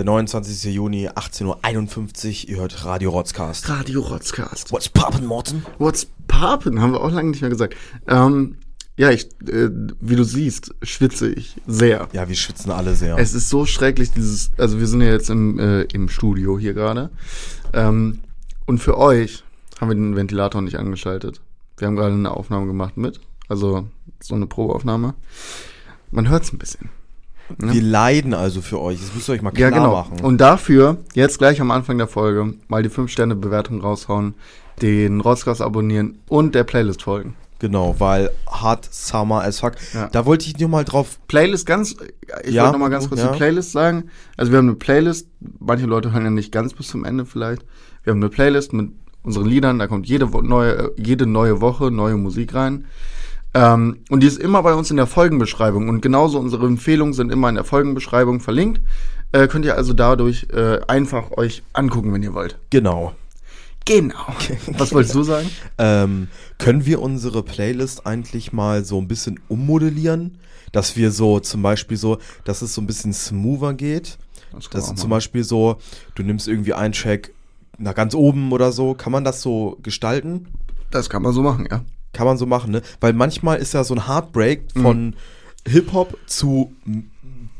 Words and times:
Der 0.00 0.06
29. 0.06 0.72
Juni, 0.72 1.10
18.51 1.10 2.44
Uhr. 2.44 2.48
Ihr 2.48 2.56
hört 2.56 2.86
Radio 2.86 3.10
Rotzcast. 3.10 3.68
Radio 3.68 4.00
Rotzcast. 4.00 4.72
What's 4.72 4.88
poppin', 4.88 5.26
Morten? 5.26 5.62
What's 5.76 6.06
poppin'? 6.26 6.80
Haben 6.80 6.92
wir 6.92 7.02
auch 7.02 7.12
lange 7.12 7.28
nicht 7.28 7.42
mehr 7.42 7.50
gesagt. 7.50 7.76
Ähm, 8.08 8.56
ja, 8.96 9.10
ich, 9.10 9.26
äh, 9.46 9.68
wie 10.00 10.16
du 10.16 10.24
siehst, 10.24 10.74
schwitze 10.82 11.30
ich 11.30 11.54
sehr. 11.66 12.08
Ja, 12.14 12.26
wir 12.30 12.34
schwitzen 12.34 12.70
alle 12.70 12.94
sehr. 12.94 13.18
Es 13.18 13.34
ist 13.34 13.50
so 13.50 13.66
schrecklich, 13.66 14.10
dieses, 14.10 14.52
also 14.56 14.78
wir 14.80 14.86
sind 14.86 15.02
ja 15.02 15.08
jetzt 15.08 15.28
im, 15.28 15.58
äh, 15.58 15.82
im 15.82 16.08
Studio 16.08 16.58
hier 16.58 16.72
gerade. 16.72 17.10
Ähm, 17.74 18.20
und 18.64 18.78
für 18.78 18.96
euch 18.96 19.44
haben 19.82 19.90
wir 19.90 19.96
den 19.96 20.16
Ventilator 20.16 20.62
nicht 20.62 20.78
angeschaltet. 20.78 21.42
Wir 21.76 21.88
haben 21.88 21.96
gerade 21.96 22.14
eine 22.14 22.30
Aufnahme 22.30 22.66
gemacht 22.66 22.96
mit, 22.96 23.20
also 23.48 23.86
so 24.18 24.34
eine 24.34 24.46
Probeaufnahme. 24.46 25.12
Man 26.10 26.30
hört's 26.30 26.54
ein 26.54 26.58
bisschen. 26.58 26.88
Wir 27.58 27.82
leiden 27.82 28.34
also 28.34 28.60
für 28.62 28.80
euch. 28.80 29.00
Das 29.00 29.14
müsst 29.14 29.28
ihr 29.28 29.34
euch 29.34 29.42
mal 29.42 29.50
klar 29.50 29.70
Ja, 29.70 29.76
genau. 29.76 29.92
machen. 29.92 30.20
Und 30.22 30.38
dafür 30.40 30.98
jetzt 31.14 31.38
gleich 31.38 31.60
am 31.60 31.70
Anfang 31.70 31.98
der 31.98 32.06
Folge 32.08 32.54
mal 32.68 32.82
die 32.82 32.90
5-Sterne-Bewertung 32.90 33.80
raushauen, 33.80 34.34
den 34.82 35.20
Rotzkast 35.20 35.60
abonnieren 35.60 36.18
und 36.28 36.54
der 36.54 36.64
Playlist 36.64 37.02
folgen. 37.02 37.34
genau, 37.58 37.94
weil 37.98 38.30
hard 38.48 38.88
summer 38.90 39.42
as 39.44 39.60
fuck. 39.60 39.74
Ja. 39.92 40.08
Da 40.08 40.24
wollte 40.24 40.46
ich 40.46 40.58
nur 40.58 40.70
mal 40.70 40.84
drauf. 40.84 41.18
Playlist 41.28 41.66
ganz, 41.66 41.94
ich 42.44 42.54
Ja, 42.54 42.62
wollte 42.62 42.72
noch 42.78 42.80
mal 42.86 42.88
ganz 42.88 43.08
kurz 43.08 43.20
ja. 43.20 43.30
die 43.30 43.36
Playlist 43.36 43.72
sagen. 43.72 44.04
Also 44.38 44.50
wir 44.52 44.58
haben 44.58 44.68
eine 44.68 44.76
Playlist, 44.76 45.28
manche 45.58 45.84
Leute 45.86 46.12
hören 46.12 46.24
ja 46.24 46.30
nicht 46.30 46.52
ganz 46.52 46.72
bis 46.72 46.88
zum 46.88 47.04
Ende 47.04 47.26
vielleicht. 47.26 47.62
Wir 48.02 48.12
haben 48.12 48.20
eine 48.20 48.30
Playlist 48.30 48.72
mit 48.72 48.90
unseren 49.22 49.44
Liedern, 49.44 49.78
da 49.78 49.86
kommt 49.86 50.06
jede, 50.06 50.24
neue, 50.26 50.72
äh, 50.72 50.90
jede 50.96 51.26
neue 51.26 51.60
Woche 51.60 51.90
neue 51.90 52.16
Musik 52.16 52.54
rein. 52.54 52.86
Ähm, 53.54 53.98
und 54.10 54.22
die 54.22 54.26
ist 54.26 54.38
immer 54.38 54.62
bei 54.62 54.74
uns 54.74 54.90
in 54.90 54.96
der 54.96 55.06
Folgenbeschreibung. 55.06 55.88
Und 55.88 56.00
genauso 56.00 56.38
unsere 56.38 56.66
Empfehlungen 56.66 57.14
sind 57.14 57.32
immer 57.32 57.48
in 57.48 57.56
der 57.56 57.64
Folgenbeschreibung 57.64 58.40
verlinkt. 58.40 58.80
Äh, 59.32 59.48
könnt 59.48 59.64
ihr 59.64 59.76
also 59.76 59.92
dadurch 59.92 60.48
äh, 60.52 60.80
einfach 60.86 61.32
euch 61.32 61.62
angucken, 61.72 62.12
wenn 62.12 62.22
ihr 62.22 62.34
wollt. 62.34 62.58
Genau. 62.70 63.14
Genau. 63.84 64.26
Was 64.78 64.92
wolltest 64.92 65.14
du 65.14 65.22
sagen? 65.22 65.50
Ähm, 65.78 66.28
können 66.58 66.84
wir 66.86 67.00
unsere 67.00 67.42
Playlist 67.42 68.06
eigentlich 68.06 68.52
mal 68.52 68.84
so 68.84 68.98
ein 68.98 69.08
bisschen 69.08 69.40
ummodellieren? 69.48 70.38
Dass 70.72 70.96
wir 70.96 71.10
so 71.10 71.40
zum 71.40 71.62
Beispiel 71.62 71.96
so, 71.96 72.18
dass 72.44 72.62
es 72.62 72.74
so 72.74 72.80
ein 72.80 72.86
bisschen 72.86 73.12
smoother 73.12 73.74
geht. 73.74 74.18
Das 74.52 74.68
Das 74.70 74.84
ist 74.88 74.98
zum. 74.98 75.10
Beispiel 75.10 75.42
so, 75.42 75.78
du 76.14 76.22
nimmst 76.22 76.46
irgendwie 76.46 76.74
einen 76.74 76.92
Track 76.92 77.32
nach 77.78 77.94
ganz 77.94 78.14
oben 78.14 78.52
oder 78.52 78.70
so. 78.70 78.94
Kann 78.94 79.10
man 79.10 79.24
das 79.24 79.42
so 79.42 79.78
gestalten? 79.82 80.46
Das 80.92 81.10
kann 81.10 81.22
man 81.22 81.32
so 81.32 81.42
machen, 81.42 81.66
ja. 81.68 81.82
Kann 82.12 82.26
man 82.26 82.36
so 82.38 82.46
machen, 82.46 82.72
ne? 82.72 82.82
Weil 83.00 83.12
manchmal 83.12 83.58
ist 83.58 83.72
ja 83.74 83.84
so 83.84 83.94
ein 83.94 84.06
Heartbreak 84.08 84.74
Mhm. 84.74 84.82
von 84.82 85.16
Hip-Hop 85.66 86.16
zu 86.26 86.72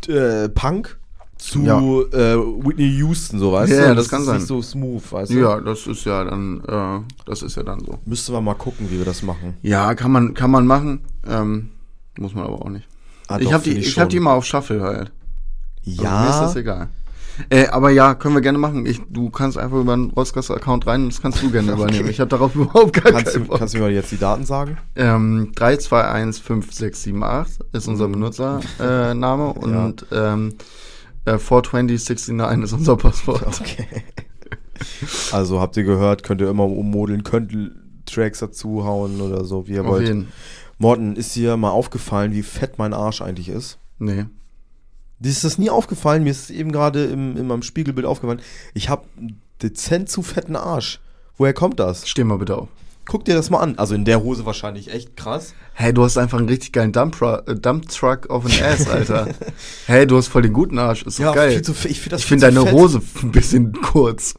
äh, 0.09 0.48
Punk 0.48 0.98
zu 1.39 1.62
Ja. 1.62 1.79
äh, 1.79 2.37
Whitney 2.37 2.89
Houston, 2.98 3.39
so 3.39 3.53
weißt 3.53 3.70
Ja, 3.73 3.77
du? 3.79 3.83
ja, 3.84 3.91
Und 3.91 3.97
das 3.97 4.09
kann 4.09 4.20
ist 4.20 4.27
sein. 4.27 4.37
nicht 4.39 4.47
so 4.47 4.61
smooth, 4.61 5.12
weißt 5.12 5.31
du? 5.33 5.39
Ja, 5.41 5.61
das 5.61 5.87
ist 5.87 6.05
ja 6.05 6.25
dann, 6.25 6.61
äh, 6.67 7.01
das 7.27 7.42
ist 7.42 7.57
ja 7.57 7.62
dann 7.62 7.81
so. 7.81 7.98
Müssten 8.05 8.33
wir 8.33 8.41
mal 8.41 8.55
gucken, 8.55 8.91
wie 8.91 8.98
wir 8.98 9.05
das 9.07 9.23
machen. 9.23 9.55
Ja, 9.62 9.95
kann 9.95 10.11
man, 10.12 10.34
kann 10.34 10.51
man 10.51 10.67
machen. 10.67 11.01
Ähm, 11.27 11.70
muss 12.19 12.35
man 12.35 12.45
aber 12.45 12.61
auch 12.62 12.69
nicht. 12.69 12.87
Ah, 13.29 13.39
ich 13.39 13.53
habe 13.53 13.62
die, 13.64 13.79
ich 13.79 13.98
hab 13.98 14.09
die 14.11 14.20
mal 14.20 14.35
auf 14.35 14.45
Shuffle 14.45 14.83
halt. 14.83 15.12
Also 15.87 16.03
Ja, 16.03 16.23
mir 16.25 16.31
ist 16.31 16.41
das 16.41 16.57
egal. 16.57 16.89
Äh, 17.48 17.66
aber 17.69 17.91
ja, 17.91 18.14
können 18.14 18.34
wir 18.34 18.41
gerne 18.42 18.58
machen. 18.58 18.84
Ich, 18.86 19.00
du 19.08 19.30
kannst 19.30 19.56
einfach 19.56 19.78
über 19.78 19.92
einen 19.92 20.10
Rotzkasser-Account 20.10 20.86
rein, 20.86 21.08
das 21.08 21.22
kannst 21.22 21.42
du 21.42 21.51
gerne 21.51 21.73
übernehmen. 21.77 22.08
Ich 22.08 22.20
habe 22.20 22.28
darauf 22.28 22.55
überhaupt 22.56 22.92
gar 22.92 23.12
kannst, 23.12 23.33
keinen 23.33 23.45
du, 23.45 23.48
Bock. 23.48 23.58
kannst 23.58 23.74
du 23.74 23.78
mir 23.78 23.90
jetzt 23.90 24.12
die 24.12 24.18
Daten 24.18 24.45
sagen? 24.45 24.77
Ähm, 24.96 25.52
321578 25.55 27.14
ist 27.73 27.89
unser 27.89 28.08
Benutzername 28.08 29.55
äh, 29.55 29.58
und 29.58 30.06
ähm, 30.12 30.55
äh, 31.24 31.39
42069 31.39 32.64
ist 32.64 32.73
unser 32.73 32.96
Passwort. 32.96 33.61
Okay. 33.61 33.86
Also 35.33 35.61
habt 35.61 35.77
ihr 35.77 35.84
gehört, 35.84 36.23
könnt 36.23 36.40
ihr 36.40 36.48
immer 36.48 36.64
ummodeln, 36.64 37.23
könnt 37.23 37.52
Tracks 38.06 38.39
dazu 38.40 38.84
hauen 38.84 39.20
oder 39.20 39.45
so, 39.45 39.67
wie 39.68 39.73
ihr 39.73 39.83
Auf 39.83 39.89
wollt. 39.89 40.06
jeden. 40.06 40.29
Morten, 40.79 41.14
ist 41.14 41.36
dir 41.36 41.56
mal 41.58 41.70
aufgefallen, 41.70 42.33
wie 42.33 42.42
fett 42.42 42.79
mein 42.79 42.95
Arsch 42.95 43.20
eigentlich 43.20 43.50
ist? 43.50 43.79
Nee. 43.98 44.24
Dir 45.20 45.29
ist 45.29 45.45
das 45.45 45.58
nie 45.58 45.69
aufgefallen? 45.70 46.25
Mir 46.25 46.31
ist 46.31 46.45
es 46.45 46.51
eben 46.51 46.73
gerade 46.73 47.05
im, 47.05 47.36
in 47.36 47.47
meinem 47.47 47.63
Spiegelbild 47.63 48.07
aufgefallen. 48.07 48.41
Ich 48.75 48.89
habe 48.89 49.05
dezent 49.63 50.08
zu 50.08 50.23
fetten 50.23 50.57
Arsch. 50.57 50.98
Woher 51.36 51.53
kommt 51.53 51.79
das? 51.79 52.08
Steh 52.08 52.25
mal 52.25 52.39
bitte 52.39 52.57
auf. 52.57 52.69
Guck 53.07 53.25
dir 53.25 53.35
das 53.35 53.51
mal 53.51 53.59
an. 53.59 53.75
Also 53.77 53.95
in 53.95 54.05
der 54.05 54.23
Hose 54.23 54.47
wahrscheinlich 54.47 54.92
echt 54.92 55.17
krass. 55.17 55.53
Hey, 55.75 55.92
du 55.92 56.05
hast 56.05 56.17
einfach 56.17 56.39
einen 56.39 56.48
richtig 56.48 56.73
geilen 56.73 56.92
Dump, 56.92 57.20
äh, 57.20 57.55
Dump 57.55 57.89
Truck 57.89 58.30
auf 58.30 58.47
den 58.47 58.63
Ass, 58.63 58.89
Alter. 58.89 59.29
hey, 59.86 60.07
du 60.07 60.17
hast 60.17 60.29
voll 60.29 60.42
den 60.42 60.53
guten 60.53 60.79
Arsch. 60.79 61.03
Ist 61.03 61.19
doch 61.20 61.35
geil. 61.35 61.51
viel 61.53 61.63
zu 61.63 61.73
ich 61.89 62.01
finde 62.01 62.17
das 62.17 62.27
zu 62.27 62.36
deine 62.36 62.63
fett. 62.63 62.73
Hose 62.73 63.03
ein 63.23 63.30
bisschen 63.33 63.73
kurz. 63.73 64.35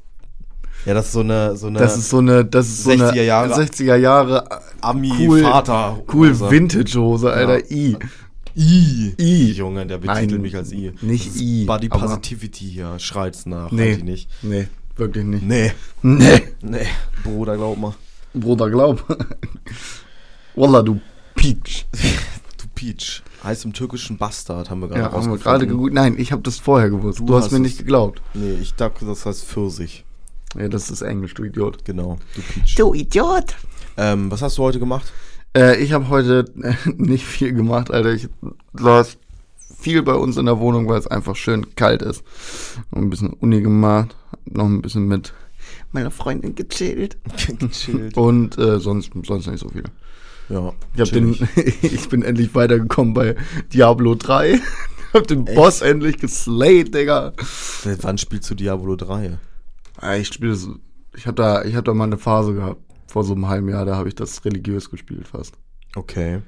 Ja, 0.86 0.96
das 0.96 1.08
ist 1.08 1.12
so 1.12 1.20
eine, 1.20 1.56
so 1.58 1.68
eine 1.68 1.78
Das 1.80 1.96
ist 1.97 2.09
so 2.09 2.18
eine, 2.20 2.44
das 2.44 2.68
ist 2.68 2.84
so 2.86 2.91
eine 2.91 3.12
60er 3.12 3.22
Jahre- 3.22 3.53
60er 3.53 3.96
Jahre 3.97 4.46
cool, 4.50 4.59
Ami-Vater. 4.81 6.02
cool 6.12 6.40
Vintage 6.40 7.00
Hose, 7.00 7.31
Alter. 7.31 7.59
Ja. 7.59 7.66
I. 7.70 7.97
I. 8.56 9.13
I. 9.19 9.51
Junge, 9.51 9.85
der 9.85 9.97
betitelt 9.97 10.31
Nein, 10.31 10.41
mich 10.41 10.56
als 10.56 10.72
I. 10.72 10.91
nicht 11.01 11.28
Das 11.29 11.35
I, 11.38 11.66
Body 11.66 11.89
Positivity 11.89 12.66
hier. 12.69 13.00
Schreit's 13.00 13.45
nach. 13.45 13.72
Nee. 13.72 13.94
Halt 13.95 14.03
nicht. 14.03 14.29
Nee, 14.41 14.67
wirklich 14.95 15.25
nicht. 15.25 15.44
Nee. 15.44 15.72
Nee. 16.01 16.41
Nee. 16.61 16.88
Bruder, 17.23 17.56
glaub 17.57 17.78
mal. 17.78 17.94
Bruder, 18.34 18.69
glaub. 18.69 19.03
Wallah, 20.56 20.81
du 20.84 21.00
Peach. 21.35 21.85
Du 22.57 22.67
Peach. 22.75 23.23
Heißt 23.44 23.66
im 23.66 23.73
türkischen 23.73 24.17
Bastard, 24.17 24.69
haben 24.69 24.81
wir 24.81 24.88
gerade 24.88 25.01
Ja, 25.01 25.11
haben 25.11 25.31
wir 25.31 25.38
gerade 25.38 25.66
geguckt. 25.66 25.94
Nein, 25.94 26.16
ich 26.17 26.31
habe 26.31 26.41
das 26.44 26.59
vorher 26.59 26.90
gewusst. 26.90 27.19
Du, 27.19 27.25
Du 27.25 27.35
hast 27.35 27.45
hast 27.45 27.51
mir 27.51 27.59
nicht 27.59 27.78
geglaubt. 27.79 28.22
Nee, 28.34 28.53
ich 28.61 28.75
dachte, 28.75 29.06
das 29.06 29.25
heißt 29.25 29.45
Pfirsich. 29.45 30.06
Ja, 30.57 30.67
das 30.67 30.91
ist 30.91 31.01
Englisch, 31.01 31.34
du 31.34 31.44
Idiot. 31.44 31.84
Genau, 31.85 32.17
du 32.35 32.41
Peach. 32.41 32.75
Du 32.75 32.94
Idiot. 32.94 33.56
Ähm, 33.97 34.29
was 34.29 34.41
hast 34.41 34.57
du 34.57 34.63
heute 34.63 34.79
gemacht? 34.79 35.11
Äh, 35.56 35.81
ich 35.84 35.91
habe 35.94 36.09
heute 36.09 36.45
äh, 36.62 36.73
nicht 36.95 37.25
viel 37.25 37.53
gemacht, 37.53 37.91
Alter. 37.91 38.13
Ich 38.13 38.29
las 38.73 39.17
viel 39.79 40.03
bei 40.03 40.13
uns 40.13 40.38
in 40.38 40.45
der 40.45 40.59
Wohnung, 40.59 40.88
weil 40.88 41.00
es 41.00 41.07
einfach 41.07 41.35
schön 41.35 41.75
kalt 41.75 42.01
ist. 42.01 42.23
Noch 42.91 43.01
ein 43.01 43.09
bisschen 43.09 43.34
Uni 43.34 43.61
gemacht, 43.61 44.16
noch 44.45 44.66
ein 44.66 44.81
bisschen 44.81 45.07
mit 45.07 45.34
meiner 45.91 46.11
Freundin 46.11 46.56
gechillt. 46.56 47.17
Gechillt. 47.59 48.16
Und 48.16 48.57
äh, 48.57 48.79
sonst, 48.79 49.11
sonst 49.25 49.47
nicht 49.47 49.59
so 49.59 49.69
viel. 49.69 49.84
Ja. 50.50 50.73
Ich, 50.94 51.01
hab 51.01 51.11
den, 51.11 51.35
ich 51.81 52.09
bin 52.09 52.23
endlich 52.23 52.53
weitergekommen 52.56 53.13
bei 53.13 53.35
Diablo 53.73 54.16
3. 54.16 54.59
hab 55.13 55.28
den 55.28 55.45
Boss 55.45 55.81
endlich 55.81 56.17
geslayed, 56.17 56.94
Digga. 56.94 57.34
Seit 57.84 58.03
wann 58.03 58.17
spielst 58.17 58.50
du 58.50 58.56
Diablo 58.56 58.95
3? 58.95 59.38
Ja, 60.01 60.16
ich 60.16 60.28
spiele. 60.28 60.57
Ich 61.16 61.28
habe 61.28 61.35
da, 61.35 61.63
ich 61.63 61.75
hab 61.75 61.84
da 61.85 61.94
mal 61.94 62.06
eine 62.06 62.17
Phase 62.17 62.53
gehabt. 62.53 62.81
Vor 63.11 63.25
so 63.25 63.33
einem 63.33 63.49
halben 63.49 63.67
Jahr, 63.67 63.83
da 63.83 63.97
habe 63.97 64.07
ich 64.07 64.16
das 64.16 64.45
religiös 64.45 64.89
gespielt 64.89 65.27
fast. 65.27 65.55
Okay. 65.97 66.41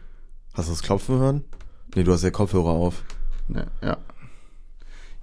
Hast 0.53 0.69
du 0.69 0.72
das 0.72 0.81
Klopfen 0.81 1.19
hören? 1.19 1.44
Nee, 1.94 2.03
du 2.06 2.13
hast 2.13 2.24
ja 2.24 2.31
Kopfhörer 2.31 2.69
auf. 2.69 3.03
Ja. 3.53 3.66
ja. 3.81 3.97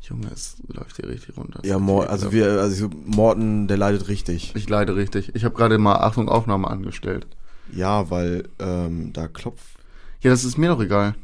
Junge, 0.03 0.29
es 0.35 0.57
läuft 0.69 0.97
hier 0.97 1.09
richtig 1.09 1.39
runter. 1.39 1.61
Ja, 1.65 1.79
Mor 1.79 2.11
also 2.11 2.31
wir, 2.31 2.61
also 2.61 2.91
Morten, 3.07 3.69
der 3.69 3.79
leidet 3.79 4.09
richtig. 4.09 4.53
Ich 4.55 4.69
leide 4.69 4.97
richtig. 4.97 5.35
Ich 5.35 5.45
habe 5.47 5.55
gerade 5.55 5.79
mal 5.79 5.95
Achtung 5.95 6.29
Aufnahme 6.29 6.69
angestellt. 6.69 7.27
Ja, 7.73 8.11
weil 8.11 8.47
ähm, 8.59 9.15
da 9.15 9.27
klopft. 9.27 9.79
Ja, 10.21 10.31
das 10.33 10.45
ist 10.45 10.59
mir 10.59 10.69
doch 10.69 10.83
egal. 10.83 11.15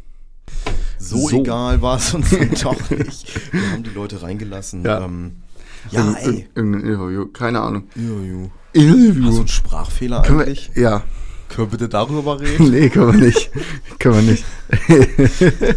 So, 0.99 1.29
So. 1.29 1.41
egal 1.43 1.83
war 1.83 1.99
es 1.99 2.15
uns 2.15 2.31
doch 2.63 2.89
nicht. 2.89 3.53
Wir 3.53 3.71
haben 3.71 3.83
die 3.83 3.91
Leute 3.91 4.23
reingelassen. 4.23 4.83
Ja. 4.83 5.05
ähm, 5.05 5.43
ja 5.91 6.01
Irgend- 6.01 6.19
ey. 6.19 6.29
irg- 6.29 6.45
Irgendein 6.55 6.81
Interview, 6.83 7.27
keine 7.27 7.61
Ahnung. 7.61 7.85
Juju. 7.95 8.51
Interview. 8.73 9.25
Hast 9.27 9.35
du 9.35 9.39
einen 9.41 9.49
Sprachfehler 9.49 10.23
Können 10.23 10.39
wir, 10.39 10.47
eigentlich? 10.47 10.71
ja, 10.75 11.03
Können 11.49 11.69
wir 11.69 11.71
bitte 11.79 11.89
darüber 11.89 12.41
reden? 12.41 12.71
nee, 12.71 12.89
können 12.91 13.13
wir 13.21 13.27
nicht. 13.27 13.51
können 13.99 14.15
wir 14.17 14.23
nicht. 14.33 14.45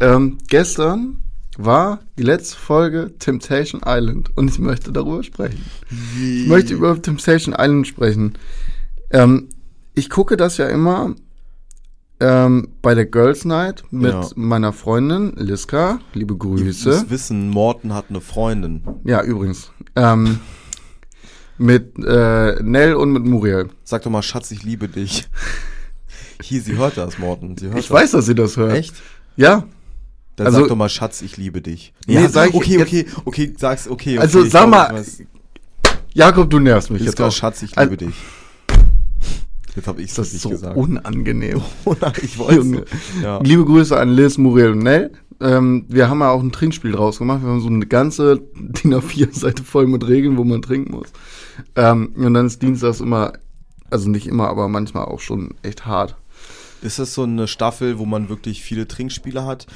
ähm, 0.00 0.38
gestern 0.48 1.18
war 1.56 2.00
die 2.18 2.22
letzte 2.24 2.56
Folge 2.56 3.12
Temptation 3.18 3.80
Island 3.86 4.36
und 4.36 4.50
ich 4.50 4.58
möchte 4.58 4.92
darüber 4.92 5.22
sprechen. 5.22 5.64
Ich 6.20 6.46
möchte 6.48 6.74
über 6.74 7.00
Temptation 7.00 7.54
Island 7.56 7.86
sprechen. 7.86 8.34
Ähm, 9.10 9.48
ich 9.94 10.10
gucke 10.10 10.36
das 10.36 10.56
ja 10.56 10.66
immer 10.68 11.14
ähm, 12.24 12.68
bei 12.82 12.94
der 12.94 13.04
Girls 13.06 13.44
Night 13.44 13.84
mit 13.90 14.12
Ja. 14.12 14.26
meiner 14.36 14.72
Freundin 14.72 15.32
Liska. 15.36 16.00
Liebe 16.14 16.36
Grüße. 16.36 16.64
müsst 16.88 17.10
wissen, 17.10 17.50
Morten 17.50 17.92
hat 17.92 18.06
eine 18.08 18.20
Freundin. 18.20 18.82
Ja, 19.04 19.22
übrigens. 19.22 19.70
Ähm, 19.96 20.40
mit 21.58 21.96
äh, 21.98 22.62
Nell 22.62 22.94
und 22.94 23.12
mit 23.12 23.24
Muriel. 23.24 23.68
Sag 23.84 24.02
doch 24.02 24.10
mal, 24.10 24.22
Schatz, 24.22 24.50
ich 24.50 24.62
liebe 24.62 24.88
dich. 24.88 25.28
Hier, 26.42 26.60
sie 26.62 26.76
hört 26.76 26.96
das, 26.96 27.18
Morten. 27.18 27.56
Hört 27.60 27.78
Ich 27.78 27.86
das. 27.88 27.90
weiß, 27.90 28.10
dass 28.12 28.26
sie 28.26 28.34
das 28.34 28.56
hört. 28.56 28.72
Echt? 28.72 28.94
Ja. 29.36 29.64
Dann 30.36 30.46
Also- 30.48 30.60
sag 30.60 30.68
doch 30.68 30.76
mal, 30.76 30.88
Schatz, 30.88 31.22
ich 31.22 31.36
liebe 31.36 31.60
dich. 31.62 31.92
Nee, 32.06 32.26
sag 32.26 32.48
ich 32.50 32.54
okay, 32.54 32.78
jetzt- 32.78 32.88
okay, 32.88 33.06
okay, 33.24 33.54
sag's, 33.56 33.86
okay. 33.88 34.14
okay 34.14 34.18
Also 34.18 34.42
ich 34.44 34.50
sag 34.50 34.68
mal, 34.68 35.00
ich. 35.00 35.26
Jakob, 36.12 36.50
du 36.50 36.58
nervst 36.58 36.90
mich 36.90 37.00
Ist 37.02 37.06
jetzt 37.06 37.20
auch. 37.20 37.30
Schatz, 37.32 37.62
ich 37.62 37.76
Also- 37.78 37.90
liebe 37.90 38.06
dich. 38.06 38.14
Jetzt 39.76 39.88
hab 39.88 39.98
ich's 39.98 40.14
Das 40.14 40.28
ist 40.28 40.34
nicht 40.34 40.42
so 40.42 40.50
gesagt. 40.50 40.76
unangenehm. 40.76 41.60
Ich 42.22 42.38
wollte. 42.38 42.84
Ja. 43.22 43.40
Liebe 43.42 43.64
Grüße 43.64 43.98
an 43.98 44.10
Liz, 44.10 44.38
Muriel 44.38 44.72
und 44.72 44.80
Nell. 44.80 45.12
Ähm, 45.40 45.84
wir 45.88 46.08
haben 46.08 46.20
ja 46.20 46.30
auch 46.30 46.42
ein 46.42 46.52
Trinkspiel 46.52 46.92
draus 46.92 47.18
gemacht. 47.18 47.42
Wir 47.42 47.50
haben 47.50 47.60
so 47.60 47.68
eine 47.68 47.86
ganze 47.86 48.40
DIN 48.56 48.94
A4-Seite 48.94 49.64
voll 49.64 49.86
mit 49.86 50.06
Regeln, 50.06 50.36
wo 50.36 50.44
man 50.44 50.62
trinken 50.62 50.92
muss. 50.92 51.08
Ähm, 51.74 52.12
und 52.16 52.34
dann 52.34 52.46
ist 52.46 52.62
Dienstags 52.62 53.00
immer, 53.00 53.32
also 53.90 54.08
nicht 54.08 54.26
immer, 54.26 54.48
aber 54.48 54.68
manchmal 54.68 55.06
auch 55.06 55.20
schon 55.20 55.54
echt 55.62 55.86
hart. 55.86 56.16
Ist 56.82 56.98
das 56.98 57.14
so 57.14 57.22
eine 57.22 57.48
Staffel, 57.48 57.98
wo 57.98 58.04
man 58.04 58.28
wirklich 58.28 58.62
viele 58.62 58.86
Trinkspiele 58.86 59.44
hat? 59.44 59.66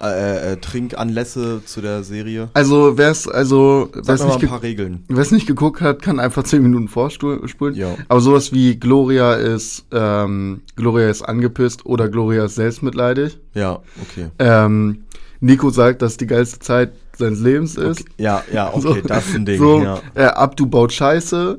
Äh, 0.00 0.52
äh, 0.52 0.56
Trinkanlässe 0.58 1.60
zu 1.64 1.80
der 1.80 2.04
Serie? 2.04 2.50
Also, 2.54 2.96
wer 2.96 3.10
es, 3.10 3.26
also, 3.26 3.90
wer 3.92 4.14
es 4.14 4.24
nicht, 4.24 4.38
ge 4.38 5.28
nicht 5.32 5.46
geguckt 5.48 5.80
hat, 5.80 6.02
kann 6.02 6.20
einfach 6.20 6.44
zehn 6.44 6.62
Minuten 6.62 6.86
vorspulen. 6.86 7.74
Ja. 7.74 7.96
Aber 8.06 8.20
sowas 8.20 8.52
wie 8.52 8.78
Gloria 8.78 9.34
ist, 9.34 9.86
ähm, 9.90 10.60
Gloria 10.76 11.08
ist 11.10 11.22
angepisst 11.22 11.84
oder 11.84 12.08
Gloria 12.08 12.44
ist 12.44 12.54
selbstmitleidig. 12.54 13.40
Ja, 13.54 13.80
okay. 14.00 14.28
Ähm, 14.38 15.04
Nico 15.40 15.70
sagt, 15.70 16.02
dass 16.02 16.16
die 16.16 16.28
geilste 16.28 16.60
Zeit 16.60 16.92
seines 17.16 17.40
Lebens 17.40 17.74
ist. 17.76 18.02
okay. 18.02 18.10
Ja, 18.18 18.44
ja, 18.52 18.68
okay, 18.72 18.80
So, 18.80 18.94
das 19.04 19.26
ist 19.26 19.34
ein 19.34 19.46
Ding. 19.46 19.58
So, 19.58 19.82
Ja. 19.82 20.00
äh, 20.14 20.24
Abdu 20.26 20.66
baut 20.66 20.92
Scheiße. 20.92 21.58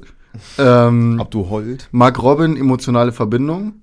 Ähm, 0.58 1.18
Ob 1.20 1.32
du 1.32 1.50
heult? 1.50 1.90
Mark 1.92 2.22
Robin, 2.24 2.56
emotionale 2.56 3.12
Verbindung. 3.12 3.74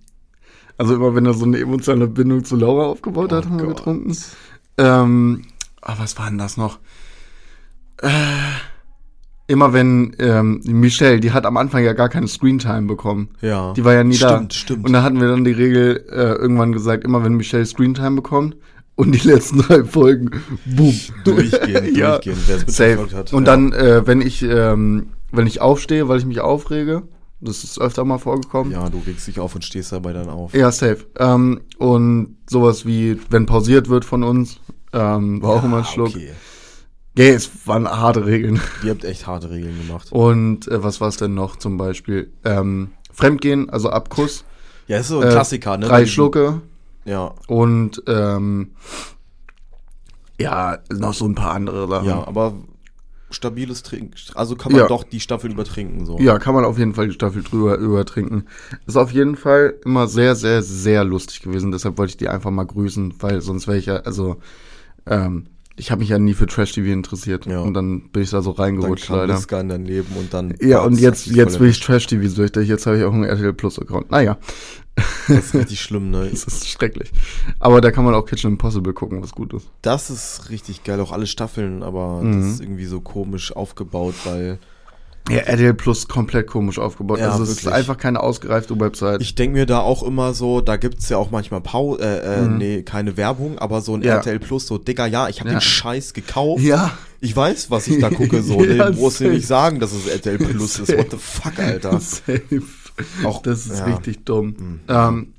Also 0.78 0.94
immer 0.94 1.14
wenn 1.14 1.26
er 1.26 1.34
so 1.34 1.44
eine 1.44 1.58
emotionale 1.58 2.06
Bindung 2.08 2.44
zu 2.44 2.56
Laura 2.56 2.84
aufgebaut 2.87 3.32
hat, 3.32 3.46
Oh 3.46 3.50
haben 3.50 3.58
wir 3.58 3.67
Gott. 3.67 3.76
getrunken. 3.78 4.17
Ähm, 4.78 5.43
ah, 5.81 5.94
was 5.99 6.19
war 6.19 6.28
denn 6.28 6.38
das 6.38 6.56
noch? 6.56 6.78
Äh, 8.02 8.08
immer 9.46 9.73
wenn 9.73 10.14
ähm, 10.19 10.61
Michelle, 10.67 11.20
die 11.20 11.32
hat 11.32 11.46
am 11.46 11.56
Anfang 11.56 11.82
ja 11.84 11.93
gar 11.93 12.08
keine 12.08 12.28
Screentime 12.28 12.82
bekommen. 12.87 13.31
Ja. 13.40 13.73
Die 13.75 13.84
war 13.84 13.94
ja 13.94 14.05
nie 14.05 14.14
stimmt, 14.17 14.52
da. 14.52 14.56
Stimmt, 14.56 14.84
Und 14.87 14.93
da 14.93 15.02
hatten 15.02 15.20
wir 15.20 15.28
dann 15.28 15.44
die 15.44 15.52
Regel 15.52 16.05
äh, 16.11 16.32
irgendwann 16.34 16.73
gesagt, 16.73 17.05
immer 17.05 17.25
wenn 17.25 17.34
Michelle 17.34 17.64
Screentime 17.64 18.17
bekommt 18.17 18.56
und 18.96 19.12
die 19.12 19.19
letzten 19.28 19.58
drei 19.61 19.84
Folgen, 19.84 20.31
boom. 20.67 20.94
Durchgehen, 21.25 21.94
Ja. 21.96 22.19
durchgehen, 22.19 22.38
wer 22.46 22.56
es 23.06 23.14
hat. 23.14 23.32
Und 23.32 23.46
ja. 23.46 23.52
dann, 23.52 23.73
äh, 23.73 24.06
wenn 24.06 24.20
ich, 24.20 24.43
ähm, 24.43 25.06
wenn 25.32 25.46
ich 25.46 25.61
aufstehe, 25.61 26.08
weil 26.08 26.19
ich 26.19 26.26
mich 26.26 26.40
aufrege, 26.40 27.05
das 27.40 27.64
ist 27.64 27.80
öfter 27.80 28.04
mal 28.04 28.18
vorgekommen. 28.18 28.72
Ja, 28.72 28.88
du 28.88 29.02
regst 29.06 29.26
dich 29.26 29.38
auf 29.40 29.54
und 29.54 29.64
stehst 29.64 29.92
dabei 29.92 30.12
dann 30.12 30.28
auf. 30.28 30.54
Ja, 30.54 30.70
safe. 30.72 31.06
Ähm, 31.18 31.60
und 31.78 32.36
sowas 32.48 32.86
wie, 32.86 33.18
wenn 33.30 33.46
pausiert 33.46 33.88
wird 33.88 34.04
von 34.04 34.22
uns, 34.22 34.60
ähm, 34.92 35.42
war 35.42 35.50
auch 35.50 35.64
immer 35.64 35.78
ein 35.78 35.84
Schluck. 35.84 36.08
Okay. 36.08 36.30
Ja, 37.18 37.24
es 37.24 37.50
waren 37.66 37.88
harte 37.88 38.26
Regeln. 38.26 38.60
Ihr 38.84 38.90
habt 38.90 39.04
echt 39.04 39.26
harte 39.26 39.50
Regeln 39.50 39.76
gemacht. 39.86 40.12
Und 40.12 40.68
äh, 40.68 40.82
was 40.82 41.00
war 41.00 41.08
es 41.08 41.16
denn 41.16 41.34
noch 41.34 41.56
zum 41.56 41.76
Beispiel? 41.78 42.32
Ähm, 42.44 42.90
Fremdgehen, 43.12 43.70
also 43.70 43.88
Abkuss. 43.90 44.44
Ja, 44.86 44.98
ist 44.98 45.08
so 45.08 45.20
ein 45.20 45.28
Äh, 45.28 45.30
Klassiker, 45.32 45.78
ne? 45.78 45.86
Drei 45.86 46.04
Schlucke 46.06 46.60
Ja, 47.06 47.32
und 47.48 48.02
ähm, 48.06 48.72
ja, 50.38 50.78
noch 50.92 51.14
so 51.14 51.24
ein 51.26 51.34
paar 51.34 51.52
andere 51.52 51.88
Sachen. 51.88 52.06
ja, 52.08 52.26
aber 52.26 52.54
stabiles 53.31 53.82
Trinken. 53.82 54.14
Also 54.34 54.56
kann 54.56 54.73
man 54.73 54.82
Ja. 54.82 54.87
doch 54.88 55.05
die 55.05 55.20
Staffel 55.20 55.50
übertrinken, 55.50 56.06
so. 56.06 56.19
Ja, 56.19 56.38
kann 56.38 56.55
man 56.55 56.64
auf 56.64 56.78
jeden 56.78 56.94
Fall 56.94 57.08
die 57.08 57.14
Staffel 57.14 57.43
drüber 57.43 57.76
übertrinken. 57.78 58.44
Ist 58.87 58.96
auf 58.96 59.11
jeden 59.12 59.37
Fall 59.37 59.75
immer 59.84 60.06
sehr, 60.06 60.37
sehr, 60.37 60.62
sehr 60.62 61.05
lustig 61.05 61.43
gewesen. 61.43 61.73
Deshalb 61.73 61.99
wollte 61.99 62.11
ich 62.11 62.17
die 62.17 62.28
einfach 62.28 62.50
mal 62.50 62.64
grüßen, 62.64 63.14
weil 63.20 63.40
sonst 63.40 63.67
wäre 63.67 63.78
ich 63.78 63.87
ja, 63.87 63.96
also, 63.96 64.37
ähm, 65.06 65.46
ich 65.78 65.90
habe 65.90 65.99
mich 66.00 66.08
ja 66.08 66.19
nie 66.19 66.32
für 66.32 66.46
Trash-TV 66.46 66.90
interessiert. 66.90 67.44
Ja. 67.46 67.61
Und 67.61 67.75
dann 67.75 68.08
bin 68.11 68.23
ich 68.23 68.31
da 68.31 68.40
so 68.40 68.52
Dann 68.52 68.64
reingerutscht, 68.64 69.08
kam 69.08 69.19
leider. 69.19 69.61
In 69.61 69.69
dein 69.69 69.84
Leben 69.84 70.17
und 70.17 70.32
dann. 70.32 70.55
Ja, 70.61 70.81
und 70.81 70.99
jetzt, 70.99 71.26
jetzt 71.26 71.58
bin 71.58 71.69
ich 71.69 71.81
Trash-TV 71.81 72.28
süchtig. 72.28 72.67
Jetzt 72.69 72.87
habe 72.87 72.96
ich 72.99 73.05
auch 73.05 73.12
einen 73.12 73.25
RTL 73.25 73.52
Plus-Account. 73.52 74.11
Naja, 74.11 74.38
Das 75.28 75.38
ist 75.46 75.54
richtig 75.54 75.81
schlimm, 75.81 76.10
ne? 76.10 76.26
das 76.31 76.44
ist 76.44 76.69
schrecklich. 76.69 77.10
Aber 77.58 77.81
da 77.81 77.90
kann 77.90 78.04
man 78.04 78.14
auch 78.14 78.25
Kitchen 78.25 78.52
Impossible 78.52 78.93
gucken, 78.94 79.22
was 79.22 79.32
gut 79.32 79.52
ist. 79.52 79.69
Das 79.82 80.08
ist 80.10 80.48
richtig 80.50 80.84
geil, 80.84 81.00
auch 81.00 81.12
alle 81.12 81.26
Staffeln, 81.26 81.82
aber 81.82 82.22
Mhm. 82.22 82.40
das 82.43 82.50
ist 82.54 82.60
irgendwie 82.60 82.87
so 82.87 83.00
komisch 83.00 83.54
aufgebaut, 83.54 84.14
weil 84.25 84.58
Ja, 85.28 85.38
RTL 85.38 85.75
Plus 85.75 86.06
komplett 86.06 86.46
komisch 86.46 86.78
aufgebaut. 86.78 87.19
Ja, 87.19 87.31
also 87.32 87.43
es 87.43 87.50
ist 87.50 87.66
einfach 87.66 87.98
keine 87.98 88.20
ausgereifte 88.20 88.78
Website. 88.78 89.20
ich 89.20 89.34
denke 89.34 89.58
mir 89.58 89.66
da 89.66 89.81
auch 89.81 90.04
immer 90.04 90.32
so, 90.34 90.60
da 90.60 90.76
gibt's 90.76 91.08
ja 91.08 91.16
auch 91.19 91.32
manchmal 91.32 91.60
Pau 91.60 91.96
äh, 91.99 92.19
äh, 92.19 92.40
Mhm. 92.46 92.58
nee, 92.58 92.82
keine 92.82 93.16
Werbung, 93.16 93.58
aber 93.58 93.81
so 93.81 93.94
ein 93.96 94.02
Ja. 94.02 94.14
RTL 94.19 94.38
Plus, 94.38 94.69
so, 94.69 94.78
Digga, 94.78 95.06
ja, 95.06 95.28
ich 95.28 95.40
habe 95.40 95.50
Ja. 95.50 95.56
den 95.56 95.60
Scheiß 95.62 96.14
gekauft. 96.14 96.62
ja, 96.62 96.96
Ich 97.20 97.34
weiß, 97.34 97.70
was 97.72 97.88
ich 97.88 97.99
da 98.00 98.08
gucke, 98.10 98.40
so. 98.42 98.60
Ja, 98.64 98.88
nee, 98.90 98.96
du 98.96 99.10
safe. 99.10 99.25
nicht 99.31 99.46
sagen, 99.49 99.81
dass 99.81 99.92
es 99.92 100.06
RTL 100.06 100.38
Plus 100.38 100.78
ist. 100.78 100.88
What 100.96 101.10
the 101.10 101.16
fuck, 101.19 101.58
Alter. 101.58 101.99
safe. 101.99 102.62
Auch, 103.25 103.43
Das 103.43 103.66
ist 103.66 103.78
ja. 103.81 103.84
richtig 103.87 104.25
dumm. 104.25 104.56
Mhm. 104.58 104.81
Ähm, 104.88 105.34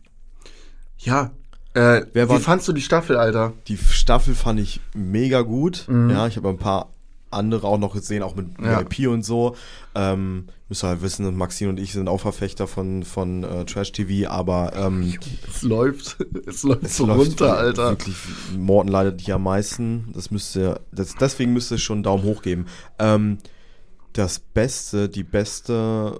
ja. 1.00 1.32
Äh, 1.74 2.06
Wer 2.14 2.26
wie 2.26 2.30
war- 2.30 2.40
fandst 2.40 2.68
du 2.68 2.74
die 2.74 2.82
Staffel, 2.82 3.18
Alter? 3.18 3.54
Die 3.68 3.78
Staffel 3.78 4.34
fand 4.36 4.60
ich 4.60 4.80
mega 4.94 5.42
gut. 5.42 5.86
Mhm. 5.88 6.10
Ja, 6.10 6.28
ich 6.28 6.38
habe 6.38 6.50
ein 6.50 6.58
paar 6.58 6.90
andere 7.30 7.68
auch 7.68 7.78
noch 7.78 7.94
gesehen, 7.94 8.24
auch 8.24 8.36
mit 8.36 8.48
Ja. 8.64 8.80
VIP 8.80 9.08
und 9.12 9.24
so. 9.24 9.56
Ähm, 9.94 10.48
müsst 10.70 10.84
ihr 10.84 10.88
halt 10.88 11.02
wissen, 11.02 11.36
Maxine 11.36 11.70
und 11.70 11.78
ich 11.80 11.92
sind 11.92 12.08
auch 12.08 12.20
Verfechter 12.22 12.68
von, 12.68 13.04
von 13.04 13.44
äh, 13.44 13.66
Trash 13.66 13.92
TV, 13.92 14.30
aber 14.32 14.72
ähm, 14.76 15.14
Es 15.48 15.62
läuft. 15.62 16.18
Es 16.48 16.64
läuft 16.64 16.84
es 16.84 16.98
so 16.98 17.06
läuft 17.06 17.20
runter, 17.32 17.58
Alter. 17.58 17.90
Wirklich, 17.92 18.16
Morten 18.58 18.90
leidet 18.90 19.22
hier 19.22 19.36
am 19.36 19.44
meisten. 19.44 20.10
Das 20.14 20.32
müsste, 20.32 20.80
das, 20.92 21.16
deswegen 21.16 21.54
müsste 21.54 21.76
es 21.76 21.82
schon 21.82 21.98
einen 21.98 22.04
Daumen 22.04 22.24
hoch 22.24 22.42
geben. 22.42 22.66
Ähm, 22.98 23.40
das 24.14 24.40
Beste, 24.40 25.10
die 25.10 25.24
beste 25.26 26.20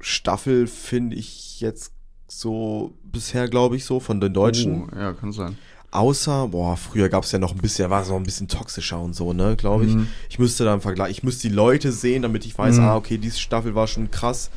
Staffel 0.00 0.66
finde 0.66 1.16
ich 1.16 1.60
jetzt 1.60 1.92
so 2.28 2.94
bisher, 3.04 3.48
glaube 3.48 3.76
ich, 3.76 3.84
so 3.84 4.00
von 4.00 4.20
den 4.20 4.32
Deutschen. 4.32 4.88
Oh, 4.92 4.96
ja, 4.96 5.12
kann 5.12 5.32
sein. 5.32 5.56
Außer, 5.92 6.48
boah, 6.48 6.76
früher 6.76 7.08
gab 7.08 7.24
es 7.24 7.32
ja 7.32 7.40
noch 7.40 7.52
ein 7.52 7.58
bisschen, 7.58 7.90
war 7.90 8.02
es 8.02 8.08
noch 8.08 8.16
ein 8.16 8.22
bisschen 8.22 8.46
toxischer 8.46 9.00
und 9.00 9.14
so, 9.14 9.32
ne, 9.32 9.56
glaube 9.56 9.86
ich. 9.86 9.94
Mhm. 9.94 10.06
Ich 10.28 10.38
müsste 10.38 10.64
da 10.64 10.72
im 10.72 10.80
Vergleich, 10.80 11.10
ich 11.10 11.22
müsste 11.24 11.48
die 11.48 11.54
Leute 11.54 11.90
sehen, 11.90 12.22
damit 12.22 12.46
ich 12.46 12.56
weiß, 12.56 12.76
Mhm. 12.76 12.84
ah, 12.84 12.96
okay, 12.96 13.18
diese 13.18 13.38
Staffel 13.40 13.74
war 13.74 13.88
schon 13.88 14.10
krass. 14.10 14.50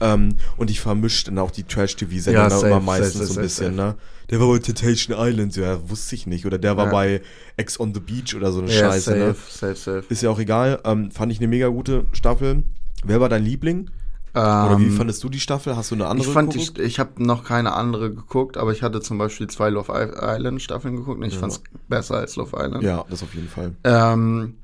Ähm, 0.00 0.30
und 0.56 0.70
ich 0.70 0.80
vermische 0.80 1.26
dann 1.26 1.38
auch 1.38 1.50
die 1.50 1.62
Trash-TV-Sender 1.64 2.48
Ja, 2.48 2.66
immer 2.66 2.80
meistens 2.80 3.12
safe, 3.18 3.26
so 3.26 3.34
ein 3.38 3.42
bisschen, 3.42 3.76
safe. 3.76 3.88
ne. 3.90 3.94
Der 4.30 4.40
war 4.40 4.48
bei 4.48 4.58
Temptation 4.58 5.14
Island, 5.18 5.54
ja, 5.56 5.78
wusste 5.90 6.14
ich 6.16 6.26
nicht. 6.26 6.46
Oder 6.46 6.56
der 6.58 6.76
war 6.78 6.86
Ja. 6.86 6.90
bei 6.90 7.20
Ex 7.58 7.78
on 7.78 7.92
the 7.92 8.00
Beach 8.00 8.34
oder 8.34 8.50
so 8.50 8.62
eine 8.62 8.72
Ja, 8.72 8.90
Scheiße, 8.90 9.10
safe, 9.10 9.18
ne. 9.18 9.34
safe, 9.48 9.74
safe. 9.76 10.04
Ist 10.08 10.22
ja 10.22 10.30
auch 10.30 10.38
egal. 10.40 10.80
Ähm, 10.84 11.10
fand 11.10 11.30
ich 11.30 11.38
eine 11.38 11.48
mega 11.48 11.68
gute 11.68 12.06
Staffel. 12.12 12.64
Wer 13.04 13.20
war 13.20 13.28
dein 13.28 13.44
Liebling? 13.44 13.90
Oder 14.34 14.78
wie 14.78 14.84
Ähm, 14.86 14.92
fandest 14.92 15.22
du 15.24 15.28
die 15.28 15.40
Staffel? 15.40 15.76
Hast 15.76 15.90
du 15.90 15.94
eine 15.94 16.06
andere 16.06 16.26
ich 16.26 16.32
fand 16.32 16.52
geguckt? 16.52 16.78
die, 16.78 16.82
ich 16.82 16.98
habe 16.98 17.22
noch 17.22 17.44
keine 17.44 17.74
andere 17.74 18.10
geguckt, 18.10 18.56
aber 18.56 18.72
ich 18.72 18.82
hatte 18.82 19.00
zum 19.02 19.18
Beispiel 19.18 19.46
zwei 19.48 19.68
Love 19.68 19.92
Island 19.92 20.62
Staffeln 20.62 20.96
geguckt 20.96 21.18
und 21.20 21.24
ich 21.26 21.34
Ja. 21.34 21.40
fand's 21.40 21.62
besser 21.88 22.16
als 22.16 22.36
Love 22.36 22.56
Island. 22.58 22.82
Ja, 22.82 23.04
das 23.10 23.22
auf 23.22 23.34
jeden 23.34 23.48
Fall. 23.48 23.74
Ähm, 23.84 24.54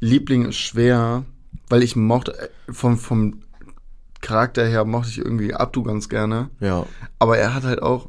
Liebling 0.00 0.44
ist 0.46 0.56
schwer, 0.58 1.24
weil 1.68 1.82
ich 1.82 1.96
mochte, 1.96 2.38
äh, 2.38 2.48
vom, 2.72 2.96
vom 2.98 3.40
Charakter 4.20 4.64
her 4.66 4.84
mochte 4.84 5.10
ich 5.10 5.18
irgendwie 5.18 5.54
Abdu 5.54 5.82
ganz 5.82 6.08
gerne. 6.08 6.50
Ja. 6.60 6.86
Aber 7.18 7.36
er 7.38 7.54
hat 7.54 7.64
halt 7.64 7.82
auch, 7.82 8.08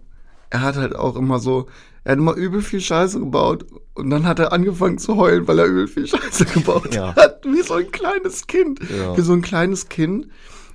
er 0.50 0.62
hat 0.62 0.76
halt 0.76 0.96
auch 0.96 1.16
immer 1.16 1.40
so, 1.40 1.68
er 2.04 2.12
hat 2.14 2.20
immer 2.20 2.36
übel 2.36 2.62
viel 2.62 2.80
Scheiße 2.80 3.20
gebaut 3.20 3.66
und 3.96 4.10
dann 4.12 4.26
hat 4.28 4.40
er 4.40 4.54
angefangen 4.54 4.98
zu 5.00 5.16
heulen, 5.16 5.48
weil 5.48 5.58
er 5.60 5.66
übel 5.66 5.88
viel 5.88 6.08
Scheiße 6.08 6.46
gebaut 6.54 6.94
Ja. 6.94 7.16
hat. 7.16 7.44
Wie 7.46 7.62
so 7.64 7.74
ein 7.76 7.92
kleines 7.92 8.48
Kind. 8.48 8.80
Ja. 8.90 9.18
Wie 9.18 9.22
so 9.22 9.34
ein 9.34 9.42
kleines 9.42 9.90
Kind, 9.90 10.28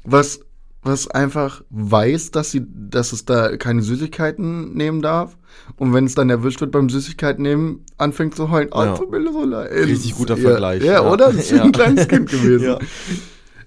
was, 0.04 0.40
was 0.82 1.08
einfach 1.08 1.62
weiß, 1.70 2.30
dass 2.30 2.50
sie, 2.50 2.62
dass 2.66 3.12
es 3.12 3.24
da 3.24 3.56
keine 3.56 3.82
Süßigkeiten 3.82 4.74
nehmen 4.74 5.02
darf. 5.02 5.36
Und 5.76 5.92
wenn 5.92 6.06
es 6.06 6.14
dann 6.14 6.30
erwischt 6.30 6.60
wird 6.60 6.70
beim 6.72 6.88
Süßigkeiten 6.88 7.42
nehmen, 7.42 7.84
anfängt 7.98 8.34
zu 8.34 8.50
heulen. 8.50 8.68
Oh, 8.72 8.82
Ja. 8.82 8.94
tut 8.96 9.10
mir 9.10 9.22
so 9.32 9.44
leid. 9.44 9.70
Richtig 9.72 10.14
guter 10.16 10.36
ja, 10.36 10.42
Vergleich, 10.48 10.82
Ja, 10.82 10.92
ja. 10.94 11.10
oder? 11.10 11.26
Das 11.32 11.36
ist 11.36 11.50
Ja. 11.50 11.62
ein 11.64 11.72
kleines 11.72 12.08
Kind 12.08 12.30
gewesen. 12.30 12.76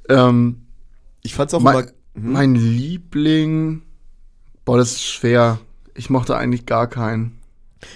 Ähm, 0.10 0.62
Ich 1.22 1.36
fand's 1.36 1.54
auch 1.54 1.62
mein, 1.62 1.76
immer. 1.76 1.84
Hm? 2.16 2.32
mein 2.32 2.56
Liebling, 2.56 3.82
boah, 4.66 4.78
das 4.78 4.92
ist 4.94 5.04
schwer. 5.04 5.60
Ich 5.96 6.10
mochte 6.10 6.36
eigentlich 6.36 6.66
gar 6.66 6.88
keinen. 6.88 7.40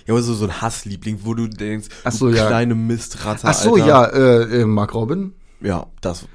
Ja, 0.06 0.13
aber 0.13 0.22
so, 0.22 0.34
so 0.34 0.46
ein 0.46 0.62
Hassliebling, 0.62 1.20
wo 1.24 1.34
du 1.34 1.48
denkst, 1.48 1.88
Ach 2.03 2.12
so, 2.12 2.29
du 2.29 2.36
ja. 2.36 2.48
kleine 2.48 2.75
Mistratte. 2.75 3.41
Ach 3.48 3.53
so, 3.53 3.75
Alter. 3.75 3.88
ja, 3.88 4.06
äh, 4.06 4.62
äh, 4.62 4.65
Mark 4.65 4.94
Robin. 4.94 5.34
Ja, 5.62 5.88
das. 6.01 6.25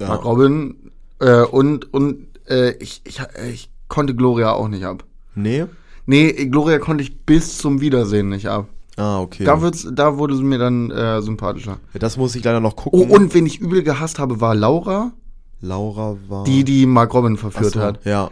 Äh, 0.00 0.04
Ja. 0.04 0.08
Mark 0.08 0.24
Robin. 0.24 0.74
Äh, 1.20 1.42
und 1.42 1.92
und 1.92 2.26
äh, 2.48 2.72
ich, 2.78 3.02
ich, 3.04 3.20
ich 3.52 3.70
konnte 3.88 4.14
Gloria 4.14 4.52
auch 4.52 4.68
nicht 4.68 4.84
ab. 4.84 5.04
Nee? 5.34 5.66
Nee, 6.06 6.32
Gloria 6.46 6.78
konnte 6.78 7.02
ich 7.04 7.20
bis 7.24 7.58
zum 7.58 7.80
Wiedersehen 7.80 8.30
nicht 8.30 8.48
ab. 8.48 8.66
Ah, 8.96 9.20
okay. 9.20 9.44
Da, 9.44 9.62
wird's, 9.62 9.86
da 9.92 10.18
wurde 10.18 10.36
sie 10.36 10.42
mir 10.42 10.58
dann 10.58 10.90
äh, 10.90 11.22
sympathischer. 11.22 11.78
ja, 11.92 11.98
das 12.00 12.16
muss 12.16 12.34
ich 12.34 12.42
leider 12.44 12.60
noch 12.60 12.72
Oh, 12.72 12.90
gucken. 12.90 13.10
und 13.10 13.32
wen 13.34 13.46
ich 13.46 13.60
übel 13.60 13.82
gehasst 13.82 14.18
habe, 14.18 14.40
war 14.40 14.54
Laura, 14.54 15.12
Laura 15.60 16.16
war. 16.28 16.44
die 16.44 16.64
die 16.64 16.86
Mark 16.86 17.14
Robin 17.14 17.36
verführt 17.36 17.74
so, 17.74 17.80
hat. 17.80 18.04
Ja. 18.04 18.30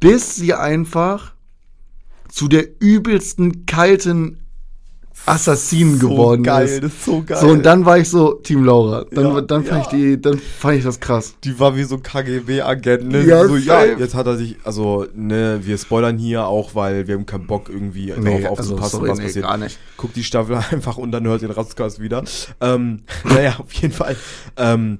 Bis 0.00 0.36
sie 0.36 0.54
einfach 0.54 1.32
zu 2.28 2.48
der 2.48 2.66
übelsten, 2.80 3.64
kalten 3.66 4.40
Assassin 5.26 5.98
so 5.98 6.08
geworden 6.08 6.42
geil, 6.42 6.66
ist. 6.66 6.82
das 6.82 6.92
ist 6.92 7.04
so 7.04 7.22
geil. 7.22 7.38
So, 7.40 7.48
und 7.48 7.64
dann 7.64 7.84
war 7.84 7.98
ich 7.98 8.08
so 8.08 8.34
Team 8.34 8.64
Laura. 8.64 9.04
Dann, 9.10 9.24
Ja, 9.24 9.40
dann, 9.40 9.64
fand 9.64 9.78
ja. 9.78 9.82
ich 9.82 9.86
die, 9.88 10.20
dann 10.20 10.38
fand 10.38 10.78
ich 10.78 10.84
das 10.84 11.00
krass. 11.00 11.34
Die 11.44 11.58
war 11.58 11.76
wie 11.76 11.84
so 11.84 11.98
KGB-Agent, 11.98 13.08
ne? 13.08 13.24
Ja, 13.24 13.46
so, 13.46 13.56
ja, 13.56 13.84
jetzt 13.84 14.14
hat 14.14 14.26
er 14.26 14.36
sich, 14.36 14.56
also, 14.64 15.06
ne, 15.14 15.60
wir 15.62 15.78
spoilern 15.78 16.18
hier 16.18 16.46
auch, 16.46 16.74
weil 16.74 17.06
wir 17.06 17.14
haben 17.14 17.26
keinen 17.26 17.46
Bock 17.46 17.68
irgendwie 17.68 18.08
darauf 18.08 18.58
aufzupassen, 18.58 19.00
was 19.02 19.18
passiert. 19.18 19.24
also 19.24 19.40
gar 19.40 19.56
nicht. 19.56 19.78
Guckt 19.96 20.16
die 20.16 20.24
Staffel 20.24 20.56
einfach 20.70 20.98
und 20.98 21.12
dann 21.12 21.26
hört 21.26 21.42
den 21.42 21.50
Rastkast 21.50 22.00
wieder. 22.00 22.22
Ähm, 22.60 23.02
naja, 23.24 23.56
auf 23.58 23.72
jeden 23.72 23.94
Fall. 23.94 24.16
Ähm, 24.56 24.98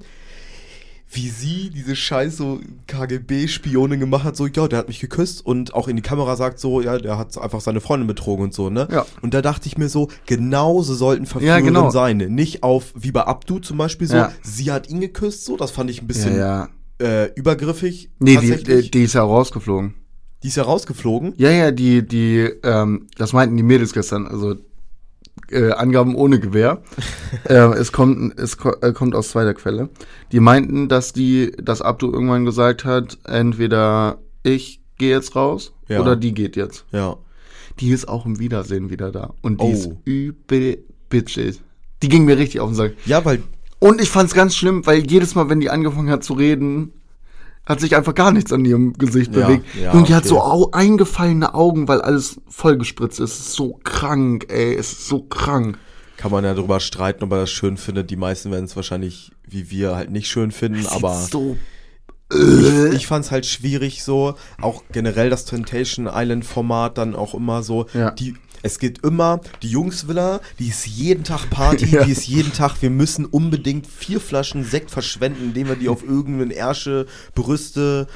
wie 1.15 1.29
sie 1.31 1.71
diese 1.71 1.95
scheiß 1.97 2.37
so 2.37 2.61
KGB-Spionin 2.87 4.01
gemacht 4.01 4.25
hat, 4.25 4.37
so, 4.37 4.47
ja, 4.47 4.69
der 4.69 4.79
hat 4.81 4.89
mich 4.89 5.01
geküsst 5.01 5.45
und 5.45 5.75
auch 5.75 5.89
in 5.89 5.97
die 5.97 6.03
Kamera 6.03 6.37
sagt 6.37 6.59
so, 6.59 6.81
ja, 6.81 6.99
der 6.99 7.19
hat 7.19 7.37
einfach 7.39 7.61
seine 7.61 7.81
Freundin 7.81 8.07
betrogen 8.07 8.45
und 8.45 8.55
so, 8.55 8.71
ne? 8.71 8.89
Ja. 8.91 9.07
Und 9.23 9.35
da 9.35 9.41
dachte 9.43 9.67
ich 9.69 9.79
mir 9.79 9.89
so, 9.89 10.09
genauso 10.27 10.95
sollten 10.95 11.27
Verführerinnen 11.27 11.67
genau. 11.75 11.91
sein. 11.91 12.19
Nicht 12.19 12.63
auf, 12.63 12.93
wie 12.97 13.13
bei 13.13 13.23
Abdu 13.23 13.61
zum 13.61 13.79
Beispiel 13.79 14.07
so, 14.09 14.17
Ja. 14.17 14.33
sie 14.43 14.73
hat 14.73 14.91
ihn 14.91 15.01
geküsst, 15.01 15.45
so, 15.45 15.57
das 15.57 15.71
fand 15.71 15.91
ich 15.91 16.03
ein 16.03 16.07
bisschen 16.07 16.37
Ja, 16.37 16.69
ja. 17.01 17.25
äh, 17.25 17.33
übergriffig. 17.35 18.11
Nee, 18.19 18.37
die, 18.39 18.91
die 18.91 19.03
ist 19.05 19.15
ja 19.15 19.23
rausgeflogen. 19.23 19.95
die 20.43 20.49
ist 20.49 20.57
ja 20.57 20.65
rausgeflogen. 20.65 21.35
Ja, 21.37 21.51
ja, 21.51 21.71
die, 21.71 22.07
die, 22.07 22.51
ähm, 22.63 23.07
das 23.17 23.33
meinten 23.33 23.57
die 23.57 23.63
Mädels 23.63 23.93
gestern, 23.93 24.27
also 24.27 24.57
äh, 25.51 25.71
Angaben 25.73 26.15
ohne 26.15 26.41
Gewehr. 26.41 26.83
äh, 27.49 27.55
es 27.55 27.93
kommt, 27.93 28.39
es 28.39 28.57
ko 28.57 28.71
äh, 28.81 28.93
kommt 28.93 29.15
aus 29.15 29.31
zweiter 29.31 29.55
Quelle. 29.55 29.89
Die 30.33 30.41
meinten, 30.41 30.89
dass 30.89 31.13
die, 31.13 31.53
dass 31.63 31.83
Abdu 31.83 32.11
irgendwann 32.13 32.45
gesagt 32.45 32.85
hat, 32.85 33.19
entweder 33.25 34.19
ich 34.43 34.81
gehe 34.99 35.11
jetzt 35.11 35.35
raus 35.37 35.75
Ja. 35.89 36.01
oder 36.01 36.17
die 36.17 36.33
geht 36.35 36.57
jetzt. 36.57 36.85
Ja. 36.93 37.17
Die 37.81 37.91
ist 37.91 38.09
auch 38.09 38.25
im 38.27 38.39
Wiedersehen 38.39 38.91
wieder 38.91 39.11
da. 39.11 39.35
Und 39.43 39.61
die 39.61 39.65
Oh. 39.67 39.73
ist 39.73 39.91
übel 40.05 40.85
bitchig. 41.09 41.61
Die 42.03 42.09
ging 42.09 42.25
mir 42.25 42.39
richtig 42.39 42.61
auf 42.61 42.69
den 42.71 42.77
Sack. 42.77 42.93
Ja, 43.07 43.25
weil, 43.25 43.43
Und 43.81 44.01
ich 44.01 44.09
fand's 44.11 44.35
ganz 44.35 44.55
schlimm, 44.55 44.87
weil 44.87 45.11
jedes 45.11 45.35
Mal, 45.35 45.49
wenn 45.49 45.61
die 45.61 45.71
angefangen 45.71 46.11
hat 46.11 46.23
zu 46.25 46.35
reden, 46.35 46.93
hat 47.67 47.81
sich 47.81 47.97
einfach 47.97 48.15
gar 48.15 48.31
nichts 48.33 48.53
an 48.53 48.65
ihrem 48.65 48.93
Gesicht 48.95 49.35
Ja, 49.35 49.47
bewegt. 49.47 49.65
ja, 49.81 49.93
und 49.93 50.09
die 50.09 50.15
hat 50.15 50.23
okay. 50.25 50.29
so 50.29 50.41
au 50.43 50.71
eingefallene 50.73 51.55
Augen, 51.55 51.89
weil 51.89 52.01
alles 52.03 52.41
vollgespritzt 52.49 53.21
ist. 53.21 53.33
Es 53.35 53.41
ist 53.41 53.53
so 53.55 53.81
krank, 53.85 54.47
ey. 54.51 54.75
Es 54.75 54.93
ist 54.93 55.07
so 55.09 55.23
krank. 55.23 55.79
kann 56.17 56.31
man 56.31 56.45
ja 56.45 56.55
darüber 56.55 56.81
streiten, 56.81 57.25
ob 57.25 57.33
er 57.33 57.41
das 57.41 57.51
schön 57.51 57.77
findet. 57.77 58.11
Die 58.11 58.17
meisten 58.17 58.51
werden 58.51 58.65
es 58.67 58.77
wahrscheinlich, 58.77 59.33
wie 59.49 59.71
wir, 59.71 59.97
halt 59.97 60.11
nicht 60.11 60.29
schön 60.29 60.53
finden, 60.53 60.87
aber 60.87 61.15
Sieht 61.15 61.31
so. 61.33 61.57
ich, 62.33 62.95
ich 62.95 63.07
fand 63.07 63.25
es 63.27 63.31
halt 63.31 63.47
schwierig 63.47 64.03
so, 64.03 64.35
auch 64.61 64.83
generell 64.93 65.31
das 65.31 65.45
Temptation 65.45 66.09
Island 66.13 66.45
Format 66.45 66.99
dann 66.99 67.15
auch 67.15 67.35
immer 67.35 67.63
so, 67.63 67.87
Ja. 67.95 68.11
die, 68.11 68.35
es 68.65 68.79
geht 68.79 69.05
immer, 69.05 69.41
die 69.63 69.69
Jungsvilla, 69.69 70.41
die 70.59 70.69
ist 70.69 70.87
jeden 70.87 71.23
Tag 71.23 71.51
Party, 71.51 71.85
Ja. 71.91 72.05
die 72.05 72.13
ist 72.13 72.27
jeden 72.27 72.53
Tag, 72.53 72.81
wir 72.81 72.91
müssen 72.91 73.27
unbedingt 73.27 73.87
vier 73.87 74.21
Flaschen 74.21 74.65
Sekt 74.65 74.91
verschwenden, 74.91 75.45
indem 75.45 75.69
wir 75.69 75.77
die 75.77 75.89
auf 75.91 76.03
irgendeinen 76.03 76.51
Ärsche, 76.51 77.07
Brüste, 77.35 78.09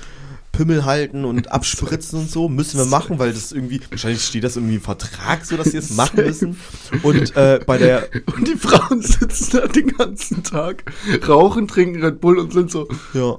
Pimmel 0.53 0.87
halten 0.87 1.25
und 1.27 1.53
abspritzen 1.53 2.21
und 2.21 2.31
so, 2.31 2.49
müssen 2.49 2.79
wir 2.79 2.87
machen, 2.87 3.19
weil 3.19 3.33
das 3.33 3.53
irgendwie, 3.53 3.81
wahrscheinlich 3.91 4.25
steht 4.25 4.43
das 4.43 4.57
irgendwie 4.57 4.77
im 4.77 4.81
Vertrag 4.81 5.45
so, 5.45 5.57
dass 5.59 5.71
sie 5.71 5.77
es 5.77 5.91
machen 5.91 6.25
müssen. 6.25 6.57
Und 7.03 7.37
äh, 7.37 7.61
bei 7.65 7.77
der, 7.77 8.09
Und 8.35 8.49
die 8.49 8.57
Frauen 8.57 9.03
sitzen 9.03 9.51
da 9.53 9.67
den 9.69 9.89
ganzen 9.97 10.43
Tag, 10.43 10.83
rauchen, 11.29 11.69
trinken 11.69 12.03
Red 12.03 12.21
Bull 12.21 12.39
und 12.39 12.53
sind 12.55 12.71
so, 12.71 12.89
ja, 13.13 13.39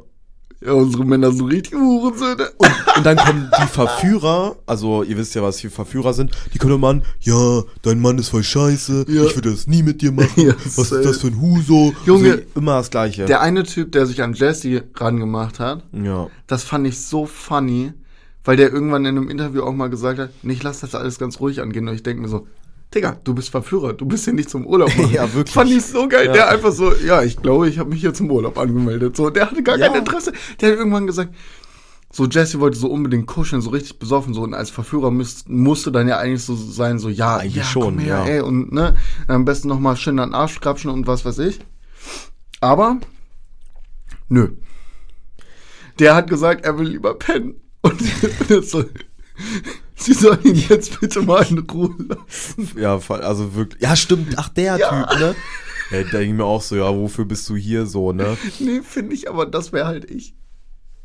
ja, 0.62 0.74
unsere 0.74 1.06
Männer 1.06 1.32
sind 1.32 1.48
richtig 1.48 1.74
Hurensöhne. 1.74 2.50
Und, 2.58 2.72
und 2.98 3.06
dann 3.06 3.18
kommen 3.18 3.50
die 3.62 3.68
Verführer, 3.68 4.58
also 4.66 5.04
ihr 5.04 5.18
wisst 5.18 5.36
ja, 5.36 5.42
was 5.42 5.58
hier 5.60 5.72
Verführer 5.72 6.13
sind, 6.13 6.32
die 6.54 6.58
kommen 6.58 6.74
immer 6.75 6.89
an, 6.89 7.04
ja, 7.22 7.62
dein 7.82 8.00
Mann 8.01 8.18
ist 8.18 8.30
voll 8.30 8.44
scheiße, 8.44 9.06
Ja. 9.08 9.24
ich 9.24 9.36
würde 9.36 9.51
das 9.51 9.68
nie 9.68 9.84
mit 9.84 10.01
dir 10.01 10.12
machen, 10.12 10.30
Ja, 10.48 10.54
was 10.75 10.92
ist 10.92 11.06
das 11.06 11.18
für 11.20 11.28
ein 11.28 11.39
Huso? 11.39 11.94
Junge, 12.06 12.32
also, 12.32 12.44
immer 12.56 12.74
das 12.78 12.89
Gleiche. 12.89 13.25
Der 13.25 13.42
eine 13.42 13.63
Typ, 13.63 13.92
der 13.94 14.06
sich 14.06 14.22
an 14.22 14.34
Jesse 14.34 14.84
rangemacht 14.96 15.60
hat, 15.60 15.84
ja. 15.94 16.28
Das 16.48 16.63
fand 16.63 16.88
ich 16.88 17.00
so 17.00 17.25
funny, 17.25 17.94
weil 18.44 18.58
der 18.58 18.72
irgendwann 18.72 19.06
in 19.06 19.18
einem 19.18 19.30
Interview 19.30 19.62
auch 19.63 19.74
mal 19.74 19.89
gesagt 19.89 20.20
hat, 20.20 20.30
nicht 20.44 20.63
lass 20.63 20.80
das 20.80 20.96
alles 20.96 21.20
ganz 21.20 21.39
ruhig 21.39 21.62
angehen. 21.62 21.88
Und 21.88 21.94
ich 21.96 22.04
denke 22.04 22.22
mir 22.22 22.30
so, 22.30 22.48
Digga, 22.93 23.19
du 23.24 23.36
bist 23.36 23.50
Verführer, 23.50 23.93
du 23.93 24.05
bist 24.05 24.25
hier 24.25 24.34
nicht 24.34 24.50
zum 24.50 24.65
Urlaub. 24.65 24.89
machen. 24.98 25.12
Ja, 25.13 25.31
wirklich. 25.34 25.53
Fand 25.53 25.69
ich 25.72 25.86
so 25.86 26.08
geil. 26.08 26.27
Ja. 26.27 26.34
Der 26.34 26.50
einfach 26.50 26.72
so, 26.72 26.93
ja, 26.96 27.22
ich 27.22 27.38
glaube, 27.38 27.69
ich 27.69 27.77
habe 27.77 27.89
mich 27.91 28.01
hier 28.01 28.13
zum 28.13 28.31
Urlaub 28.31 28.58
angemeldet. 28.58 29.15
So, 29.15 29.29
der 29.29 29.50
hatte 29.51 29.62
gar 29.62 29.77
Ja. 29.77 29.88
kein 29.89 30.00
Interesse. 30.00 30.31
Der 30.60 30.72
hat 30.72 30.77
irgendwann 30.77 31.05
gesagt, 31.05 31.34
so 32.12 32.25
Jesse 32.25 32.60
wollte 32.60 32.77
so 32.77 32.88
unbedingt 32.89 33.27
kuscheln, 33.27 33.62
so 33.62 33.69
richtig 33.69 34.00
besoffen, 34.00 34.34
so 34.34 34.41
und 34.41 34.55
als 34.55 34.72
Verführer 34.72 35.12
müsst, 35.12 35.48
musste 35.48 35.91
dann 35.91 36.08
ja 36.08 36.17
eigentlich 36.17 36.43
so 36.43 36.55
sein, 36.55 36.98
so 36.98 37.08
ja, 37.10 37.38
Eigentlich 37.38 37.58
ja, 37.58 37.63
schon, 37.63 38.00
her, 38.00 38.24
ja. 38.25 38.25
ey, 38.25 38.41
und 38.41 38.72
ne, 38.72 38.96
am 39.27 39.46
besten 39.46 39.67
noch 39.67 39.79
mal 39.79 39.96
schön 39.96 40.17
an 40.17 40.29
den 40.29 40.36
Arsch 40.36 40.60
krapschen 40.60 40.89
und 40.89 41.05
was 41.05 41.24
weiß 41.24 41.38
ich. 41.38 41.60
Aber 42.62 42.98
nö. 44.27 44.50
Der 46.00 46.15
hat 46.15 46.29
gesagt, 46.29 46.65
er 46.65 46.79
will 46.79 46.88
lieber 46.88 47.13
pennen. 47.13 47.62
Und 47.81 48.01
so, 48.65 48.84
sie 50.00 50.13
sollen 50.13 50.44
ihn 50.44 50.63
jetzt 50.70 51.00
bitte 51.00 51.22
mal 51.22 51.46
in 51.50 51.60
Ruhe 51.60 51.96
lassen. 52.08 52.70
Ja, 52.77 53.00
also 53.10 53.56
wirklich. 53.56 53.82
Ja, 53.82 53.96
stimmt. 53.96 54.34
Ach, 54.38 54.50
der 54.50 54.77
Ja. 54.77 55.03
Typ, 55.06 55.20
ne? 55.20 55.36
Ja, 55.91 56.03
da 56.03 56.10
denke 56.10 56.24
ich 56.25 56.34
mir 56.34 56.46
auch 56.46 56.62
so, 56.62 56.75
ja, 56.75 56.96
wofür 56.96 57.25
bist 57.25 57.50
du 57.50 57.56
hier 57.56 57.86
so, 57.86 58.12
ne? 58.12 58.38
Nee, 58.60 58.82
finde 58.84 59.13
ich, 59.15 59.29
aber 59.29 59.46
das 59.46 59.74
wäre 59.74 59.88
halt 59.88 60.10
ich. 60.10 60.36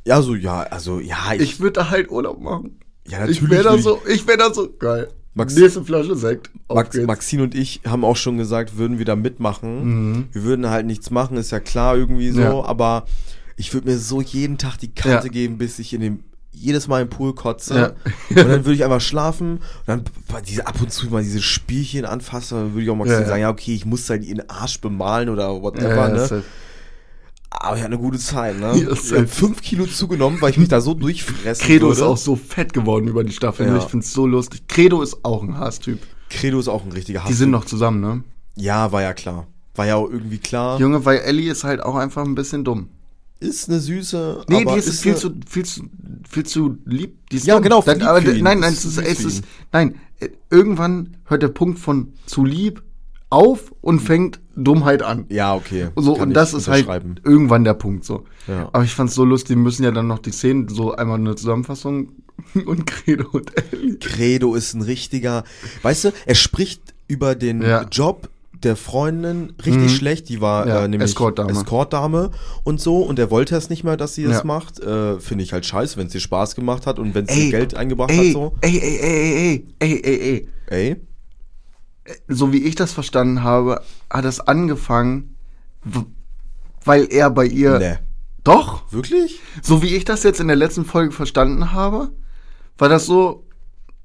Ja, 0.07 0.21
so, 0.21 0.35
ja, 0.35 0.61
also, 0.65 1.01
ja, 1.01 1.33
ich, 1.35 1.41
Ich 1.41 1.61
würde 1.61 1.73
da 1.81 1.91
halt 1.91 2.11
Urlaub 2.11 2.41
machen. 2.41 2.81
ja, 3.09 3.21
natürlich. 3.21 3.43
Ich 3.43 3.51
wäre 3.51 3.63
da 3.65 3.79
so, 3.79 4.01
ich 4.07 4.27
wäre 4.27 4.39
da 4.39 4.53
so, 4.53 4.69
geil. 4.79 5.09
Max- 5.37 5.57
Nächste 5.57 5.83
Flasche 5.83 6.15
Sekt. 6.15 6.51
Max. 6.69 6.97
Maxine 6.97 7.43
und 7.43 7.55
ich 7.57 7.81
haben 7.87 8.05
auch 8.05 8.17
schon 8.17 8.37
gesagt, 8.39 8.77
würden 8.77 8.99
wir 8.99 9.05
da 9.05 9.17
mitmachen. 9.17 10.13
Mhm. 10.13 10.29
Wir 10.33 10.43
würden 10.45 10.69
halt 10.71 10.87
nichts 10.87 11.11
machen, 11.11 11.37
ist 11.39 11.51
ja 11.51 11.59
klar 11.61 11.97
irgendwie 11.97 12.31
so, 12.31 12.41
Ja. 12.41 12.63
aber 12.65 13.07
ich 13.57 13.73
würde 13.75 13.89
mir 13.91 13.99
so 13.99 14.21
jeden 14.21 14.59
Tag 14.59 14.77
die 14.79 14.95
Karte 14.95 15.27
Ja. 15.29 15.33
geben, 15.33 15.59
bis 15.59 15.79
ich 15.81 15.93
in 15.95 16.03
dem 16.03 16.21
jedes 16.55 16.89
Mal 16.89 17.03
im 17.03 17.09
Pool 17.11 17.35
kotze. 17.35 17.75
Ja. 17.77 17.87
Und 18.31 18.37
dann 18.49 18.65
würde 18.65 18.75
ich 18.75 18.85
einfach 18.85 19.01
schlafen 19.01 19.59
und 19.59 19.61
dann 19.87 20.05
diese 20.47 20.67
ab 20.67 20.81
und 20.81 20.93
zu 20.93 21.07
mal 21.09 21.23
diese 21.23 21.43
Spielchen 21.43 22.05
anfassen, 22.05 22.59
dann 22.59 22.73
würde 22.73 22.83
ich 22.85 22.91
auch 22.91 22.97
Maxine 22.97 23.21
Ja, 23.21 23.27
sagen, 23.27 23.43
ja, 23.43 23.51
okay, 23.51 23.75
ich 23.75 23.85
muss 23.87 24.09
halt 24.09 24.25
ihren 24.25 24.49
Arsch 24.49 24.81
bemalen 24.81 25.29
oder 25.29 25.61
whatever, 25.63 26.09
ne? 26.09 26.43
Aber 27.51 27.77
ich 27.77 27.83
hatte 27.83 27.93
eine 27.95 27.99
gute 28.03 28.19
Zeit, 28.19 28.59
ne? 28.59 28.73
Ja, 28.77 28.93
ich 28.93 29.13
habe 29.13 29.27
fünf 29.27 29.63
Kilo 29.63 29.87
zugenommen, 29.87 30.41
weil 30.41 30.51
ich 30.51 30.59
mich 30.59 30.69
da 30.69 30.81
so 30.81 30.95
durchfressen 30.95 31.65
Credo 31.65 31.87
würde. 31.87 31.97
ist 32.01 32.03
auch 32.03 32.17
so 32.17 32.35
fett 32.37 32.73
geworden 32.73 33.07
über 33.09 33.23
die 33.23 33.33
Staffel. 33.33 33.67
ne? 33.67 33.73
Ja. 33.77 33.79
Ich 33.79 33.85
find's 33.85 34.13
so 34.13 34.27
lustig. 34.27 34.67
Credo 34.67 35.03
ist 35.03 35.25
auch 35.25 35.43
ein 35.43 35.57
Hasstyp. 35.59 36.01
Credo 36.31 36.59
ist 36.59 36.69
auch 36.69 36.85
ein 36.85 36.91
richtiger 36.93 37.23
Hass. 37.23 37.29
Die 37.29 37.35
sind 37.35 37.51
noch 37.51 37.65
zusammen, 37.65 38.01
ne? 38.01 38.25
Ja, 38.57 38.91
war 38.91 39.03
ja 39.03 39.13
klar. 39.15 39.47
War 39.77 39.87
ja 39.87 39.97
auch 39.97 40.09
irgendwie 40.11 40.39
klar. 40.39 40.79
Junge, 40.81 41.05
weil 41.05 41.19
Ellie 41.19 41.51
ist 41.51 41.65
halt 41.65 41.81
auch 41.83 41.95
einfach 41.97 42.25
ein 42.25 42.35
bisschen 42.35 42.65
dumm. 42.65 42.89
Ist 43.45 43.69
eine 43.69 43.81
süße. 43.81 44.45
Nee, 44.49 44.63
aber 44.63 44.73
die 44.75 44.79
ist, 44.79 45.01
viel, 45.03 45.13
eine- 45.13 45.21
zu, 45.21 45.31
viel, 45.49 45.65
zu, 45.65 45.83
viel 46.29 46.47
zu 46.47 46.79
lieb. 46.85 47.17
Die 47.31 47.37
ist 47.37 47.47
Ja, 47.47 47.59
genau, 47.59 47.83
Dann, 47.83 48.03
aber, 48.03 48.21
nein, 48.21 48.61
nein, 48.61 48.73
Ist 48.73 48.85
es 48.85 48.97
ist, 48.99 49.07
es 49.07 49.25
ist, 49.25 49.45
nein, 49.73 49.97
äh, 50.21 50.29
irgendwann 50.51 51.17
hört 51.27 51.43
der 51.43 51.49
Punkt 51.49 51.79
von 51.79 52.13
zu 52.27 52.45
lieb 52.45 52.83
auf 53.31 53.73
und 53.81 54.01
fängt 54.01 54.41
Dummheit 54.55 55.03
an. 55.03 55.27
Ja, 55.29 55.55
okay. 55.55 55.89
So, 55.97 56.15
Kann 56.15 56.29
und 56.29 56.35
das 56.35 56.55
ist 56.55 56.69
halt 56.69 56.87
irgendwann 57.25 57.65
der 57.65 57.75
Punkt 57.75 58.05
so. 58.05 58.25
Ja. 58.47 58.69
Aber 58.73 58.85
ich 58.85 58.95
fand's 58.95 59.15
so 59.15 59.25
lustig, 59.25 59.57
die 59.57 59.61
müssen 59.63 59.83
ja 59.83 59.91
dann 59.91 60.07
noch 60.07 60.21
die 60.21 60.31
Szenen, 60.31 60.69
so 60.69 60.95
einmal 60.95 61.19
eine 61.19 61.35
Zusammenfassung 61.35 62.11
und 62.67 62.87
Credo 62.87 63.29
und 63.33 63.51
Ellie. 63.73 63.97
Credo 63.99 64.55
ist 64.55 64.75
ein 64.75 64.83
richtiger. 64.83 65.45
Weißt 65.83 66.05
du, 66.05 66.13
er 66.27 66.35
spricht 66.37 66.95
über 67.09 67.35
den 67.35 67.61
Ja. 67.63 67.83
Job 67.91 68.31
der 68.65 68.77
Freundin 68.77 69.53
richtig 69.65 69.85
Mhm. 69.85 69.89
schlecht. 69.89 70.29
Die 70.29 70.41
war 70.41 70.67
Ja, 70.67 70.85
äh, 70.85 70.89
nämlich 70.89 71.11
Escortdame. 71.11 71.51
Escortdame 71.53 72.31
und 72.65 72.81
so. 72.81 72.99
Und 73.03 73.19
er 73.19 73.31
wollte 73.31 73.55
es 73.57 73.69
nicht 73.71 73.85
mehr, 73.85 73.97
dass 73.97 74.15
sie 74.15 74.25
das 74.25 74.39
Ja. 74.39 74.45
macht. 74.45 74.81
Äh, 74.81 75.21
Finde 75.21 75.45
ich 75.45 75.53
halt 75.53 75.65
scheiße, 75.67 75.97
wenn 75.97 76.07
es 76.09 76.15
ihr 76.15 76.21
Spaß 76.21 76.55
gemacht 76.55 76.87
hat 76.87 76.99
und 76.99 77.15
wenn 77.15 77.27
sie 77.27 77.45
Ey, 77.47 77.51
Geld 77.51 77.77
eingebracht 77.77 78.11
ey, 78.11 78.27
hat. 78.29 78.33
so. 78.33 78.55
ey, 78.61 78.79
ey, 78.79 78.99
ey, 79.01 79.35
ey, 79.37 79.67
ey, 79.81 80.03
ey, 80.05 80.21
ey. 80.21 80.49
Ey. 80.89 80.97
So 82.29 82.53
wie 82.53 82.63
ich 82.65 82.75
das 82.75 82.93
verstanden 82.93 83.43
habe, 83.43 83.81
hat 84.11 84.25
es 84.25 84.41
angefangen, 84.41 85.37
weil 86.85 87.07
er 87.11 87.31
bei 87.31 87.47
ihr. 87.47 87.79
Nee. 87.79 87.99
Doch, 88.45 88.93
Wirklich? 88.93 89.41
so 89.63 89.83
wie 89.83 89.95
ich 89.97 90.05
das 90.05 90.23
jetzt 90.23 90.39
in 90.39 90.49
der 90.49 90.57
letzten 90.57 90.85
Folge 90.85 91.13
verstanden 91.13 91.73
habe, 91.73 92.11
war 92.77 92.91
das 92.91 93.07
so, 93.07 93.47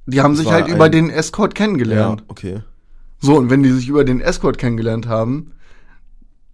die 0.06 0.22
haben 0.22 0.34
Das 0.36 0.44
sich 0.44 0.52
halt 0.52 0.70
über 0.70 0.88
den 0.88 1.10
Escort 1.10 1.58
Ja, 1.60 1.66
kennengelernt. 1.66 2.24
okay. 2.30 2.62
So, 3.20 3.36
und 3.38 3.50
wenn 3.50 3.64
die 3.64 3.72
sich 3.72 3.88
über 3.90 4.04
den 4.04 4.22
Escort 4.22 4.58
kennengelernt 4.58 5.08
haben, 5.08 5.52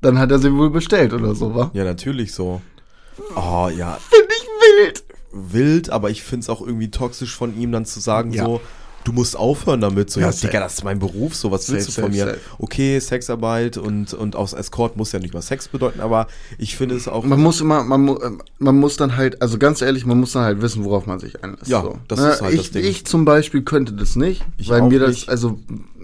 dann 0.01 0.17
hat 0.19 0.31
er 0.31 0.39
sie 0.39 0.53
wohl 0.53 0.69
bestellt 0.69 1.13
oder 1.13 1.35
so, 1.35 1.53
wa? 1.55 1.71
Ja, 1.73 1.83
natürlich 1.83 2.33
so. 2.33 2.61
Oh, 3.35 3.69
ja, 3.75 3.97
Finde 4.09 4.27
ich 4.37 4.47
wild. 4.77 5.03
wild, 5.31 5.89
aber 5.89 6.09
ich 6.09 6.23
finde 6.23 6.43
es 6.43 6.49
auch 6.49 6.61
irgendwie 6.61 6.91
toxisch 6.91 7.35
von 7.35 7.57
ihm 7.59 7.71
dann 7.71 7.85
zu 7.85 7.99
sagen, 7.99 8.31
Ja. 8.31 8.45
so, 8.45 8.61
du 9.05 9.13
musst 9.13 9.37
aufhören 9.37 9.79
damit. 9.79 10.09
So, 10.09 10.19
ja, 10.19 10.29
Ja, 10.29 10.33
Digga, 10.33 10.59
das 10.59 10.73
ist 10.73 10.83
mein 10.83 10.99
Beruf, 10.99 11.33
so, 11.35 11.51
was 11.51 11.71
willst 11.71 11.91
Safe, 11.91 12.01
du 12.01 12.07
von 12.07 12.13
safe, 12.17 12.25
mir? 12.25 12.33
safe. 12.35 12.45
Okay, 12.59 12.99
Sexarbeit 12.99 13.77
und, 13.77 14.13
und 14.13 14.35
aus 14.35 14.51
Escort 14.53 14.97
muss 14.97 15.13
ja 15.13 15.19
nicht 15.19 15.33
mal 15.33 15.41
Sex 15.41 15.69
bedeuten, 15.69 16.01
aber 16.01 16.27
ich 16.57 16.75
finde 16.75 16.95
es 16.95 17.07
auch. 17.07 17.23
Man 17.23 17.41
muss 17.41 17.61
immer, 17.61 17.83
man, 17.83 18.17
man 18.59 18.75
muss 18.77 18.97
dann 18.97 19.15
halt, 19.15 19.41
also 19.41 19.57
ganz 19.57 19.81
ehrlich, 19.81 20.05
man 20.05 20.19
muss 20.19 20.33
dann 20.33 20.43
halt 20.43 20.61
wissen, 20.61 20.83
worauf 20.83 21.05
man 21.05 21.19
sich 21.19 21.41
einlässt. 21.43 21.67
Ja, 21.67 21.81
so. 21.81 21.97
das 22.07 22.19
Ne, 22.19 22.29
ist 22.31 22.41
halt 22.41 22.53
ich, 22.53 22.61
das 22.63 22.71
Ding. 22.71 22.83
Ich 22.83 23.05
zum 23.05 23.23
Beispiel 23.25 23.61
könnte 23.61 23.93
das 23.93 24.15
nicht, 24.15 24.43
Ich 24.57 24.69
weil 24.69 24.81
mir 24.81 24.99
das, 24.99 25.09
nicht. 25.11 25.29
also, 25.29 25.59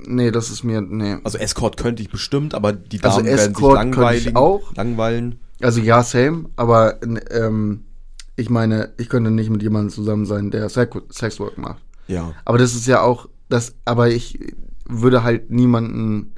nee, 0.06 0.32
das 0.32 0.50
ist 0.50 0.64
mir, 0.64 0.80
nee. 0.82 1.18
Also 1.24 1.38
Escort 1.38 1.78
könnte 1.78 2.02
ich 2.02 2.10
bestimmt, 2.10 2.54
aber 2.54 2.72
die 2.74 3.02
Also 3.04 3.18
Damen 3.18 3.28
werden 3.28 3.38
sich 3.40 3.48
Escort 3.50 3.76
könnte 3.80 3.90
ich 4.16 4.26
langweilen. 4.26 4.36
auch. 4.36 4.76
Langweilen. 4.76 5.40
Also 5.62 5.80
ja, 5.82 6.02
same, 6.04 6.46
aber 6.56 7.00
ähm, 7.32 7.82
ich 8.36 8.50
meine, 8.50 8.94
ich 8.98 9.10
könnte 9.10 9.30
nicht 9.30 9.50
mit 9.50 9.62
jemandem 9.62 9.90
zusammen 9.94 10.26
sein, 10.26 10.50
der 10.50 10.70
Sex 10.70 10.98
Sexwork 11.12 11.58
macht. 11.58 11.82
Ja. 12.12 12.34
Aber 12.46 12.58
das 12.58 12.76
ist 12.76 12.88
ja 12.88 13.02
auch, 13.02 13.28
das, 13.50 13.76
aber 13.86 14.10
ich 14.10 14.38
würde 14.88 15.24
halt 15.24 15.50
niemanden 15.50 16.34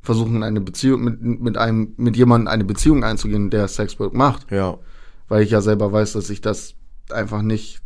versuchen, 0.00 0.36
in 0.36 0.42
eine 0.42 0.60
Beziehung 0.60 1.02
mit, 1.04 1.22
mit 1.22 1.56
einem, 1.56 1.94
mit 1.96 2.16
jemandem 2.16 2.48
eine 2.48 2.64
Beziehung 2.64 3.04
einzugehen, 3.04 3.50
der 3.50 3.68
Sexwork 3.68 4.12
macht. 4.14 4.50
Ja. 4.50 4.78
Weil 5.28 5.42
ich 5.44 5.50
ja 5.50 5.60
selber 5.60 5.92
weiß, 5.92 6.12
dass 6.14 6.28
ich 6.28 6.40
das 6.40 6.74
einfach 7.10 7.42
nicht 7.42 7.80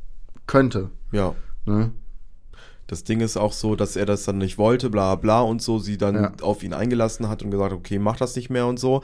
könnte. 0.46 0.90
Ja. 1.12 1.34
Ne? 1.66 1.92
Das 2.86 3.04
Ding 3.04 3.20
ist 3.20 3.36
auch 3.36 3.52
so, 3.52 3.76
dass 3.76 3.96
er 3.96 4.06
das 4.06 4.24
dann 4.24 4.38
nicht 4.38 4.58
wollte, 4.58 4.90
bla 4.90 5.16
bla 5.16 5.40
und 5.40 5.60
so, 5.60 5.78
sie 5.78 5.98
dann 5.98 6.14
Ja. 6.14 6.32
auf 6.40 6.62
ihn 6.62 6.72
eingelassen 6.72 7.28
hat 7.28 7.42
und 7.42 7.50
gesagt, 7.50 7.72
okay, 7.72 7.98
mach 7.98 8.16
das 8.16 8.36
nicht 8.36 8.48
mehr 8.48 8.66
und 8.66 8.78
so. 8.78 9.02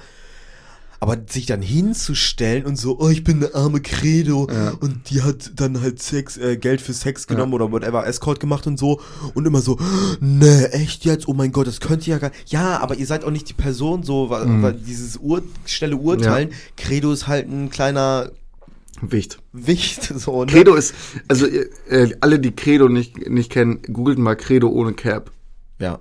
Aber 1.03 1.17
sich 1.29 1.47
dann 1.47 1.63
hinzustellen 1.63 2.65
und 2.65 2.77
so, 2.79 2.97
oh, 3.01 3.09
ich 3.09 3.25
bin 3.25 3.39
eine 3.43 3.57
arme 3.57 3.81
Credo 3.81 4.47
Ja. 4.49 4.71
und 4.79 5.11
die 5.11 5.23
hat 5.23 5.51
dann 5.57 5.81
halt 5.81 6.01
Sex, 6.01 6.37
äh, 6.37 6.57
Geld 6.57 6.81
für 6.81 6.93
Sex 6.93 7.27
genommen 7.27 7.55
oder 7.55 7.73
whatever, 7.73 8.07
Escort 8.07 8.39
gemacht 8.39 8.69
und 8.69 8.79
so 8.79 9.01
und 9.35 9.45
immer 9.45 9.61
so, 9.63 9.81
ne, 10.21 10.73
echt 10.73 11.05
jetzt? 11.05 11.27
Oh 11.27 11.33
mein 11.35 11.51
Gott, 11.51 11.67
das 11.67 11.81
könnte 11.81 12.09
ja 12.09 12.19
gar, 12.19 12.31
ja, 12.47 12.79
aber 12.79 12.95
ihr 12.95 13.07
seid 13.07 13.25
auch 13.25 13.33
nicht 13.33 13.49
die 13.49 13.53
Person 13.55 14.05
so, 14.05 14.31
weil, 14.31 14.47
Mhm. 14.47 14.63
weil 14.63 14.73
dieses 14.75 15.17
Ur 15.19 15.43
schnelle 15.67 15.97
Urteilen, 15.97 16.51
Credo 16.77 17.11
ist 17.13 17.27
halt 17.27 17.49
ein 17.51 17.69
kleiner 17.69 18.31
Wicht. 19.01 19.39
Wicht, 19.53 20.05
so, 20.17 20.45
ne? 20.45 20.53
Credo 20.53 20.77
ist, 20.77 20.95
also 21.27 21.47
äh, 21.47 22.15
alle, 22.21 22.39
die 22.39 22.53
Credo 22.53 22.89
nicht, 22.89 23.29
nicht 23.29 23.51
kennen, 23.51 23.81
googelt 23.93 24.19
mal 24.21 24.37
Credo 24.37 24.69
ohne 24.69 24.93
Cap. 24.93 25.33
Ja. 25.81 25.99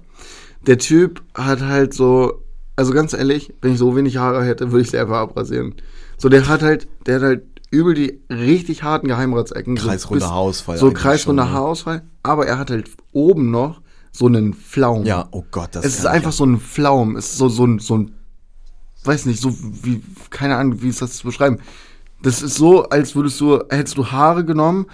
Der 0.68 0.78
Typ 0.78 1.24
hat 1.34 1.62
halt 1.62 1.96
so, 1.96 2.44
also 2.82 2.94
ganz 2.94 3.14
ehrlich, 3.14 3.54
wenn 3.62 3.74
ich 3.74 3.78
so 3.78 3.96
wenig 3.96 4.18
Haare 4.18 4.44
hätte, 4.44 4.72
würde 4.72 4.82
ich 4.82 4.90
sie 4.90 4.98
einfach 4.98 5.18
abrasieren. 5.20 5.76
So, 6.18 6.30
der 6.30 6.48
hat 6.48 6.64
halt, 6.64 6.88
der 7.06 7.18
hat 7.18 7.22
halt 7.22 7.44
übel 7.70 7.94
die 7.94 8.20
richtig 8.30 8.82
harten 8.82 9.08
Geheimratsecken. 9.08 9.78
so 9.78 9.88
Kreisrunder 9.88 10.26
bis- 10.26 10.32
Haarausfall 10.32 10.78
So 10.78 10.92
kreisrunder 10.92 11.44
schon, 11.44 11.52
ne? 11.52 11.58
Haarausfall, 11.58 12.02
aber 12.24 12.48
er 12.48 12.58
hat 12.58 12.72
halt 12.72 12.90
oben 13.12 13.52
noch 13.52 13.82
so 14.12 14.26
einen 14.26 14.54
Flaum. 14.56 15.06
Ja, 15.06 15.28
oh 15.32 15.44
Gott, 15.52 15.70
das 15.76 15.86
Es 15.86 15.94
ist 16.00 16.04
kann 16.04 16.12
ich 16.14 16.16
einfach 16.18 16.32
so 16.32 16.44
ein 16.46 16.60
Flaum. 16.60 17.16
Es 17.16 17.28
ist 17.34 17.38
so, 17.38 17.50
so 17.50 17.66
ein, 17.66 17.78
so 17.78 17.98
ein, 18.00 18.12
weiß 19.04 19.26
nicht, 19.28 19.40
so 19.42 19.56
wie, 19.84 20.02
keine 20.32 20.58
Ahnung, 20.58 20.82
wie 20.82 20.90
ist 20.90 21.02
das 21.04 21.18
zu 21.18 21.28
beschreiben. 21.28 21.60
Das 22.24 22.42
ist 22.42 22.56
so, 22.56 22.84
als 22.90 23.16
würdest 23.16 23.40
du, 23.40 23.60
hättest 23.70 23.98
du 23.98 24.08
Haare 24.12 24.44
genommen, 24.44 24.88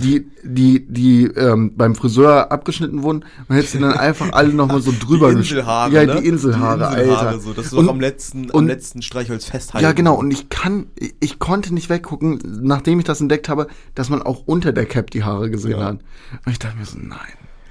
die, 0.00 0.30
die, 0.44 0.86
die 0.88 1.24
ähm, 1.24 1.72
beim 1.76 1.94
Friseur 1.94 2.50
abgeschnitten 2.52 3.02
wurden 3.02 3.24
und 3.48 3.54
hättest 3.56 3.74
die 3.74 3.78
dann 3.80 3.92
einfach 3.92 4.32
alle 4.32 4.52
nochmal 4.52 4.80
so 4.80 4.92
drüber 5.00 5.30
die 5.32 5.38
Inselhaare, 5.38 5.92
Ja, 5.92 6.04
ne? 6.06 6.20
die 6.20 6.28
Inselhaare, 6.28 6.94
die 6.94 7.00
Inselhaare 7.00 7.26
Alter. 7.28 7.40
So, 7.40 7.52
dass 7.52 7.70
du 7.70 7.78
Und- 7.78 7.88
am 7.88 8.00
letzten, 8.00 8.50
am 8.50 8.56
und- 8.56 8.66
letzten 8.68 9.02
Streichholz 9.02 9.44
festhalten. 9.46 9.84
Ja, 9.84 9.92
genau. 9.92 10.14
Und 10.16 10.30
ich 10.30 10.48
kann, 10.48 10.86
ich, 10.96 11.14
ich 11.20 11.38
konnte 11.38 11.72
nicht 11.74 11.88
weggucken, 11.90 12.38
nachdem 12.62 12.98
ich 12.98 13.04
das 13.04 13.20
entdeckt 13.20 13.48
habe, 13.48 13.66
dass 13.94 14.08
man 14.10 14.22
auch 14.22 14.42
unter 14.46 14.72
der 14.72 14.86
Cap 14.86 15.10
die 15.10 15.24
Haare 15.24 15.50
gesehen 15.50 15.72
Ja. 15.78 15.84
hat. 15.86 15.98
Und 16.44 16.52
ich 16.52 16.58
dachte 16.58 16.76
mir 16.76 16.84
so, 16.84 16.98
nein. 17.00 17.18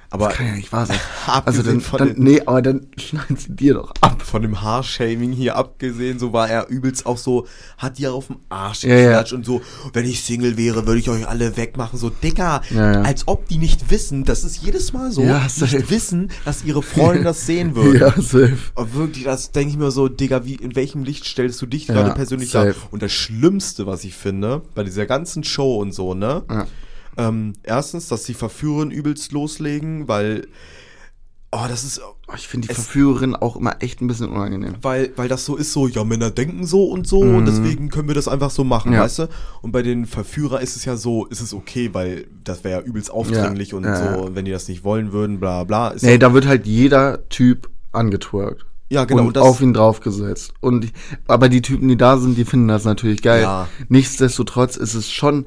Aber 0.09 0.29
das 0.29 0.37
kann 0.37 0.47
ja 0.47 0.53
nicht 0.55 0.71
wahr 0.71 0.85
sein. 0.85 0.97
Also 1.27 1.39
abgesehen 1.39 1.65
dann, 1.65 1.81
von 1.81 1.99
dann 1.99 2.13
nee, 2.17 2.41
aber 2.45 2.61
dann 2.61 2.87
schneiden 2.97 3.35
sie 3.35 3.53
dir 3.55 3.73
doch 3.73 3.91
ab. 3.99 4.21
von 4.21 4.41
dem 4.41 4.61
Haarshaming 4.61 5.33
hier 5.33 5.57
abgesehen, 5.57 6.19
so 6.19 6.31
war 6.31 6.49
er 6.49 6.69
übelst 6.69 7.05
auch 7.05 7.17
so, 7.17 7.45
hat 7.77 7.97
die 7.97 8.07
auf 8.07 8.27
dem 8.27 8.37
Arsch 8.47 8.83
Ja, 8.85 8.95
ja. 8.95 9.03
geklatscht 9.07 9.33
und 9.33 9.45
so, 9.45 9.61
wenn 9.93 10.05
ich 10.05 10.23
Single 10.23 10.55
wäre, 10.57 10.87
würde 10.87 10.99
ich 10.99 11.09
euch 11.09 11.27
alle 11.27 11.57
wegmachen. 11.57 11.99
So, 11.99 12.09
Dicker, 12.09 12.61
Ja, 12.69 12.93
ja. 12.93 13.01
als 13.01 13.27
ob 13.27 13.47
die 13.49 13.57
nicht 13.57 13.91
wissen, 13.91 14.23
das 14.23 14.43
ist 14.45 14.57
jedes 14.63 14.93
Mal 14.93 15.11
so, 15.11 15.21
Ja, 15.23 15.47
safe. 15.49 15.75
nicht 15.77 15.89
wissen, 15.91 16.31
dass 16.45 16.63
ihre 16.63 16.81
Freundin 16.83 17.25
das 17.25 17.45
sehen 17.45 17.75
würde. 17.75 17.99
Ja, 17.99 18.11
safe. 18.11 18.57
Aber 18.75 18.93
wirklich, 18.93 19.25
das 19.25 19.51
denke 19.51 19.71
ich 19.71 19.77
mir 19.77 19.91
so, 19.91 20.07
Digga, 20.07 20.45
wie, 20.45 20.55
in 20.55 20.75
welchem 20.75 21.03
Licht 21.03 21.25
stellst 21.25 21.61
du 21.61 21.65
dich 21.65 21.87
Ja, 21.87 21.93
gerade 21.95 22.13
persönlich 22.13 22.51
da? 22.51 22.71
Und 22.91 23.01
das 23.01 23.11
Schlimmste, 23.11 23.85
was 23.87 24.03
ich 24.05 24.15
finde, 24.15 24.61
bei 24.75 24.83
dieser 24.83 25.05
ganzen 25.05 25.43
Show 25.43 25.77
und 25.81 25.91
so, 25.93 26.13
ne? 26.13 26.43
Ja. 26.49 26.67
Ähm, 27.17 27.53
erstens, 27.63 28.07
dass 28.07 28.23
die 28.23 28.33
Verführerin 28.33 28.91
übelst 28.91 29.31
loslegen, 29.31 30.07
weil, 30.07 30.47
oh, 31.51 31.65
das 31.67 31.83
ist, 31.83 32.01
Oh, 32.29 32.33
ich 32.35 32.45
finde 32.49 32.67
die 32.67 32.71
Es- 32.71 32.77
Verführerin 32.83 33.35
auch 33.37 33.55
immer 33.55 33.77
echt 33.81 34.01
ein 34.01 34.07
bisschen 34.07 34.27
unangenehm. 34.29 34.73
weil, 34.81 35.11
weil 35.15 35.29
das 35.29 35.45
so 35.45 35.55
ist, 35.55 35.71
so, 35.71 35.87
ja, 35.87 36.03
Männer 36.03 36.29
denken 36.29 36.65
so 36.65 36.83
und 36.89 37.07
so 37.07 37.19
und 37.21 37.45
deswegen 37.45 37.89
können 37.89 38.09
wir 38.09 38.15
das 38.15 38.27
einfach 38.27 38.49
so 38.51 38.65
machen, 38.65 38.89
Mhm. 38.89 38.95
Ja. 38.95 39.03
weißt 39.03 39.19
du? 39.19 39.29
Und 39.61 39.71
bei 39.71 39.81
den 39.81 40.05
Verführer 40.05 40.59
ist 40.59 40.75
es 40.75 40.83
ja 40.83 40.97
so, 40.97 41.25
ist 41.27 41.39
es 41.39 41.53
okay, 41.53 41.89
weil 41.93 42.27
das 42.43 42.65
wäre 42.65 42.81
ja 42.81 42.85
übelst 42.85 43.09
aufdringlich 43.11 43.73
und 43.73 43.85
ja, 43.85 43.95
so, 43.95 44.03
ja. 44.03 44.15
und 44.15 44.35
wenn 44.35 44.43
die 44.43 44.51
das 44.51 44.67
nicht 44.67 44.83
wollen 44.83 45.13
würden, 45.13 45.39
bla 45.39 45.63
bla. 45.63 45.87
Ist 45.91 46.03
Nee, 46.03 46.17
da 46.17 46.33
wird 46.33 46.45
halt 46.47 46.65
jeder 46.67 47.29
Typ 47.29 47.69
angetwerkt. 47.93 48.65
ja, 48.89 49.05
genau. 49.05 49.21
und 49.21 49.27
Und 49.29 49.37
auf 49.37 49.61
ihn 49.61 49.73
draufgesetzt. 49.73 50.53
Und 50.59 50.91
aber 51.27 51.47
die 51.47 51.61
Typen, 51.61 51.87
die 51.87 51.95
da 51.97 52.17
sind, 52.17 52.37
die 52.37 52.43
finden 52.43 52.67
das 52.67 52.83
natürlich 52.83 53.21
geil. 53.21 53.43
Ja. 53.43 53.69
Nichtsdestotrotz 53.87 54.75
ist 54.75 54.95
es 54.95 55.09
schon 55.09 55.45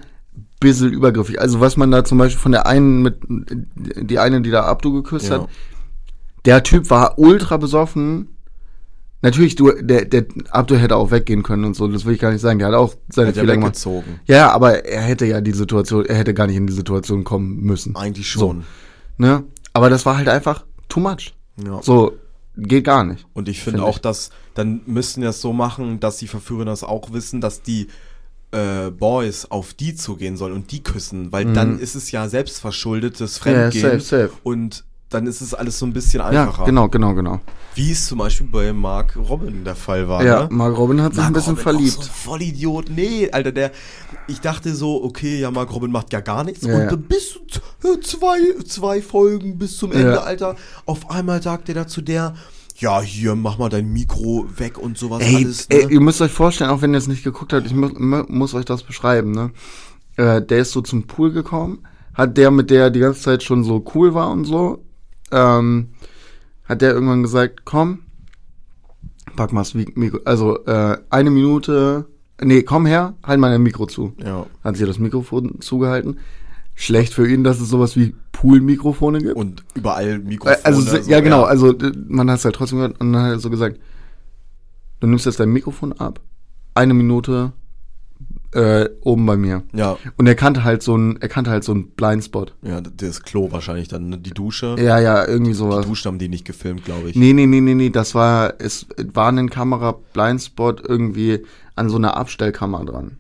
bisschen 0.61 0.93
übergriffig. 0.93 1.41
Also 1.41 1.61
was 1.61 1.77
man 1.77 1.91
da 1.91 2.05
zum 2.05 2.19
Beispiel 2.19 2.41
von 2.41 2.53
der 2.53 2.67
einen 2.67 3.03
mit, 3.03 3.17
die 3.27 4.19
eine, 4.19 4.41
die 4.43 4.51
da 4.51 4.65
Abdu 4.65 4.93
geküsst 4.93 5.29
Ja. 5.31 5.41
hat, 5.43 5.49
der 6.45 6.63
Typ 6.63 6.91
war 6.91 7.19
ultra 7.19 7.57
besoffen. 7.57 8.29
Natürlich, 9.23 9.55
du, 9.55 9.71
der, 9.83 10.07
der 10.07 10.25
Abdu 10.51 10.77
hätte 10.77 10.97
auch 10.97 11.11
weggehen 11.11 11.43
können 11.43 11.65
und 11.65 11.75
so, 11.77 11.87
das 11.89 12.07
will 12.07 12.15
ich 12.15 12.21
gar 12.21 12.31
nicht 12.33 12.41
sagen. 12.41 12.59
Der 12.59 12.69
hat 12.69 12.75
auch 12.75 12.95
seine 13.11 13.35
Fehler 13.35 13.55
gemacht. 13.55 13.73
weggezogen. 13.73 14.21
Ja, 14.27 14.51
aber 14.51 14.87
er 14.87 15.03
hätte 15.03 15.27
ja 15.27 15.43
die 15.43 15.53
Situation, 15.53 16.07
er 16.07 16.17
hätte 16.17 16.33
gar 16.33 16.47
nicht 16.47 16.57
in 16.57 16.67
die 16.67 16.73
Situation 16.73 17.23
kommen 17.25 17.61
müssen. 17.61 17.97
Eigentlich 17.97 18.31
schon. 18.31 18.65
Ne? 19.19 19.45
Aber 19.75 19.91
das 19.91 20.07
war 20.07 20.17
halt 20.17 20.29
einfach 20.29 20.65
too 20.89 21.01
much. 21.01 21.35
Ja. 21.63 21.83
So, 21.83 22.13
geht 22.57 22.85
gar 22.85 23.05
nicht. 23.05 23.27
Und 23.35 23.51
ich 23.51 23.63
finde 23.63 23.81
Find 23.81 23.89
auch, 23.91 23.97
ich. 23.97 24.03
dass 24.03 24.31
dann 24.55 24.81
müssten 24.87 25.21
wir 25.21 25.29
es 25.29 25.43
so 25.43 25.53
machen, 25.53 26.01
dass 26.01 26.17
die 26.17 26.27
Verführer 26.27 26.65
das 26.65 26.83
auch 26.83 27.13
wissen, 27.13 27.43
dass 27.43 27.61
die 27.61 27.89
äh, 28.53 28.91
Boys 28.91 29.47
auf 29.51 29.75
die 29.75 29.95
zugehen 29.95 30.37
sollen 30.37 30.55
und 30.55 30.73
die 30.73 30.83
küssen, 30.83 31.31
weil 31.33 31.53
dann 31.53 31.79
ist 31.79 31.95
es 31.95 32.11
ja 32.11 32.29
selbstverschuldetes 32.29 33.39
Fremdgehen 33.39 33.85
Mhm. 33.97 34.01
safe, 34.01 34.27
safe. 34.29 34.33
und 34.43 34.85
dann 35.09 35.27
ist 35.27 35.41
es 35.41 35.55
alles 35.55 35.79
so 35.79 35.87
ein 35.87 35.93
bisschen 35.93 36.21
Ja, 36.21 36.27
einfacher. 36.45 36.65
genau, 36.67 36.89
genau, 36.89 37.15
genau. 37.15 37.41
Wie 37.75 37.91
es 37.91 38.07
zum 38.07 38.19
Beispiel 38.19 38.47
bei 38.47 38.73
Mark 38.73 39.17
Robin 39.17 39.65
der 39.65 39.75
Fall 39.75 40.09
war. 40.09 40.25
Ja, 40.25 40.43
ne? 40.45 40.49
Mark 40.51 40.77
Robin 40.77 41.01
hat 41.03 41.15
sich 41.15 41.21
ein 41.21 41.33
Mark 41.33 41.35
bisschen 41.35 41.51
Robin 41.53 41.63
verliebt. 41.63 41.99
Auch 41.99 42.03
so 42.03 42.09
ein 42.09 42.15
Vollidiot. 42.15 42.91
Nee, 42.91 43.29
Alter, 43.31 43.51
der. 43.53 43.71
Ich 44.29 44.41
dachte 44.41 44.73
so, 44.75 45.03
okay, 45.03 45.41
ja, 45.41 45.51
Mark 45.51 45.73
Robin 45.75 45.91
macht 45.91 46.13
ja 46.13 46.21
gar 46.21 46.45
nichts. 46.45 46.65
Ja, 46.65 46.75
und 46.77 46.91
ja. 46.91 46.97
bis 46.97 47.39
zwei, 48.03 48.39
zwei 48.67 49.03
Folgen 49.03 49.59
bis 49.59 49.77
zum 49.79 49.91
Ende, 49.93 50.13
Ja. 50.15 50.21
Alter. 50.21 50.55
Auf 50.87 51.11
einmal 51.11 51.43
sagt 51.43 51.69
er 51.69 51.75
dazu 51.77 52.03
der, 52.03 52.35
ja, 52.81 53.01
hier, 53.01 53.35
mach 53.37 53.59
mal 53.59 53.69
dein 53.69 53.93
Mikro 53.93 54.47
weg 54.57 54.77
und 54.79 54.99
sowas 54.99 55.23
Ey, 55.23 55.37
alles. 55.37 55.69
Ne? 55.69 55.77
ey, 55.77 55.93
ihr 55.93 56.01
müsst 56.01 56.21
euch 56.21 56.33
vorstellen, 56.33 56.71
auch 56.71 56.83
wenn 56.83 56.93
ihr 56.95 56.99
es 56.99 57.09
nicht 57.09 57.23
geguckt 57.25 57.53
habt, 57.53 57.67
ich 57.67 57.75
mu 57.75 57.89
mu 57.97 58.25
muss 58.29 58.55
euch 58.55 58.65
das 58.65 58.83
beschreiben, 58.83 59.31
ne? 59.33 59.51
Äh, 60.17 60.43
der 60.43 60.59
ist 60.59 60.73
so 60.73 60.81
zum 60.81 61.07
Pool 61.07 61.31
gekommen, 61.33 61.87
hat 62.15 62.37
der, 62.37 62.51
mit 62.51 62.71
der 62.71 62.91
die 62.91 63.01
ganze 63.01 63.21
Zeit 63.23 63.43
schon 63.43 63.65
so 63.65 63.85
cool 63.95 64.13
war 64.15 64.31
und 64.31 64.45
so, 64.45 64.85
ähm, 65.31 65.91
hat 66.65 66.83
der 66.83 66.93
irgendwann 66.93 67.23
gesagt, 67.23 67.65
komm, 67.65 68.01
pack 69.37 69.53
mal 69.53 69.61
das 69.63 69.75
Mi- 69.75 69.93
Mikro, 69.95 70.19
also 70.25 70.65
äh, 70.67 70.97
eine 71.11 71.31
Minute, 71.31 72.07
nee, 72.43 72.63
komm 72.63 72.87
her, 72.87 73.15
halt 73.23 73.41
mal 73.41 73.51
dein 73.51 73.63
Mikro 73.63 73.87
zu. 73.87 74.13
ja. 74.19 74.47
Hat 74.65 74.77
sie 74.77 74.87
das 74.87 74.99
Mikrofon 74.99 75.61
zugehalten. 75.61 76.19
Schlecht 76.81 77.13
für 77.15 77.29
ihn, 77.31 77.45
dass 77.45 77.61
es 77.61 77.69
sowas 77.69 77.95
wie 77.97 78.15
Pool-Mikrofone 78.33 79.19
gibt. 79.19 79.37
Und 79.37 79.63
überall 79.75 80.19
Mikrofone. 80.19 80.57
Äh, 80.57 80.61
Also, 80.65 80.81
so, 80.81 80.97
ja, 81.11 81.21
genau, 81.21 81.43
also 81.43 81.73
d- 81.73 81.93
man 82.09 82.31
hat 82.31 82.39
es 82.39 82.45
halt 82.45 82.55
trotzdem 82.55 82.79
gehört 82.79 83.01
und 83.01 83.13
dann 83.13 83.23
hat 83.23 83.31
er 83.33 83.39
so 83.39 83.51
gesagt, 83.51 83.79
du 85.01 85.07
nimmst 85.07 85.27
jetzt 85.27 85.41
dein 85.41 85.51
Mikrofon 85.51 85.93
ab, 85.93 86.21
eine 86.75 86.95
Minute 86.95 87.53
äh, 88.53 88.89
oben 89.03 89.27
bei 89.27 89.37
mir. 89.37 89.63
Ja, 89.75 89.97
Und 90.17 90.27
er 90.27 90.35
kannte 90.35 90.65
halt 90.65 90.83
so 90.83 90.97
ein, 90.97 91.19
er 91.21 91.29
kannte 91.29 91.51
halt 91.51 91.65
so 91.65 91.73
ein 91.75 91.91
Blindspot. 91.91 92.55
ja, 92.63 92.81
das 92.81 93.23
Klo 93.23 93.53
wahrscheinlich 93.53 93.89
dann, 93.89 94.09
ne? 94.09 94.19
die 94.19 94.31
Dusche. 94.33 94.77
Ja, 94.79 94.99
ja, 94.99 95.25
irgendwie 95.27 95.53
Die 95.53 95.57
sowas. 95.57 95.87
Dusche 95.87 96.09
haben 96.09 96.19
die 96.19 96.29
nicht 96.29 96.45
gefilmt, 96.47 96.85
glaube 96.85 97.11
ich. 97.11 97.17
Nee, 97.17 97.33
nee, 97.33 97.47
nee, 97.47 97.61
nee, 97.61 97.75
nee, 97.75 97.91
das 97.91 98.15
war, 98.15 98.55
es 98.59 98.87
war 99.13 99.29
ein 99.31 99.51
Kamera 99.51 99.97
Blindspot 100.15 100.83
irgendwie 100.89 101.45
an 101.77 101.89
so 101.91 101.97
einer 101.97 102.17
Abstellkammer 102.17 102.85
dran. 102.85 103.19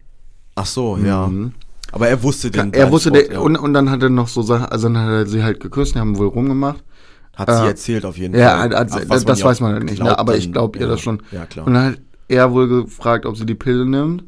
Ach 0.56 0.66
so, 0.66 0.96
ja. 0.96 1.30
Aber 1.92 2.08
er 2.08 2.22
wusste 2.22 2.50
den. 2.50 2.72
er 2.72 2.90
wusste, 2.92 3.32
ja. 3.32 3.40
und, 3.40 3.56
und 3.56 3.74
dann 3.74 3.90
hat 3.90 4.02
er 4.02 4.10
noch 4.10 4.28
so 4.28 4.42
Sachen, 4.42 4.66
also 4.66 4.88
dann 4.88 4.98
hat 4.98 5.10
er 5.10 5.26
sie 5.26 5.42
halt 5.42 5.60
geküsst, 5.60 5.94
die 5.94 5.98
haben 5.98 6.16
wohl 6.18 6.28
rumgemacht. 6.28 6.82
Hat 7.34 7.50
sie 7.50 7.64
äh, 7.64 7.68
erzählt 7.68 8.04
auf 8.04 8.16
jeden 8.18 8.38
Ja, 8.38 8.58
Fall. 8.58 8.74
also, 8.74 8.98
Ach, 9.00 9.04
das, 9.08 9.24
das 9.24 9.40
ja 9.40 9.46
weiß 9.46 9.60
man 9.60 9.72
halt 9.74 9.84
nicht, 9.84 10.02
ne? 10.02 10.18
aber 10.18 10.36
ich 10.36 10.52
glaube 10.52 10.78
ihr 10.78 10.84
ja. 10.86 10.90
das 10.92 11.00
schon. 11.00 11.22
Ja, 11.32 11.46
klar. 11.46 11.66
Und 11.66 11.74
dann 11.74 11.84
hat 11.92 12.00
er 12.28 12.52
wohl 12.52 12.68
gefragt, 12.68 13.24
ob 13.26 13.36
sie 13.36 13.46
die 13.46 13.54
Pille 13.54 13.86
nimmt, 13.86 14.24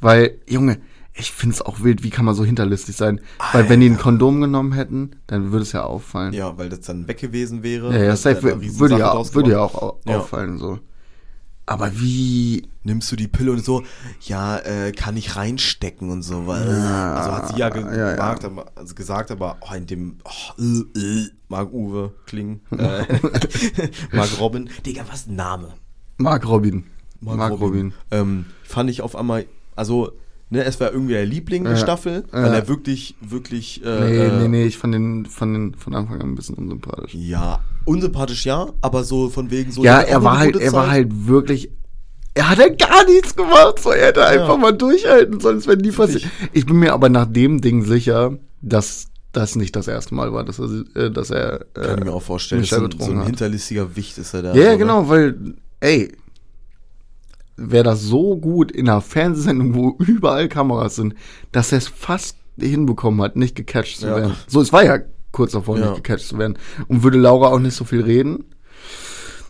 weil, 0.00 0.38
Junge, 0.48 0.78
ich 1.16 1.30
find's 1.30 1.62
auch 1.62 1.82
wild, 1.82 2.02
wie 2.02 2.10
kann 2.10 2.24
man 2.24 2.34
so 2.34 2.44
hinterlistig 2.44 2.96
sein? 2.96 3.20
Weil 3.52 3.68
wenn 3.68 3.80
die 3.80 3.86
ein 3.88 3.98
Kondom 3.98 4.40
genommen 4.40 4.72
hätten, 4.72 5.12
dann 5.26 5.52
würde 5.52 5.62
es 5.62 5.72
ja 5.72 5.84
auffallen. 5.84 6.32
Ja, 6.32 6.56
weil 6.58 6.68
das 6.68 6.80
dann 6.80 7.06
weg 7.06 7.18
gewesen 7.18 7.62
wäre. 7.62 7.92
ja, 7.96 8.04
ja 8.04 8.16
safe, 8.16 8.42
würde 8.42 8.98
ja, 8.98 9.14
würde 9.34 9.50
ja 9.52 9.60
auch 9.60 9.74
au- 9.80 10.00
Ja. 10.06 10.18
auffallen, 10.18 10.58
so. 10.58 10.78
Aber 11.66 11.98
wie. 12.00 12.68
Nimmst 12.86 13.10
du 13.10 13.16
die 13.16 13.28
Pille 13.28 13.50
und 13.50 13.64
so, 13.64 13.82
ja, 14.20 14.58
äh, 14.58 14.92
kann 14.92 15.16
ich 15.16 15.36
reinstecken 15.36 16.10
und 16.10 16.20
so, 16.20 16.46
weil, 16.46 16.68
also 16.68 17.32
hat 17.32 17.48
sie 17.48 17.58
ja, 17.58 17.70
ge 17.70 17.82
ja, 17.82 17.96
ja. 17.96 18.10
gesagt, 18.10 18.44
aber, 18.44 18.66
also 18.74 18.94
gesagt, 18.94 19.30
aber 19.30 19.56
oh, 19.62 19.74
in 19.74 19.86
dem, 19.86 20.18
oh, 20.22 20.62
äh, 20.62 20.98
äh, 21.00 21.30
Marc 21.48 21.72
Uwe 21.72 22.12
Kling, 22.26 22.60
äh, 22.72 23.04
Marc 24.12 24.38
Robin, 24.38 24.68
Digga, 24.84 25.06
was 25.10 25.26
ein 25.26 25.36
Name. 25.36 25.72
Mark 26.18 26.46
Robin. 26.46 26.84
Mark, 27.20 27.38
Mark 27.38 27.52
Robin. 27.52 27.66
Robin. 27.66 27.94
Ähm, 28.10 28.46
fand 28.64 28.90
ich 28.90 29.00
auf 29.00 29.16
einmal, 29.16 29.46
also, 29.76 30.12
ne, 30.54 30.64
es 30.64 30.80
war 30.80 30.92
irgendwie 30.92 31.12
der 31.14 31.26
Liebling 31.26 31.64
der 31.64 31.74
Ja. 31.74 31.78
Staffel, 31.78 32.24
Ja. 32.32 32.42
weil 32.42 32.54
er 32.54 32.68
wirklich, 32.68 33.14
wirklich, 33.20 33.84
äh, 33.84 34.00
Nee, 34.00 34.16
äh, 34.18 34.38
nee, 34.42 34.48
nee, 34.48 34.64
ich 34.66 34.78
fand 34.78 34.94
den, 34.94 35.26
fand 35.26 35.54
den 35.54 35.74
von 35.74 35.94
Anfang 35.94 36.20
an 36.20 36.30
ein 36.30 36.34
bisschen 36.34 36.54
unsympathisch. 36.56 37.14
ja, 37.14 37.60
unsympathisch 37.84 38.46
ja, 38.46 38.68
aber 38.80 39.04
so 39.04 39.28
von 39.28 39.50
wegen 39.50 39.70
so. 39.72 39.84
Ja, 39.84 39.98
hat 39.98 40.08
er 40.08 40.22
war 40.24 40.38
halt, 40.38 40.56
er 40.56 40.72
war 40.72 40.90
halt 40.90 41.08
wirklich. 41.26 41.70
Er 42.36 42.50
hat 42.50 42.58
halt 42.58 42.80
gar 42.80 43.04
nichts 43.04 43.36
gemacht, 43.36 43.78
so 43.80 43.90
er 43.90 44.06
hätte 44.08 44.26
einfach 44.26 44.56
mal 44.58 44.72
durchhalten 44.72 45.38
sollen, 45.38 45.58
es 45.58 45.66
wäre 45.68 45.76
nie 45.76 45.92
passiert. 45.92 46.24
Ich 46.52 46.66
bin 46.66 46.76
mir 46.80 46.92
aber 46.92 47.08
nach 47.08 47.26
dem 47.26 47.60
Ding 47.60 47.84
sicher, 47.84 48.36
dass 48.60 49.06
das 49.30 49.54
nicht 49.54 49.76
das 49.76 49.86
erste 49.88 50.14
Mal 50.16 50.32
war, 50.32 50.44
dass 50.44 50.58
er, 50.58 50.84
äh, 50.96 51.10
dass 51.12 51.30
er 51.30 51.60
äh, 51.76 51.80
Kann 51.86 51.98
ich 51.98 52.04
mir 52.04 52.12
auch 52.12 52.22
vorstellen. 52.22 52.64
So, 52.64 52.76
ein- 52.84 52.90
so 52.98 53.10
ein 53.10 53.18
hat. 53.20 53.26
hinterlistiger 53.26 53.94
Wicht 53.96 54.18
ist 54.18 54.34
er 54.34 54.42
da. 54.42 54.54
Ja, 54.54 54.56
ja, 54.56 54.64
so, 54.64 54.70
ne? 54.72 54.78
genau, 54.78 55.08
weil, 55.08 55.36
ey, 55.80 56.12
wer 57.56 57.82
das 57.82 58.02
so 58.02 58.36
gut 58.36 58.70
in 58.72 58.88
einer 58.88 59.00
Fernsehsendung, 59.00 59.74
wo 59.74 59.96
überall 60.04 60.48
Kameras 60.48 60.96
sind, 60.96 61.14
dass 61.52 61.72
er 61.72 61.78
es 61.78 61.88
fast 61.88 62.36
hinbekommen 62.58 63.20
hat, 63.22 63.36
nicht 63.36 63.54
gecatcht 63.56 63.98
zu 64.00 64.06
Ja. 64.06 64.16
werden. 64.16 64.34
So, 64.46 64.60
es 64.60 64.72
war 64.72 64.84
ja 64.84 64.98
kurz 65.32 65.52
davor, 65.52 65.78
Ja. 65.78 65.90
nicht 65.90 66.04
gecatcht 66.04 66.26
zu 66.28 66.38
werden. 66.38 66.58
Und 66.88 67.02
würde 67.02 67.18
Laura 67.18 67.48
auch 67.48 67.58
nicht 67.58 67.74
so 67.74 67.84
viel 67.84 68.02
reden? 68.02 68.44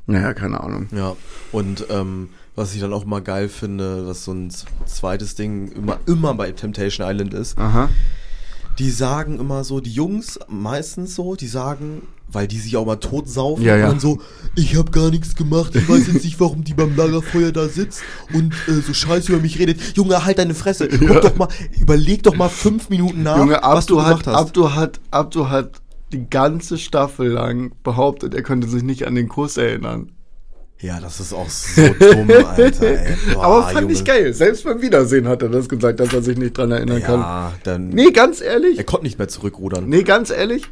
Naja, 0.06 0.34
keine 0.34 0.60
Ahnung. 0.62 0.88
Ja, 0.94 1.16
und 1.52 1.86
ähm, 1.90 2.28
was 2.56 2.74
ich 2.74 2.80
dann 2.80 2.92
auch 2.92 3.04
mal 3.04 3.20
geil 3.22 3.48
finde, 3.48 4.06
was 4.06 4.24
so 4.24 4.32
ein 4.32 4.50
zweites 4.86 5.34
Ding 5.34 5.68
immer, 5.72 5.98
immer 6.06 6.34
bei 6.34 6.52
Temptation 6.52 7.06
Island 7.08 7.34
ist, 7.34 7.58
Aha. 7.58 7.88
Die 8.78 8.90
sagen 8.90 9.38
immer 9.38 9.64
so, 9.64 9.80
die 9.80 9.92
Jungs 9.92 10.38
meistens 10.48 11.14
so, 11.14 11.36
die 11.36 11.46
sagen, 11.46 12.02
weil 12.28 12.48
die 12.48 12.58
sich 12.58 12.76
auch 12.76 12.86
mal 12.86 12.96
tot 12.96 13.28
saufen 13.28 13.62
Ja, 13.62 13.76
ja. 13.76 13.84
und 13.84 13.92
dann 13.92 14.00
so, 14.00 14.20
ich 14.56 14.76
habe 14.76 14.90
gar 14.90 15.10
nichts 15.10 15.36
gemacht, 15.36 15.74
ich 15.76 15.88
weiß 15.88 16.08
jetzt 16.12 16.24
nicht, 16.24 16.40
warum 16.40 16.64
die 16.64 16.74
beim 16.74 16.96
Lagerfeuer 16.96 17.52
da 17.52 17.68
sitzt 17.68 18.02
und 18.32 18.52
äh, 18.68 18.80
so 18.80 18.92
scheiße 18.92 19.32
über 19.32 19.40
mich 19.40 19.58
redet. 19.58 19.80
Junge, 19.96 20.24
halt 20.24 20.38
deine 20.38 20.54
Fresse, 20.54 20.88
guck 20.88 21.20
doch 21.20 21.36
mal, 21.36 21.48
überleg 21.78 22.22
doch 22.22 22.34
mal 22.34 22.48
fünf 22.48 22.90
Minuten 22.90 23.22
nach, 23.22 23.38
Junge, 23.38 23.60
was 23.62 23.86
du 23.86 23.98
Abdu 23.98 24.08
gemacht 24.08 24.26
hat, 24.26 24.34
hast. 24.34 24.40
Abdu 24.40 24.70
hat, 24.74 25.00
Abdu 25.10 25.48
hat 25.48 25.80
die 26.12 26.28
ganze 26.28 26.78
Staffel 26.78 27.28
lang 27.28 27.72
behauptet, 27.82 28.34
er 28.34 28.42
könnte 28.42 28.68
sich 28.68 28.82
nicht 28.82 29.06
an 29.06 29.14
den 29.14 29.28
Kuss 29.28 29.56
erinnern. 29.56 30.10
Ja, 30.84 31.00
das 31.00 31.18
ist 31.20 31.32
auch 31.32 31.48
so 31.48 31.82
dumm, 31.98 32.30
Alter. 32.56 32.82
Ey. 33.06 33.16
Boah, 33.32 33.44
Aber 33.44 33.62
fand 33.68 33.80
Junge. 33.82 33.92
ich 33.94 34.04
geil. 34.04 34.32
Selbst 34.34 34.64
beim 34.64 34.82
Wiedersehen 34.82 35.26
hat 35.28 35.42
er 35.42 35.48
das 35.48 35.68
gesagt, 35.68 36.00
dass 36.00 36.12
er 36.12 36.22
sich 36.22 36.36
nicht 36.36 36.56
dran 36.58 36.70
erinnern 36.72 37.02
kann. 37.02 37.20
Ja, 37.20 37.52
dann. 37.62 37.88
Nee, 37.88 38.10
ganz 38.10 38.40
ehrlich. 38.40 38.76
Er 38.78 38.84
konnte 38.84 39.04
nicht 39.04 39.18
mehr 39.18 39.28
zurückrudern. 39.28 39.88
Nee, 39.88 40.02
ganz 40.02 40.30
ehrlich. 40.30 40.64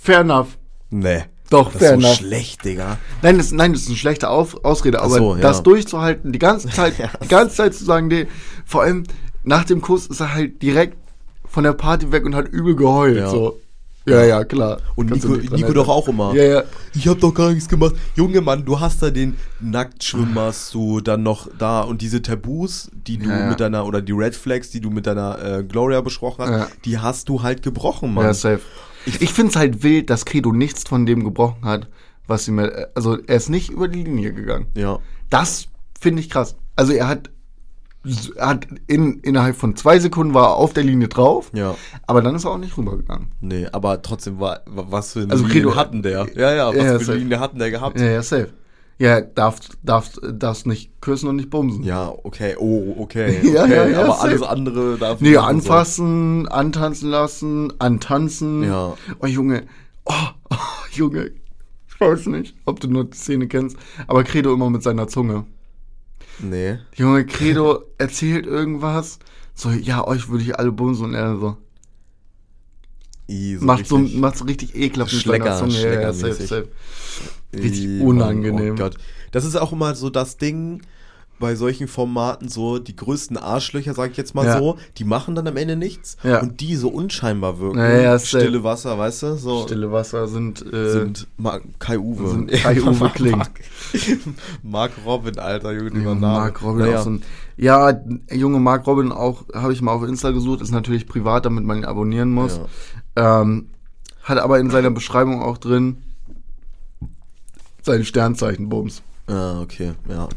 Fair 0.00 0.20
enough. 0.20 0.48
Nee. 0.90 1.24
Doch, 1.50 1.70
das 1.72 1.78
fair 1.80 1.94
ist 1.94 2.00
so 2.00 2.06
enough. 2.06 2.16
schlecht, 2.18 2.64
Digga. 2.64 2.98
Nein, 3.22 3.38
das, 3.38 3.52
nein, 3.52 3.72
das 3.72 3.82
ist 3.82 3.88
eine 3.88 3.96
schlechte 3.96 4.28
Auf, 4.28 4.64
Ausrede, 4.64 5.00
aber 5.00 5.14
so, 5.16 5.34
ja. 5.36 5.40
das 5.42 5.62
durchzuhalten, 5.62 6.32
die 6.32 6.38
ganze 6.40 6.68
Zeit, 6.68 6.94
Ja. 6.98 7.10
die 7.22 7.28
ganze 7.28 7.54
Zeit 7.56 7.74
zu 7.74 7.84
sagen, 7.84 8.08
nee, 8.08 8.26
vor 8.64 8.82
allem 8.82 9.04
nach 9.44 9.64
dem 9.64 9.80
Kuss 9.80 10.06
ist 10.08 10.18
er 10.20 10.34
halt 10.34 10.60
direkt 10.62 10.96
von 11.48 11.62
der 11.62 11.72
Party 11.72 12.10
weg 12.10 12.24
und 12.26 12.34
hat 12.34 12.48
übel 12.48 12.74
geheult, 12.74 13.16
Ja. 13.18 13.30
so. 13.30 13.60
Ja, 14.08 14.24
ja, 14.24 14.44
klar. 14.44 14.78
Und 14.94 15.10
Kannst 15.10 15.28
Nico, 15.28 15.56
Nico 15.56 15.72
doch 15.72 15.88
auch 15.88 16.06
immer. 16.08 16.32
Ja, 16.34 16.44
ja. 16.44 16.62
Ich 16.94 17.08
hab 17.08 17.18
doch 17.20 17.34
gar 17.34 17.50
nichts 17.50 17.68
gemacht. 17.68 17.94
Junge 18.14 18.40
Mann, 18.40 18.64
du 18.64 18.78
hast 18.78 19.02
da 19.02 19.10
den 19.10 19.36
Nacktschwimmer 19.60 20.42
hast 20.42 20.72
du 20.74 21.00
dann 21.00 21.22
noch 21.22 21.48
da 21.58 21.80
und 21.82 22.02
diese 22.02 22.22
Tabus, 22.22 22.90
die 22.92 23.18
du 23.18 23.28
Ja, 23.28 23.48
mit 23.48 23.60
deiner, 23.60 23.84
oder 23.84 24.00
die 24.02 24.12
Red 24.12 24.34
Flags, 24.36 24.70
die 24.70 24.80
du 24.80 24.90
mit 24.90 25.06
deiner 25.06 25.42
äh, 25.42 25.64
Gloria 25.64 26.00
besprochen 26.00 26.46
hast, 26.46 26.70
die 26.84 26.98
hast 26.98 27.28
du 27.28 27.42
halt 27.42 27.62
gebrochen, 27.62 28.14
Mann. 28.14 28.26
Ja, 28.26 28.34
safe. 28.34 28.60
Ich, 29.06 29.22
ich 29.22 29.32
finde 29.32 29.50
es 29.50 29.56
halt 29.56 29.82
wild, 29.82 30.08
dass 30.10 30.24
Credo 30.24 30.52
nichts 30.52 30.84
von 30.84 31.04
dem 31.06 31.24
gebrochen 31.24 31.64
hat, 31.64 31.88
was 32.26 32.46
ihm, 32.48 32.58
äh, 32.58 32.86
also 32.94 33.18
er 33.26 33.36
ist 33.36 33.48
nicht 33.50 33.70
über 33.70 33.88
die 33.88 34.02
Linie 34.04 34.32
gegangen. 34.32 34.66
ja. 34.74 34.98
Das 35.30 35.66
finde 35.98 36.20
ich 36.20 36.30
krass. 36.30 36.54
Also 36.76 36.92
er 36.92 37.08
hat, 37.08 37.30
hat 38.38 38.66
in, 38.86 39.20
innerhalb 39.20 39.56
von 39.56 39.76
zwei 39.76 39.98
Sekunden 39.98 40.34
war 40.34 40.48
er 40.48 40.56
auf 40.56 40.72
der 40.72 40.84
Linie 40.84 41.08
drauf, 41.08 41.50
Ja. 41.54 41.74
aber 42.06 42.22
dann 42.22 42.34
ist 42.34 42.44
er 42.44 42.52
auch 42.52 42.58
nicht 42.58 42.76
rübergegangen. 42.76 43.28
Nee, 43.40 43.66
aber 43.72 44.02
trotzdem 44.02 44.38
war, 44.40 44.60
wa- 44.66 44.86
was 44.90 45.12
für 45.12 45.20
eine 45.20 45.32
Also 45.32 45.44
Linie 45.46 45.62
Credo- 45.62 45.76
hatten 45.76 46.02
der? 46.02 46.26
Ja, 46.34 46.52
ja, 46.54 46.68
was 46.68 46.76
Ja, 46.76 46.82
ja, 46.82 46.88
für 46.90 46.94
eine 46.96 47.04
safe. 47.04 47.18
Linie 47.18 47.40
hatten 47.40 47.58
der 47.58 47.70
gehabt? 47.70 48.00
Ja, 48.00 48.06
ja, 48.06 48.22
safe. 48.22 48.48
Ja, 48.98 49.20
darfst, 49.20 49.76
darfst, 49.82 50.20
darfst 50.32 50.66
nicht 50.66 51.02
küssen 51.02 51.28
und 51.28 51.36
nicht 51.36 51.50
bumsen. 51.50 51.82
Ja, 51.84 52.08
okay, 52.22 52.56
oh, 52.58 52.94
okay, 52.98 53.40
Ja, 53.52 53.64
okay, 53.64 53.74
ja, 53.74 53.86
ja, 53.88 53.98
aber 54.00 54.12
safe. 54.14 54.20
alles 54.22 54.42
andere 54.42 54.96
darf 54.96 55.20
Nee, 55.20 55.32
man 55.34 55.42
so. 55.42 55.48
anfassen, 55.50 56.48
antanzen 56.48 57.10
lassen, 57.10 57.72
antanzen. 57.78 58.62
Ja. 58.62 58.94
Oh, 59.20 59.26
Junge. 59.26 59.64
Oh, 60.06 60.12
oh, 60.50 60.56
Junge. 60.92 61.30
Ich 61.88 62.00
weiß 62.00 62.26
nicht, 62.26 62.54
ob 62.66 62.80
du 62.80 62.88
nur 62.88 63.04
die 63.04 63.16
Szene 63.16 63.48
kennst, 63.48 63.76
aber 64.06 64.22
Credo 64.24 64.52
immer 64.54 64.68
mit 64.70 64.82
seiner 64.82 65.08
Zunge. 65.08 65.44
Nee. 66.38 66.78
Junge, 66.94 67.24
Credo 67.26 67.84
erzählt 67.98 68.46
irgendwas. 68.46 69.18
So, 69.54 69.70
ja, 69.70 70.06
euch 70.06 70.28
würde 70.28 70.44
ich 70.44 70.58
alle 70.58 70.72
bumsen 70.72 71.06
und 71.06 71.14
er 71.14 71.38
so. 71.38 71.56
I, 73.28 73.58
macht, 73.60 73.86
so, 73.86 73.96
richtig. 73.96 74.18
macht 74.20 74.36
so 74.36 74.44
richtig 74.44 74.76
ekelhaft 74.76 75.12
Schlecker- 75.12 75.58
Zunge. 75.58 75.80
Ja, 75.80 76.00
ja, 76.00 76.12
safe, 76.12 76.34
safe. 76.34 76.68
Richtig 77.52 77.84
Ih, 77.84 77.98
Mann, 77.98 78.08
unangenehm. 78.08 78.74
Oh 78.74 78.76
Gott. 78.76 78.96
Das 79.32 79.44
ist 79.44 79.56
auch 79.56 79.72
immer 79.72 79.94
so 79.94 80.10
das 80.10 80.36
Ding 80.36 80.82
bei 81.38 81.54
solchen 81.54 81.86
Formaten, 81.88 82.48
so 82.48 82.78
die 82.78 82.96
größten 82.96 83.36
Arschlöcher, 83.36 83.92
sag 83.94 84.10
ich 84.12 84.16
jetzt 84.16 84.34
mal 84.34 84.46
Ja. 84.46 84.58
so, 84.58 84.76
die 84.96 85.04
machen 85.04 85.34
dann 85.34 85.46
am 85.46 85.56
Ende 85.56 85.76
nichts 85.76 86.16
Ja. 86.22 86.40
und 86.40 86.60
die 86.60 86.76
so 86.76 86.88
unscheinbar 86.88 87.58
wirken. 87.58 87.78
Ja, 87.78 87.96
ja. 88.00 88.18
Stille 88.18 88.64
Wasser, 88.64 88.96
weißt 88.98 89.22
du? 89.24 89.36
So 89.36 89.64
Stille 89.64 89.92
Wasser 89.92 90.28
sind, 90.28 90.64
äh, 90.72 90.90
sind 90.90 91.26
Ma 91.36 91.60
Kai 91.78 91.98
Uwe. 91.98 92.28
sind 92.30 92.50
Kai-Uwe 92.62 93.10
Kling. 93.10 93.36
Mark, 93.36 93.60
Mark 94.62 94.92
Robin, 95.04 95.38
Alter, 95.38 95.72
Junge, 95.72 95.90
Name. 96.00 96.20
Mark 96.20 96.62
Robin 96.62 96.86
Naja. 96.86 97.00
auch 97.00 97.04
so 97.04 97.10
ein, 97.10 97.22
ja, 97.58 98.00
junge 98.32 98.58
Mark 98.58 98.86
Robin 98.86 99.12
auch, 99.12 99.44
habe 99.54 99.72
ich 99.72 99.82
mal 99.82 99.92
auf 99.92 100.02
Insta 100.04 100.30
gesucht, 100.30 100.60
ist 100.62 100.70
natürlich 100.72 101.06
privat, 101.06 101.44
damit 101.44 101.64
man 101.64 101.78
ihn 101.78 101.84
abonnieren 101.84 102.30
muss. 102.32 102.60
Ähm, 103.14 103.68
hat 104.22 104.38
aber 104.38 104.58
in 104.58 104.70
seiner 104.70 104.90
Beschreibung 104.90 105.42
auch 105.42 105.58
drin 105.58 105.98
sein 107.82 108.04
Sternzeichen 108.04 108.68
Bums. 108.68 109.02
Ah, 109.28 109.60
okay, 109.60 109.92
ja. 110.08 110.28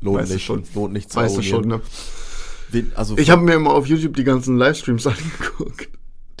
Lohnt 0.00 0.20
Weißt 0.20 0.32
nicht. 0.32 0.44
schon. 0.44 0.62
Lohnt 0.74 0.92
nicht 0.92 1.10
zu 1.10 1.16
Weißt 1.18 1.36
du 1.36 1.42
schon, 1.42 1.66
ne? 1.68 1.80
Wen, 2.70 2.92
also 2.94 3.16
Ich 3.18 3.30
habe 3.30 3.42
mir 3.42 3.54
immer 3.54 3.70
auf 3.72 3.86
YouTube 3.86 4.16
die 4.16 4.24
ganzen 4.24 4.56
Livestreams 4.58 5.06
angeguckt. 5.06 5.88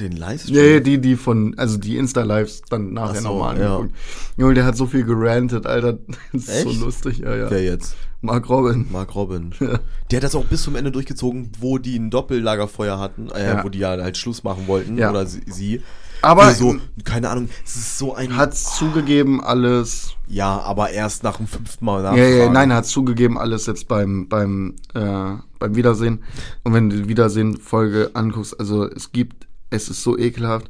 den 0.00 0.12
Livestream. 0.12 0.56
Ja, 0.56 0.62
ja, 0.62 0.80
die, 0.80 0.98
die 1.00 1.16
von, 1.16 1.54
also 1.56 1.78
die 1.78 1.96
Insta-Lives 1.96 2.62
dann 2.68 2.92
nachher 2.92 3.14
Ach 3.18 3.22
so, 3.22 3.28
nochmal 3.28 3.58
ja. 3.60 3.76
angeguckt. 3.76 3.94
Junge, 4.36 4.54
der 4.54 4.64
hat 4.64 4.76
so 4.76 4.86
viel 4.86 5.04
gerantet, 5.04 5.66
Alter. 5.66 5.98
Das 6.32 6.42
ist 6.42 6.48
Echt? 6.48 6.62
so 6.78 6.84
lustig, 6.84 7.18
ja, 7.18 7.34
ja. 7.34 7.50
Wer 7.50 7.62
jetzt? 7.64 7.96
Mark 8.20 8.48
Robin. 8.48 8.86
Mark 8.90 9.14
Robin. 9.14 9.52
Ja. 9.60 9.78
Der 10.10 10.16
hat 10.18 10.24
das 10.24 10.34
auch 10.34 10.44
bis 10.44 10.62
zum 10.62 10.76
Ende 10.76 10.90
durchgezogen, 10.92 11.50
wo 11.60 11.78
die 11.78 11.96
ein 11.98 12.10
Doppellagerfeuer 12.10 12.98
hatten, 12.98 13.28
äh, 13.30 13.46
Ja. 13.46 13.64
wo 13.64 13.68
die 13.68 13.78
ja 13.78 13.90
halt 13.90 14.16
Schluss 14.18 14.42
machen 14.44 14.66
wollten, 14.66 14.98
Ja. 14.98 15.10
oder 15.10 15.26
sie. 15.26 15.42
sie. 15.46 15.82
Aber 16.22 16.48
Für 16.48 16.54
so, 16.54 16.76
keine 17.04 17.28
Ahnung, 17.30 17.48
es 17.64 17.76
ist 17.76 17.98
so 17.98 18.14
ein. 18.14 18.36
Hat's 18.36 18.76
zugegeben, 18.76 19.42
alles. 19.42 20.14
ja, 20.28 20.60
aber 20.60 20.90
erst 20.90 21.22
nach 21.22 21.36
dem 21.36 21.46
fünften 21.46 21.84
Mal 21.84 22.02
Ja, 22.02 22.10
nachfragen. 22.10 22.38
ja, 22.38 22.48
nein, 22.50 22.70
er 22.70 22.78
hat 22.78 22.86
zugegeben, 22.86 23.38
alles 23.38 23.66
jetzt 23.66 23.86
beim, 23.88 24.28
beim, 24.28 24.74
äh, 24.94 25.34
beim 25.58 25.76
Wiedersehen. 25.76 26.22
Und 26.64 26.72
wenn 26.74 26.90
du 26.90 26.96
die 26.96 27.08
Wiedersehen-Folge 27.08 28.10
anguckst, 28.14 28.58
also 28.58 28.84
es 28.90 29.12
gibt, 29.12 29.46
es 29.70 29.88
ist 29.88 30.02
so 30.02 30.18
ekelhaft, 30.18 30.68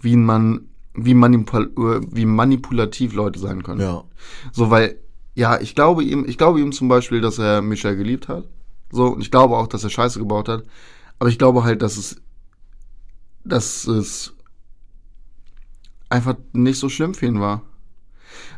wie 0.00 0.16
man, 0.16 0.68
wie, 0.94 1.14
manipul 1.14 1.70
äh, 1.76 2.00
wie 2.14 2.24
manipulativ 2.26 3.12
Leute 3.14 3.38
sein 3.38 3.62
können. 3.62 3.80
Ja. 3.80 4.04
So, 4.52 4.70
weil, 4.70 4.96
ja, 5.34 5.60
ich 5.60 5.74
glaube 5.74 6.02
ihm, 6.04 6.24
ich 6.26 6.38
glaube 6.38 6.60
ihm 6.60 6.72
zum 6.72 6.88
Beispiel, 6.88 7.20
dass 7.20 7.38
er 7.38 7.60
Michelle 7.62 7.96
geliebt 7.96 8.28
hat. 8.28 8.44
So, 8.90 9.08
und 9.08 9.20
ich 9.20 9.30
glaube 9.30 9.56
auch, 9.56 9.66
dass 9.66 9.84
er 9.84 9.90
Scheiße 9.90 10.18
gebaut 10.18 10.48
hat. 10.48 10.64
Aber 11.18 11.28
ich 11.28 11.38
glaube 11.38 11.64
halt, 11.64 11.82
dass 11.82 11.96
es, 11.96 12.16
dass 13.44 13.86
es 13.86 14.32
einfach 16.08 16.36
nicht 16.52 16.78
so 16.78 16.88
schlimm 16.88 17.14
für 17.14 17.26
ihn 17.26 17.40
war. 17.40 17.62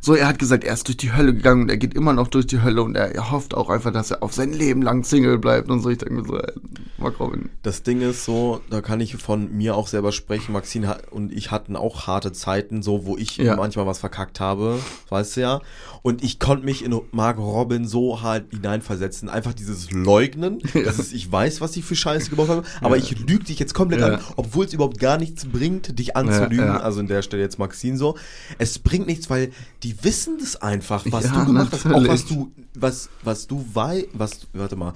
So, 0.01 0.15
er 0.15 0.29
hat 0.29 0.39
gesagt, 0.39 0.65
er 0.65 0.75
ist 0.75 0.87
durch 0.87 0.97
die 0.97 1.13
Hölle 1.13 1.35
gegangen 1.35 1.63
und 1.63 1.69
er 1.71 1.77
geht 1.77 1.95
immer 1.95 2.13
noch 2.13 2.29
durch 2.29 2.47
die 2.47 2.63
Hölle 2.63 2.83
und 2.83 2.97
er, 2.97 3.15
er 3.15 3.31
hofft 3.31 3.55
auch 3.55 3.69
einfach, 3.69 3.93
dass 3.93 4.11
er 4.11 4.23
auf 4.23 4.33
sein 4.33 4.53
Leben 4.53 4.83
lang 4.83 5.05
Single 5.05 5.39
bleibt 5.39 5.71
und 5.71 5.81
so. 5.81 5.91
Ich 5.91 5.99
denke 5.99 6.15
mir 6.15 6.25
so, 6.25 6.39
ey, 6.39 6.53
Mark 6.99 7.19
Robin. 7.21 7.49
Das 7.63 7.83
Ding 7.83 8.01
ist 8.01 8.25
so, 8.25 8.61
da 8.71 8.81
kann 8.81 9.01
ich 9.01 9.17
von 9.17 9.57
mir 9.57 9.75
auch 9.77 9.89
selber 9.89 10.13
sprechen. 10.13 10.53
Maxine 10.53 10.89
hat- 10.89 11.11
und 11.13 11.33
ich 11.33 11.51
hatten 11.51 11.77
auch 11.77 12.07
harte 12.07 12.33
Zeiten, 12.33 12.83
so 12.83 13.07
wo 13.07 13.17
ich 13.17 13.37
Ja. 13.39 13.57
manchmal 13.57 13.87
was 13.87 13.99
verkackt 13.99 14.41
habe, 14.41 14.79
weißt 15.09 15.37
du 15.37 15.41
ja. 15.41 15.61
Und 16.03 16.23
ich 16.23 16.39
konnte 16.39 16.65
mich 16.65 16.85
in 16.85 16.99
Mark 17.13 17.39
Robin 17.39 17.87
so 17.87 18.23
halt 18.23 18.47
hineinversetzen. 18.51 19.29
Einfach 19.29 19.53
dieses 19.53 19.91
Leugnen, 19.91 20.61
dass 20.85 20.99
es, 20.99 21.13
ich 21.13 21.31
weiß, 21.31 21.61
was 21.61 21.77
ich 21.77 21.85
für 21.85 21.97
Scheiße 21.97 22.31
gebaut 22.31 22.49
habe, 22.49 22.63
aber 22.81 22.97
ich 22.97 23.19
lüge 23.19 23.45
dich 23.45 23.59
jetzt 23.59 23.75
komplett 23.75 24.01
Ja. 24.01 24.07
an, 24.15 24.21
obwohl 24.37 24.65
es 24.67 24.73
überhaupt 24.73 24.99
gar 24.99 25.19
nichts 25.19 25.45
bringt, 25.47 25.99
dich 25.99 26.17
anzulügen. 26.17 26.59
Ja, 26.59 26.75
ja. 26.77 26.81
Also 26.81 27.01
in 27.01 27.07
der 27.09 27.23
Stelle 27.23 27.43
jetzt 27.43 27.59
Maxine 27.59 27.97
so. 27.97 28.17
Es 28.59 28.79
bringt 28.79 29.07
nichts, 29.07 29.29
weil 29.31 29.51
die 29.83 29.95
die 29.95 30.05
wissen 30.05 30.39
das 30.39 30.57
einfach, 30.57 31.05
was 31.11 31.25
Ja, 31.25 31.31
du 31.41 31.47
gemacht 31.47 31.69
hast, 31.73 31.87
auch 31.87 31.91
natürlich. 31.91 32.09
was 32.11 32.27
du, 32.27 32.53
was, 32.75 33.09
was 33.23 33.47
du 33.47 33.65
wei, 33.75 34.07
was, 34.13 34.47
warte 34.53 34.77
mal, 34.77 34.93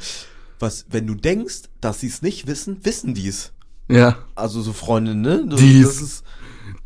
was, 0.59 0.87
wenn 0.91 1.07
du 1.07 1.15
denkst, 1.15 1.63
dass 1.81 2.01
sie 2.01 2.07
es 2.09 2.23
nicht 2.23 2.47
wissen, 2.47 2.79
wissen 2.85 3.15
die's. 3.15 3.53
Ja. 3.89 4.19
Also 4.35 4.63
so 4.63 4.73
Freunde, 4.73 5.15
ne? 5.15 5.45
Das, 5.49 5.61
Dies. 5.61 6.23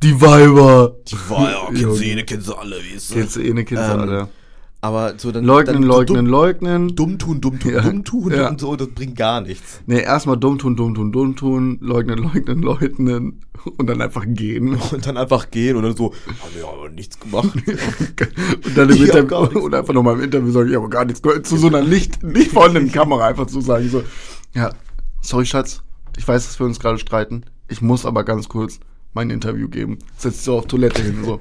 Die 0.03 0.20
Weiber. 0.20 0.96
die 1.07 1.16
ja, 1.31 1.66
kennst 1.66 1.83
du 1.83 1.88
Junge. 1.88 2.05
jene, 2.05 2.25
kennst 2.25 2.49
du 2.49 2.55
alle, 2.55 2.83
wie 2.83 2.94
ist 2.96 3.12
Kennst 3.12 3.37
du 3.37 3.40
eh 3.40 3.53
ne 3.53 3.64
Kinder, 3.64 3.94
Ähm, 3.94 4.01
Alter. 4.01 4.29
Aber 4.87 5.14
so 5.18 5.33
dann 5.33 5.44
Leugnen, 5.44 5.75
dann 5.75 5.83
leugnen, 5.83 6.16
dumm, 6.16 6.27
leugnen. 6.27 6.94
dumm 6.94 7.18
tun, 7.18 7.40
dumm 7.40 7.59
tun, 7.59 7.72
Ja. 7.72 7.81
dumm 7.81 8.05
tun 8.05 8.33
Ja. 8.33 8.49
und 8.51 8.61
so, 8.61 8.77
das 8.77 8.87
bringt 8.88 9.16
gar 9.16 9.40
nichts. 9.40 9.81
Nee, 9.87 10.01
erstmal 10.01 10.37
dumm 10.37 10.59
tun, 10.59 10.77
dumm 10.77 10.94
tun, 10.94 11.11
dumm 11.11 11.35
tun, 11.35 11.79
leugnen, 11.81 12.18
leugnen, 12.18 12.62
leugnen 12.62 13.40
und 13.79 13.88
dann 13.88 14.01
einfach 14.01 14.25
gehen. 14.29 14.79
Und 14.92 15.05
dann 15.07 15.16
einfach 15.16 15.51
gehen 15.51 15.77
und 15.77 15.83
dann 15.83 15.96
so, 15.96 16.12
haben 16.27 16.55
wir 16.55 16.68
aber 16.68 16.88
nichts 16.88 17.18
gemacht. 17.18 17.49
Und 18.64 18.77
dann 18.77 18.88
im 18.90 18.94
Ich 18.94 19.03
Interview, 19.12 19.59
und 19.64 19.75
einfach 19.75 19.92
nochmal 19.92 20.14
im 20.14 20.22
Interview 20.22 20.53
sagen, 20.53 20.70
ich 20.70 20.77
habe 20.77 20.88
gar 20.88 21.05
nichts 21.05 21.20
gehört, 21.20 21.46
zu 21.46 21.57
so 21.57 21.66
einer 21.66 21.83
nicht, 21.83 22.22
nicht 22.22 22.53
vorhandenen 22.53 22.92
Kamera 22.92 23.27
einfach 23.27 23.46
zu 23.46 23.61
sagen, 23.61 23.88
so, 23.90 24.05
ja, 24.55 24.70
sorry 25.20 25.46
Schatz, 25.46 25.83
ich 26.16 26.27
weiß, 26.29 26.46
dass 26.46 26.61
wir 26.61 26.66
uns 26.66 26.79
gerade 26.79 26.99
streiten, 26.99 27.42
ich 27.68 27.83
muss 27.83 28.07
aber 28.07 28.22
ganz 28.22 28.49
kurz 28.49 28.79
mein 29.14 29.31
Interview 29.31 29.68
geben. 29.68 29.99
Setzt 30.16 30.44
so 30.44 30.59
auf 30.59 30.66
Toilette 30.66 31.03
hin, 31.03 31.25
so. 31.25 31.40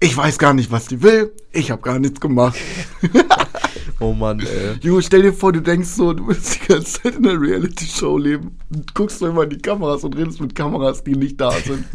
Ich 0.00 0.14
weiß 0.16 0.38
gar 0.38 0.52
nicht, 0.52 0.70
was 0.70 0.86
die 0.86 1.02
will, 1.02 1.32
ich 1.52 1.70
habe 1.70 1.80
gar 1.80 1.98
nichts 1.98 2.20
gemacht. 2.20 2.56
oh 4.00 4.12
Mann, 4.12 4.40
ey. 4.40 4.74
Junge, 4.82 5.00
stell 5.02 5.22
dir 5.22 5.32
vor, 5.32 5.52
du 5.52 5.62
denkst 5.62 5.88
so, 5.88 6.12
du 6.12 6.26
willst 6.26 6.54
die 6.62 6.66
ganze 6.68 7.02
Zeit 7.02 7.14
in 7.16 7.26
einer 7.26 7.40
Reality-Show 7.40 8.18
leben, 8.18 8.58
guckst 8.92 9.22
du 9.22 9.26
immer 9.26 9.44
in 9.44 9.50
die 9.50 9.58
Kameras 9.58 10.04
und 10.04 10.14
redest 10.16 10.40
mit 10.40 10.54
Kameras, 10.54 11.02
die 11.02 11.14
nicht 11.16 11.40
da 11.40 11.50
sind. 11.52 11.84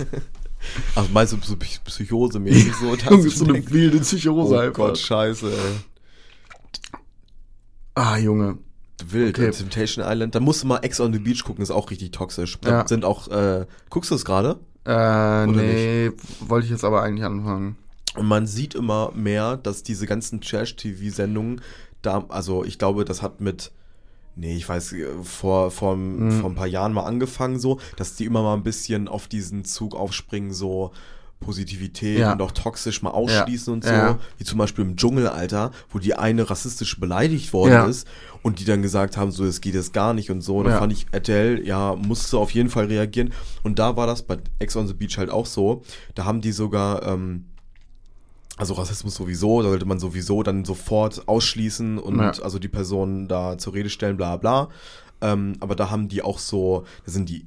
Also 0.94 1.10
meinst 1.12 1.34
du 1.34 1.38
so 1.42 1.56
Psy- 1.56 1.80
Psychose-mäßig 1.84 2.74
so? 2.80 2.94
Junge, 2.94 3.24
du 3.24 3.30
so 3.32 3.46
eine 3.46 3.68
wilde 3.72 3.98
Psychose 4.02 4.54
Oh 4.54 4.60
einfach. 4.60 4.74
Gott, 4.90 4.98
scheiße, 5.00 5.48
ey. 5.52 5.80
Ah, 7.96 8.18
Junge. 8.18 8.60
Wild, 9.08 9.40
Okay. 9.40 9.50
Temptation 9.50 10.06
Island. 10.08 10.36
Da 10.36 10.40
musst 10.40 10.62
du 10.62 10.68
mal 10.68 10.78
Ex 10.84 11.00
on 11.00 11.12
the 11.14 11.18
Beach 11.20 11.44
gucken, 11.44 11.64
ist 11.64 11.72
auch 11.72 11.90
richtig 11.90 12.12
toxisch. 12.12 12.60
Da 12.62 12.70
Ja. 12.70 12.88
sind 12.88 13.06
auch, 13.06 13.28
äh, 13.30 13.66
guckst 13.90 14.12
du 14.12 14.16
es 14.16 14.24
gerade? 14.24 14.60
Äh, 14.86 15.48
nee, 15.48 16.12
wollte 16.42 16.66
ich 16.66 16.72
jetzt 16.72 16.84
aber 16.86 17.02
eigentlich 17.02 17.26
anfangen. 17.26 17.76
Und 18.16 18.26
man 18.28 18.46
sieht 18.48 18.76
immer 18.76 19.12
mehr, 19.16 19.58
dass 19.58 19.84
diese 19.84 20.06
ganzen 20.06 20.42
Trash-TV-Sendungen 20.42 21.62
da, 22.02 22.26
also 22.30 22.64
ich 22.66 22.78
glaube, 22.80 23.06
das 23.06 23.22
hat 23.22 23.42
mit, 23.42 23.72
nee, 24.36 24.56
ich 24.58 24.68
weiß, 24.68 24.96
vor, 25.24 25.72
vor, 25.72 25.96
Mhm. 25.96 26.32
vor 26.42 26.50
ein 26.50 26.56
paar 26.56 26.68
Jahren 26.68 26.94
mal 26.94 27.04
angefangen 27.04 27.60
so, 27.60 27.80
dass 27.96 28.16
die 28.16 28.26
immer 28.26 28.42
mal 28.42 28.56
ein 28.56 28.64
bisschen 28.64 29.08
auf 29.08 29.28
diesen 29.28 29.64
Zug 29.66 29.96
aufspringen, 29.96 30.52
so 30.54 30.92
Positivität 31.40 32.20
Ja. 32.20 32.34
und 32.34 32.42
auch 32.42 32.52
toxisch 32.52 33.02
mal 33.02 33.10
ausschließen 33.12 33.74
und 33.74 33.84
so. 33.84 33.90
Ja. 33.92 34.20
Wie 34.38 34.44
zum 34.44 34.58
Beispiel 34.60 34.86
im 34.86 34.96
Dschungel, 34.96 35.28
Alter, 35.28 35.72
wo 35.90 35.98
die 35.98 36.14
eine 36.14 36.48
rassistisch 36.50 37.00
beleidigt 37.00 37.52
worden 37.54 37.72
Ja. 37.74 37.86
ist 37.86 38.08
und 38.44 38.60
die 38.60 38.66
dann 38.66 38.82
gesagt 38.84 39.18
haben, 39.18 39.32
so, 39.32 39.44
es 39.46 39.60
geht 39.62 39.74
jetzt 39.74 39.92
gar 39.94 40.14
nicht 40.14 40.30
und 40.30 40.42
so. 40.42 40.62
Da 40.62 40.72
Ja. 40.72 40.80
fand 40.80 40.94
ich, 40.94 41.08
RTL, 41.12 41.66
ja, 41.66 41.96
musste 41.96 42.38
auf 42.38 42.52
jeden 42.52 42.70
Fall 42.70 42.86
reagieren. 42.86 43.34
Und 43.64 43.80
da 43.80 43.96
war 43.96 44.06
das 44.06 44.22
bei 44.22 44.38
Ex 44.60 44.76
on 44.76 44.88
the 44.88 44.94
Beach 44.94 45.18
halt 45.18 45.32
auch 45.32 45.48
so. 45.48 45.82
Da 46.14 46.26
haben 46.26 46.42
die 46.42 46.52
sogar, 46.52 47.08
ähm, 47.08 47.46
also 48.58 48.74
Rassismus 48.74 49.16
sowieso, 49.16 49.62
da 49.62 49.70
sollte 49.70 49.86
man 49.86 50.00
sowieso 50.00 50.44
dann 50.44 50.66
sofort 50.66 51.28
ausschließen 51.28 51.98
und 51.98 52.20
Ja. 52.20 52.32
also 52.44 52.60
die 52.60 52.68
Person 52.68 53.28
da 53.28 53.58
zur 53.58 53.74
Rede 53.74 53.90
stellen, 53.90 54.18
bla 54.18 54.38
bla. 54.38 54.70
Ähm, 55.22 55.54
aber 55.60 55.76
da 55.76 55.90
haben 55.90 56.08
die 56.10 56.22
auch 56.22 56.40
so, 56.40 56.84
da 57.06 57.12
sind 57.12 57.30
die, 57.30 57.46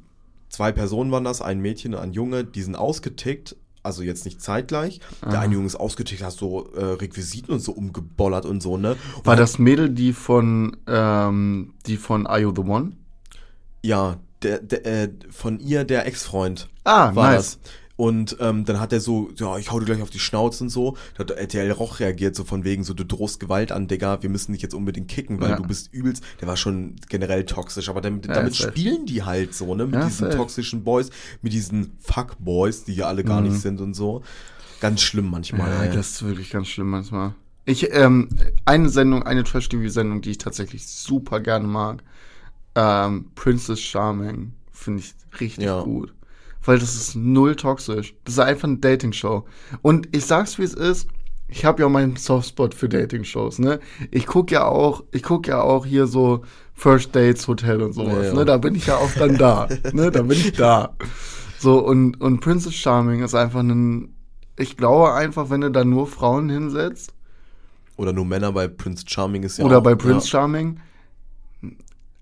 zwei 0.48 0.72
Personen 0.72 1.10
waren 1.10 1.24
das, 1.24 1.42
ein 1.42 1.60
Mädchen 1.60 1.94
und 1.94 2.00
ein 2.00 2.12
Junge, 2.12 2.44
die 2.44 2.62
sind 2.62 2.76
ausgetickt, 2.76 3.56
also 3.82 4.02
jetzt 4.02 4.24
nicht 4.24 4.40
zeitgleich. 4.40 5.00
Der 5.22 5.40
eine 5.40 5.54
Junge 5.54 5.66
ist 5.66 5.76
ausgetickt, 5.76 6.22
hat 6.22 6.32
so 6.32 6.70
äh, 6.72 6.84
Requisiten 6.84 7.52
und 7.52 7.60
so 7.60 7.72
umgebollert 7.72 8.46
und 8.46 8.62
so, 8.62 8.78
ne? 8.78 8.96
Und 9.18 9.26
War 9.26 9.36
das 9.36 9.58
Mädel, 9.58 9.90
die 9.90 10.12
von, 10.14 10.76
ähm, 10.86 11.74
die 11.86 11.96
von 11.98 12.26
Are 12.26 12.40
You 12.40 12.52
the 12.54 12.62
One? 12.62 12.92
Ja, 13.82 14.16
der, 14.42 14.60
der, 14.60 14.86
äh, 14.86 15.08
von 15.30 15.58
ihr 15.60 15.84
der 15.84 16.06
Ex-Freund 16.06 16.68
Ah, 16.84 17.14
war 17.14 17.32
nice. 17.32 17.58
das. 17.62 17.70
Und 17.96 18.36
ähm, 18.40 18.64
dann 18.64 18.80
hat 18.80 18.92
er 18.92 18.98
so, 19.00 19.30
ja, 19.36 19.56
ich 19.56 19.70
hau 19.70 19.78
dir 19.78 19.86
gleich 19.86 20.02
auf 20.02 20.10
die 20.10 20.18
Schnauze 20.18 20.64
und 20.64 20.70
so. 20.70 20.96
Da 21.14 21.20
hat 21.20 21.30
RTL 21.30 21.70
Roch 21.70 22.00
reagiert, 22.00 22.34
so 22.34 22.42
von 22.42 22.64
wegen, 22.64 22.82
so, 22.82 22.92
du 22.92 23.04
drohst 23.04 23.38
Gewalt 23.38 23.70
an, 23.70 23.86
Digga, 23.86 24.20
wir 24.20 24.30
müssen 24.30 24.52
dich 24.52 24.62
jetzt 24.62 24.74
unbedingt 24.74 25.06
kicken, 25.08 25.40
weil 25.40 25.50
Ja. 25.50 25.56
du 25.56 25.62
bist 25.62 25.92
übelst. 25.92 26.24
Der 26.40 26.48
war 26.48 26.56
schon 26.56 26.96
generell 27.08 27.44
toxisch, 27.44 27.88
aber 27.88 28.00
damit, 28.00 28.26
Ja, 28.26 28.34
damit 28.34 28.56
spielen 28.56 29.06
die 29.06 29.22
halt 29.22 29.54
so, 29.54 29.76
ne? 29.76 29.86
Mit 29.86 29.94
Ja, 29.94 30.06
diesen 30.06 30.26
safe. 30.26 30.36
toxischen 30.36 30.82
Boys, 30.82 31.10
mit 31.40 31.52
diesen 31.52 31.92
Fuckboys, 32.00 32.82
die 32.84 32.94
ja 32.94 33.06
alle 33.06 33.22
gar 33.22 33.40
Mhm. 33.40 33.48
nicht 33.48 33.60
sind 33.60 33.80
und 33.80 33.94
so. 33.94 34.22
Ganz 34.80 35.00
schlimm 35.00 35.30
manchmal, 35.30 35.70
Ja, 35.70 35.84
ey. 35.84 35.94
das 35.94 36.10
ist 36.10 36.22
wirklich 36.24 36.50
ganz 36.50 36.66
schlimm 36.66 36.90
manchmal. 36.90 37.34
Ich, 37.64 37.92
ähm, 37.94 38.28
eine 38.64 38.88
Sendung, 38.88 39.22
eine 39.22 39.44
Trash-TV-Sendung, 39.44 40.20
die 40.20 40.32
ich 40.32 40.38
tatsächlich 40.38 40.86
super 40.86 41.38
gerne 41.40 41.66
mag, 41.68 42.02
ähm, 42.74 43.26
Princess 43.36 43.80
Charming, 43.80 44.52
finde 44.72 45.00
ich 45.00 45.14
richtig 45.40 45.64
gut. 45.84 46.12
Weil 46.64 46.78
das 46.78 46.94
ist 46.94 47.14
null 47.14 47.56
toxisch. 47.56 48.14
Das 48.24 48.34
ist 48.34 48.40
einfach 48.40 48.68
eine 48.68 48.78
Dating-Show. 48.78 49.44
Und 49.82 50.08
ich 50.16 50.24
sag's 50.24 50.58
wie 50.58 50.62
es 50.62 50.74
ist, 50.74 51.08
ich 51.48 51.64
habe 51.64 51.82
ja 51.82 51.88
meinen 51.88 52.16
Softspot 52.16 52.74
für 52.74 52.88
Dating-Shows, 52.88 53.58
ne? 53.58 53.80
Ich 54.10 54.26
guck 54.26 54.50
ja 54.50 54.64
auch, 54.64 55.04
ich 55.12 55.22
guck 55.22 55.46
ja 55.46 55.60
auch 55.60 55.84
hier 55.84 56.06
so 56.06 56.42
First 56.72 57.14
Dates 57.14 57.46
Hotel 57.46 57.82
und 57.82 57.92
sowas, 57.92 58.16
Ja, 58.16 58.22
ja. 58.24 58.34
ne? 58.34 58.44
Da 58.44 58.56
bin 58.56 58.74
ich 58.74 58.86
ja 58.86 58.96
auch 58.96 59.12
dann 59.12 59.36
da, 59.36 59.68
ne? 59.92 60.10
Da 60.10 60.22
bin 60.22 60.38
ich 60.38 60.52
da. 60.52 60.96
So, 61.58 61.78
und, 61.78 62.20
und 62.20 62.40
Princess 62.40 62.74
Charming 62.74 63.22
ist 63.22 63.34
einfach 63.34 63.60
ein, 63.60 64.14
ich 64.58 64.76
glaube 64.76 65.12
einfach, 65.14 65.50
wenn 65.50 65.60
du 65.60 65.70
da 65.70 65.84
nur 65.84 66.06
Frauen 66.06 66.48
hinsetzt, 66.48 67.12
Oder 67.96 68.12
nur 68.12 68.24
Männer 68.24 68.52
bei 68.52 68.66
Prince 68.68 69.04
Charming 69.06 69.42
ist 69.44 69.58
ja 69.58 69.64
oder 69.64 69.78
auch, 69.78 69.82
bei 69.82 69.94
Prince 69.94 70.26
ja. 70.26 70.30
Charming, 70.30 70.80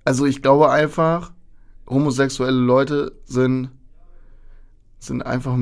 also 0.04 0.26
ich 0.26 0.42
glaube 0.42 0.70
einfach, 0.70 1.32
homosexuelle 1.88 2.58
Leute 2.58 3.12
sind, 3.24 3.70
sind 5.06 5.22
einfach 5.22 5.56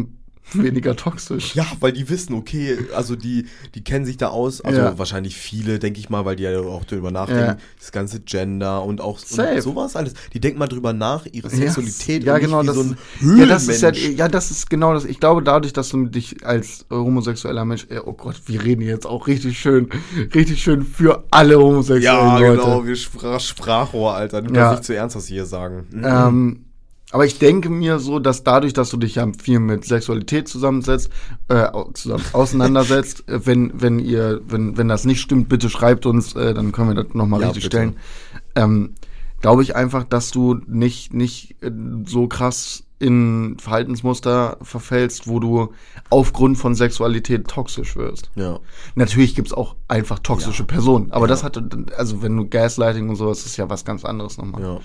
weniger 0.53 0.96
toxisch. 0.96 1.55
Ja, 1.55 1.64
weil 1.79 1.92
die 1.92 2.09
wissen, 2.09 2.35
okay, 2.35 2.76
also 2.96 3.14
die, 3.14 3.46
die 3.76 3.85
kennen 3.85 4.05
sich 4.05 4.16
da 4.16 4.29
aus, 4.29 4.61
also 4.61 4.81
Ja. 4.81 4.98
wahrscheinlich 4.98 5.37
viele, 5.37 5.79
denke 5.79 6.00
ich 6.00 6.11
mal, 6.11 6.24
weil 6.24 6.35
die 6.35 6.42
ja 6.42 6.59
auch 6.59 6.85
darüber 6.85 7.12
nachdenken, 7.12 7.42
Ja. 7.44 7.57
das 7.79 7.92
ganze 7.92 8.18
Gender 8.18 8.83
und 8.83 9.00
auch 9.00 9.20
und 9.20 9.62
sowas 9.62 9.94
alles. 9.94 10.14
Die 10.33 10.40
denken 10.40 10.59
mal 10.59 10.66
drüber 10.66 10.92
nach, 10.92 11.24
ihre 11.31 11.48
Sexualität 11.50 12.24
ja, 12.24 12.35
und 12.35 12.40
genau, 12.40 12.62
das, 12.64 12.74
so 12.74 12.83
ein 12.83 12.96
ist- 13.20 13.38
ja, 13.38 13.46
das 13.46 13.68
ist 13.68 13.83
ja, 13.83 13.90
ja, 13.92 14.26
das 14.29 14.50
ist 14.50 14.68
genau 14.68 14.92
das. 14.92 15.05
Ich 15.05 15.20
glaube, 15.20 15.40
dadurch, 15.44 15.72
dass 15.72 15.90
du 15.90 16.07
dich 16.07 16.44
als 16.44 16.83
äh, 16.90 16.94
homosexueller 16.96 17.64
Mensch, 17.64 17.87
äh, 17.88 18.00
oh 18.05 18.14
Gott, 18.14 18.42
wir 18.46 18.64
reden 18.64 18.83
jetzt 18.83 19.07
auch 19.07 19.29
richtig 19.29 19.57
schön, 19.57 19.88
richtig 20.35 20.61
schön 20.61 20.83
für 20.85 21.22
alle 21.31 21.61
homosexuellen 21.61 22.03
Ja, 22.03 22.38
Leute. 22.38 22.57
genau, 22.62 22.85
wir 22.85 22.96
Sprach, 22.96 23.38
Sprachrohr, 23.38 24.14
Alter. 24.14 24.40
Nimm 24.42 24.55
Ja. 24.57 24.70
das 24.70 24.79
nicht 24.81 24.85
zu 24.87 24.96
ernst, 24.96 25.14
was 25.14 25.26
sie 25.26 25.35
hier 25.35 25.46
sagen. 25.46 25.87
Mhm. 25.92 26.05
Ähm, 26.05 26.64
aber 27.12 27.24
ich 27.26 27.38
denke 27.38 27.68
mir 27.70 27.98
so, 27.98 28.18
dass 28.18 28.44
dadurch, 28.44 28.72
dass 28.72 28.90
du 28.90 28.96
dich 28.96 29.16
ja 29.16 29.26
viel 29.42 29.58
mit 29.60 29.84
Sexualität 29.84 30.48
zusammensetzt, 30.48 31.10
äh, 31.48 31.68
zusammen, 31.94 32.24
auseinandersetzt, 32.32 33.28
äh, 33.28 33.44
wenn, 33.46 33.72
wenn 33.80 33.98
ihr, 33.98 34.40
wenn, 34.46 34.76
wenn 34.76 34.88
das 34.88 35.04
nicht 35.04 35.20
stimmt, 35.20 35.48
bitte 35.48 35.68
schreibt 35.70 36.06
uns, 36.06 36.34
äh, 36.34 36.54
dann 36.54 36.72
können 36.72 36.94
wir 36.94 37.02
das 37.02 37.14
nochmal 37.14 37.40
Ja, 37.40 37.46
richtig 37.48 37.64
bitte. 37.64 37.76
stellen. 37.76 37.96
Ähm, 38.54 38.94
glaube 39.40 39.62
ich 39.62 39.74
einfach, 39.76 40.04
dass 40.04 40.30
du 40.30 40.60
nicht, 40.66 41.14
nicht 41.14 41.56
äh, 41.62 41.70
so 42.06 42.26
krass 42.28 42.84
in 42.98 43.56
Verhaltensmuster 43.58 44.58
verfällst, 44.60 45.26
wo 45.26 45.40
du 45.40 45.72
aufgrund 46.10 46.58
von 46.58 46.74
Sexualität 46.74 47.48
toxisch 47.48 47.96
wirst. 47.96 48.30
Ja. 48.34 48.60
Natürlich 48.94 49.34
gibt's 49.34 49.54
auch 49.54 49.74
einfach 49.88 50.18
toxische 50.18 50.64
Ja. 50.64 50.66
Personen, 50.66 51.10
aber 51.10 51.24
Ja. 51.24 51.28
das 51.28 51.42
hat, 51.42 51.58
also 51.96 52.20
wenn 52.22 52.36
du 52.36 52.46
Gaslighting 52.46 53.08
und 53.08 53.16
sowas, 53.16 53.46
ist 53.46 53.56
ja 53.56 53.70
was 53.70 53.86
ganz 53.86 54.04
anderes 54.04 54.36
nochmal. 54.36 54.60
ja. 54.62 54.80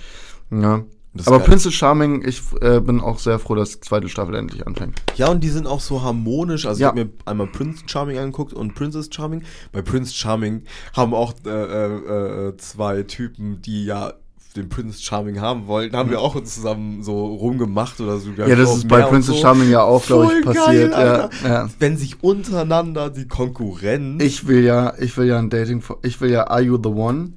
Ja. 0.62 0.84
Aber 1.26 1.40
geil. 1.40 1.48
Princess 1.48 1.74
Charming, 1.74 2.24
ich 2.28 2.42
äh, 2.62 2.80
bin 2.80 3.00
auch 3.00 3.20
sehr 3.20 3.40
froh, 3.40 3.56
dass 3.56 3.72
die 3.72 3.80
zweite 3.82 4.10
Staffel 4.10 4.36
endlich 4.36 4.66
anfängt. 4.68 5.02
Ja, 5.16 5.30
und 5.30 5.44
die 5.44 5.50
sind 5.50 5.68
auch 5.68 5.80
so 5.80 6.02
harmonisch. 6.04 6.66
Also 6.66 6.82
Ja. 6.82 6.88
ich 6.88 6.92
habe 6.92 7.06
mir 7.06 7.12
einmal 7.26 7.48
Prince 7.48 7.84
Charming 7.86 8.18
angeguckt 8.18 8.54
und 8.54 8.76
Princess 8.76 9.10
Charming. 9.12 9.44
Bei 9.72 9.82
Prince 9.82 10.14
Charming 10.14 10.64
haben 10.94 11.14
auch 11.14 11.34
äh, 11.46 11.50
äh, 11.50 12.48
äh, 12.50 12.58
zwei 12.58 13.04
Typen, 13.04 13.62
die 13.62 13.86
ja 13.86 14.14
den 14.56 14.70
Prince 14.70 15.02
Charming 15.02 15.42
haben 15.42 15.68
wollten, 15.68 15.96
haben 15.98 16.10
wir 16.10 16.22
auch 16.22 16.42
zusammen 16.44 17.04
so 17.04 17.26
rumgemacht 17.26 18.00
oder 18.00 18.20
so. 18.20 18.30
Ja, 18.38 18.56
das 18.56 18.78
ist 18.78 18.88
bei 18.88 19.02
Princess 19.02 19.36
so. 19.36 19.42
Charming 19.42 19.70
ja 19.70 19.82
auch, 19.84 20.06
glaube 20.06 20.32
ich, 20.40 20.46
passiert. 20.46 20.92
Geil, 20.94 21.30
ja, 21.44 21.50
ja. 21.50 21.70
Wenn 21.80 21.98
sich 21.98 22.24
untereinander 22.24 23.10
die 23.10 23.28
Konkurrenz 23.28 24.24
Ich 24.24 24.48
will 24.48 24.64
ja, 24.64 24.94
ich 25.00 25.18
will 25.18 25.28
ja 25.28 25.38
ein 25.40 25.50
Dating, 25.50 25.84
ich 26.04 26.22
will 26.22 26.32
ja 26.32 26.48
Are 26.48 26.62
You 26.62 26.78
the 26.82 26.90
One 26.90 27.34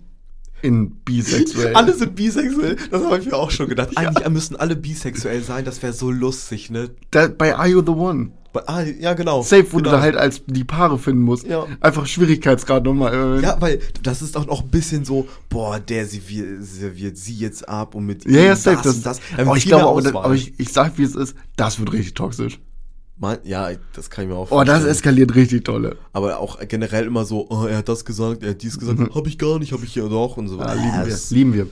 in 0.63 0.91
bisexuell. 0.91 1.75
alle 1.75 1.95
sind 1.95 2.15
bisexuell. 2.15 2.77
Das 2.91 3.05
habe 3.05 3.19
ich 3.19 3.27
mir 3.27 3.35
auch 3.35 3.51
schon 3.51 3.69
gedacht. 3.69 3.97
Eigentlich 3.97 4.29
müssen 4.29 4.57
alle 4.57 4.77
bisexuell 4.77 5.43
sein. 5.43 5.65
Das 5.65 5.83
wäre 5.83 5.93
so 5.93 6.11
lustig, 6.11 6.71
ne? 6.71 6.91
da, 7.11 7.29
bei 7.29 7.55
Are 7.57 7.69
You 7.69 7.83
the 7.83 7.93
One. 7.93 8.33
Ah, 8.67 8.83
ja, 8.83 9.15
genau. 9.15 9.43
Safe, 9.43 9.65
wo 9.71 9.77
genau. 9.77 9.91
du 9.91 9.97
da 9.97 10.03
halt 10.03 10.17
als 10.17 10.43
die 10.47 10.65
Paare 10.65 10.99
finden 10.99 11.23
musst. 11.23 11.47
Ja. 11.47 11.67
Einfach 11.81 12.07
Schwierigkeitsgrad 12.07 12.83
nochmal. 12.83 13.13
erhöhen. 13.13 13.43
Ja, 13.43 13.61
weil 13.61 13.81
das 14.03 14.23
ist 14.23 14.37
auch 14.37 14.47
noch 14.47 14.63
ein 14.63 14.69
bisschen 14.69 15.05
so, 15.05 15.29
boah, 15.49 15.79
der 15.79 16.07
serviert, 16.07 16.65
serviert 16.65 17.17
sie 17.19 17.35
jetzt 17.35 17.69
ab 17.69 17.95
und 17.95 18.07
mit 18.07 18.25
ja, 18.25 18.31
ihm 18.31 18.47
ja, 18.47 18.57
safe. 18.57 18.81
das 18.83 19.03
Das, 19.03 19.19
das. 19.19 19.39
aber 19.39 19.57
ich 19.57 19.65
viel 19.65 19.73
mehr 19.73 19.81
glaube, 19.81 20.09
Auswahl. 20.09 20.25
aber 20.25 20.35
ich, 20.35 20.59
ich 20.59 20.73
sag, 20.73 20.99
wie 20.99 21.05
es 21.05 21.15
ist, 21.15 21.37
das 21.57 21.79
wird 21.79 21.93
richtig 21.93 22.15
toxisch. 22.15 22.59
Mein, 23.21 23.39
ja, 23.43 23.71
das 23.95 24.11
kann 24.11 24.25
ich 24.25 24.31
mir 24.31 24.37
auch 24.37 24.51
Oh, 24.51 24.59
das 24.63 24.69
vorstellen. 24.69 24.91
eskaliert 24.93 25.35
richtig 25.35 25.65
tolle. 25.65 25.97
Aber 26.13 26.39
auch 26.39 26.59
generell 26.69 27.07
immer 27.07 27.25
so, 27.25 27.47
oh, 27.51 27.65
er 27.67 27.79
hat 27.79 27.89
das 27.89 28.05
gesagt, 28.05 28.43
er 28.45 28.51
hat 28.51 28.63
dies 28.63 28.79
gesagt, 28.79 29.01
hab 29.15 29.27
ich 29.27 29.39
gar 29.39 29.59
nicht, 29.59 29.73
hab 29.73 29.83
ich 29.83 29.95
ja 29.97 30.07
doch 30.07 30.37
und 30.37 30.47
so. 30.49 30.55
Mhm. 30.57 30.61
Ja, 30.63 30.73
lieben 30.75 31.07
wir. 31.07 31.19
Lieben 31.31 31.53
wir. 31.55 31.67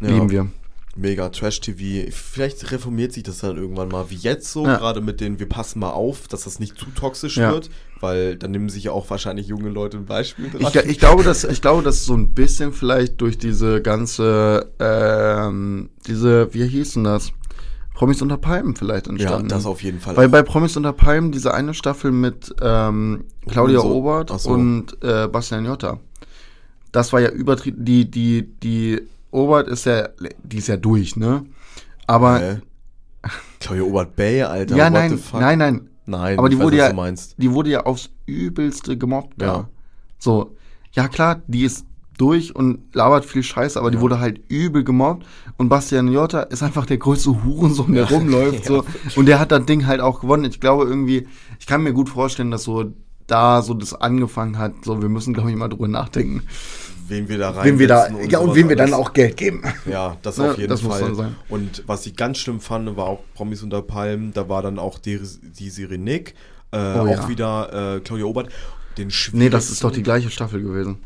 ja, 0.00 0.14
Lieben 0.14 0.30
wir. 0.30 0.46
Mega 0.94 1.30
Trash-TV. 1.30 2.10
Vielleicht 2.12 2.70
reformiert 2.70 3.12
sich 3.14 3.22
das 3.22 3.38
dann 3.38 3.56
irgendwann 3.56 3.88
mal, 3.88 4.10
wie 4.10 4.14
jetzt 4.16 4.52
so, 4.52 4.66
Ja. 4.66 4.76
gerade 4.76 5.00
mit 5.00 5.20
den, 5.22 5.38
wir 5.40 5.48
passen 5.48 5.78
mal 5.80 5.90
auf, 5.90 6.28
dass 6.28 6.44
das 6.44 6.58
nicht 6.60 6.76
zu 6.78 6.84
toxisch 6.94 7.38
Ja. 7.38 7.50
wird, 7.50 7.70
weil 8.00 8.36
dann 8.36 8.50
nehmen 8.50 8.68
sich 8.68 8.84
ja 8.84 8.92
auch 8.92 9.08
wahrscheinlich 9.08 9.46
junge 9.46 9.70
Leute 9.70 9.96
ein 9.96 10.04
Beispiel 10.04 10.50
dran. 10.50 10.60
Ich, 10.60 10.76
ich, 10.76 10.98
glaube, 10.98 11.22
dass, 11.24 11.44
ich 11.44 11.62
glaube, 11.62 11.82
dass 11.82 12.04
so 12.04 12.12
ein 12.14 12.34
bisschen 12.34 12.74
vielleicht 12.74 13.20
durch 13.22 13.38
diese 13.38 13.80
ganze, 13.80 14.70
ähm, 14.80 15.88
diese, 16.06 16.52
wie 16.52 16.66
hieß 16.68 16.92
denn 16.94 17.04
das? 17.04 17.32
Promis 17.94 18.22
unter 18.22 18.38
Palmen 18.38 18.74
vielleicht 18.74 19.06
ja, 19.06 19.12
entstanden. 19.12 19.48
das 19.48 19.66
auf 19.66 19.82
jeden 19.82 20.00
Fall. 20.00 20.16
Weil 20.16 20.28
bei 20.28 20.42
Promis 20.42 20.76
unter 20.76 20.92
Palmen 20.92 21.32
diese 21.32 21.52
eine 21.54 21.74
Staffel 21.74 22.10
mit 22.10 22.54
ähm, 22.60 23.24
Claudia 23.48 23.80
so. 23.80 23.94
Obert 23.94 24.40
so. 24.40 24.50
und 24.50 25.02
äh, 25.02 25.28
Bastian 25.28 25.66
Jotta. 25.66 25.98
Das 26.90 27.12
war 27.12 27.20
ja 27.20 27.30
übertrieben. 27.30 27.84
Die, 27.84 28.10
die, 28.10 28.48
die 28.62 29.02
Obert 29.30 29.68
ist 29.68 29.86
ja, 29.86 30.08
die 30.42 30.58
ist 30.58 30.68
ja 30.68 30.76
durch, 30.76 31.16
ne? 31.16 31.44
Aber 32.06 32.38
Hä? 32.38 32.60
Claudia 33.60 33.84
Obert 33.84 34.16
Bay, 34.16 34.42
Alter. 34.42 34.76
ja, 34.76 34.90
nein, 34.90 35.20
nein, 35.32 35.58
nein. 35.58 35.88
Nein, 36.04 36.38
Aber 36.38 36.48
die 36.48 36.58
wurde 36.58 36.78
was 36.78 37.30
ja, 37.30 37.34
die 37.38 37.52
wurde 37.52 37.70
ja 37.70 37.84
aufs 37.84 38.10
übelste 38.26 38.98
gemobbt. 38.98 39.40
Ja. 39.40 39.46
Da. 39.46 39.68
So, 40.18 40.56
ja 40.92 41.08
klar, 41.08 41.42
die 41.46 41.62
ist 41.62 41.86
durch 42.22 42.54
und 42.54 42.94
labert 42.94 43.24
viel 43.24 43.42
Scheiße, 43.42 43.78
aber 43.78 43.90
die 43.90 43.98
wurde 43.98 44.20
halt 44.20 44.40
übel 44.48 44.84
gemobbt. 44.84 45.26
Und 45.56 45.68
Bastian 45.68 46.06
Jotta 46.12 46.42
ist 46.42 46.62
einfach 46.62 46.86
der 46.86 46.98
größte 46.98 47.42
Hurensohn, 47.44 47.92
der 47.92 48.04
rumläuft. 48.10 48.64
so. 48.64 48.84
Und 49.16 49.26
der 49.26 49.40
hat 49.40 49.50
das 49.50 49.66
Ding 49.66 49.86
halt 49.86 50.00
auch 50.00 50.20
gewonnen. 50.20 50.44
Ich 50.44 50.60
glaube 50.60 50.84
irgendwie, 50.84 51.26
ich 51.58 51.66
kann 51.66 51.82
mir 51.82 51.92
gut 51.92 52.08
vorstellen, 52.08 52.52
dass 52.52 52.62
so 52.62 52.92
da 53.26 53.60
so 53.62 53.74
das 53.74 53.92
angefangen 53.92 54.56
hat. 54.56 54.72
So, 54.84 55.02
wir 55.02 55.08
müssen, 55.08 55.34
glaube 55.34 55.50
ich, 55.50 55.56
mal 55.56 55.68
drüber 55.68 55.88
nachdenken. 55.88 56.42
Wen 57.08 57.28
wir 57.28 57.38
da 57.38 57.50
rein 57.50 57.64
Wem 57.64 57.78
wir 57.80 57.88
da, 57.88 58.08
ja, 58.28 58.38
und 58.38 58.54
wem 58.54 58.68
wir 58.68 58.76
dann 58.76 58.94
auch 58.94 59.12
Geld 59.12 59.36
geben. 59.36 59.64
Ja, 59.90 60.16
das 60.22 60.36
Ja, 60.36 60.52
auf 60.52 60.58
jeden 60.58 60.70
das 60.70 60.82
muss 60.82 60.98
Fall. 60.98 61.34
Und 61.48 61.82
was 61.86 62.06
ich 62.06 62.14
ganz 62.14 62.38
schlimm 62.38 62.60
fand, 62.60 62.96
war 62.96 63.06
auch 63.06 63.20
Promis 63.34 63.64
unter 63.64 63.82
Palmen. 63.82 64.32
Da 64.32 64.48
war 64.48 64.62
dann 64.62 64.78
auch 64.78 65.00
die, 65.00 65.20
die 65.58 65.70
Sirenik, 65.70 66.34
äh, 66.70 66.76
auch 66.76 67.06
ja. 67.06 67.28
wieder 67.28 67.96
äh, 67.96 68.00
Claudia 68.00 68.26
Obert. 68.26 68.48
Den 68.96 69.10
Nee, 69.32 69.48
das 69.48 69.70
ist 69.70 69.82
doch 69.82 69.90
die 69.90 70.02
gleiche 70.02 70.30
Staffel 70.30 70.62
gewesen. 70.62 70.98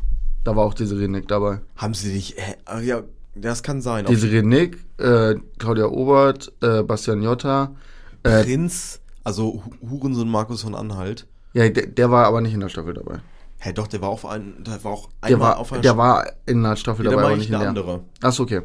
Da 0.47 0.55
war 0.55 0.63
auch 0.65 0.73
diese 0.73 0.97
Renick 0.97 1.27
dabei. 1.27 1.59
Haben 1.75 1.93
sie 1.93 2.13
nicht. 2.13 2.37
Äh, 2.37 2.41
ah, 2.63 2.79
ja, 2.79 3.03
das 3.35 3.63
kann 3.63 3.81
sein. 3.81 4.05
Auf 4.05 4.09
Diese 4.13 4.31
Renick, 4.31 4.77
äh, 4.97 5.35
Claudia 5.59 5.87
Obert, 5.87 6.53
äh, 6.61 6.83
Bastian 6.83 7.21
Jotta. 7.21 7.75
Äh, 8.23 8.43
Prinz, 8.45 9.01
also 9.25 9.61
Hu- 9.83 9.89
Hurensohn 9.89 10.29
Markus 10.29 10.61
von 10.61 10.73
Anhalt. 10.73 11.27
ja, 11.51 11.67
der, 11.67 11.87
der 11.87 12.11
war 12.11 12.25
aber 12.27 12.39
nicht 12.39 12.53
in 12.53 12.61
der 12.61 12.69
Staffel 12.69 12.93
dabei. 12.93 13.19
Hä, 13.57 13.73
doch, 13.73 13.87
der 13.87 13.99
war 14.01 14.07
auf 14.07 14.25
ein, 14.25 14.53
der 14.65 14.81
war 14.85 14.91
auch 14.93 15.09
Der 15.21 15.33
einmal 15.35 15.49
war, 15.49 15.57
auf 15.59 15.73
einer 15.73 15.81
der 15.81 15.97
war 15.97 16.25
in 16.45 16.63
der 16.63 16.77
Staffel 16.77 17.03
dabei, 17.03 17.17
war 17.17 17.23
aber 17.25 17.33
ich 17.33 17.39
nicht 17.39 17.51
in 17.51 17.59
der. 17.59 17.67
andere. 17.67 17.99
Achso, 18.21 18.43
okay. 18.43 18.61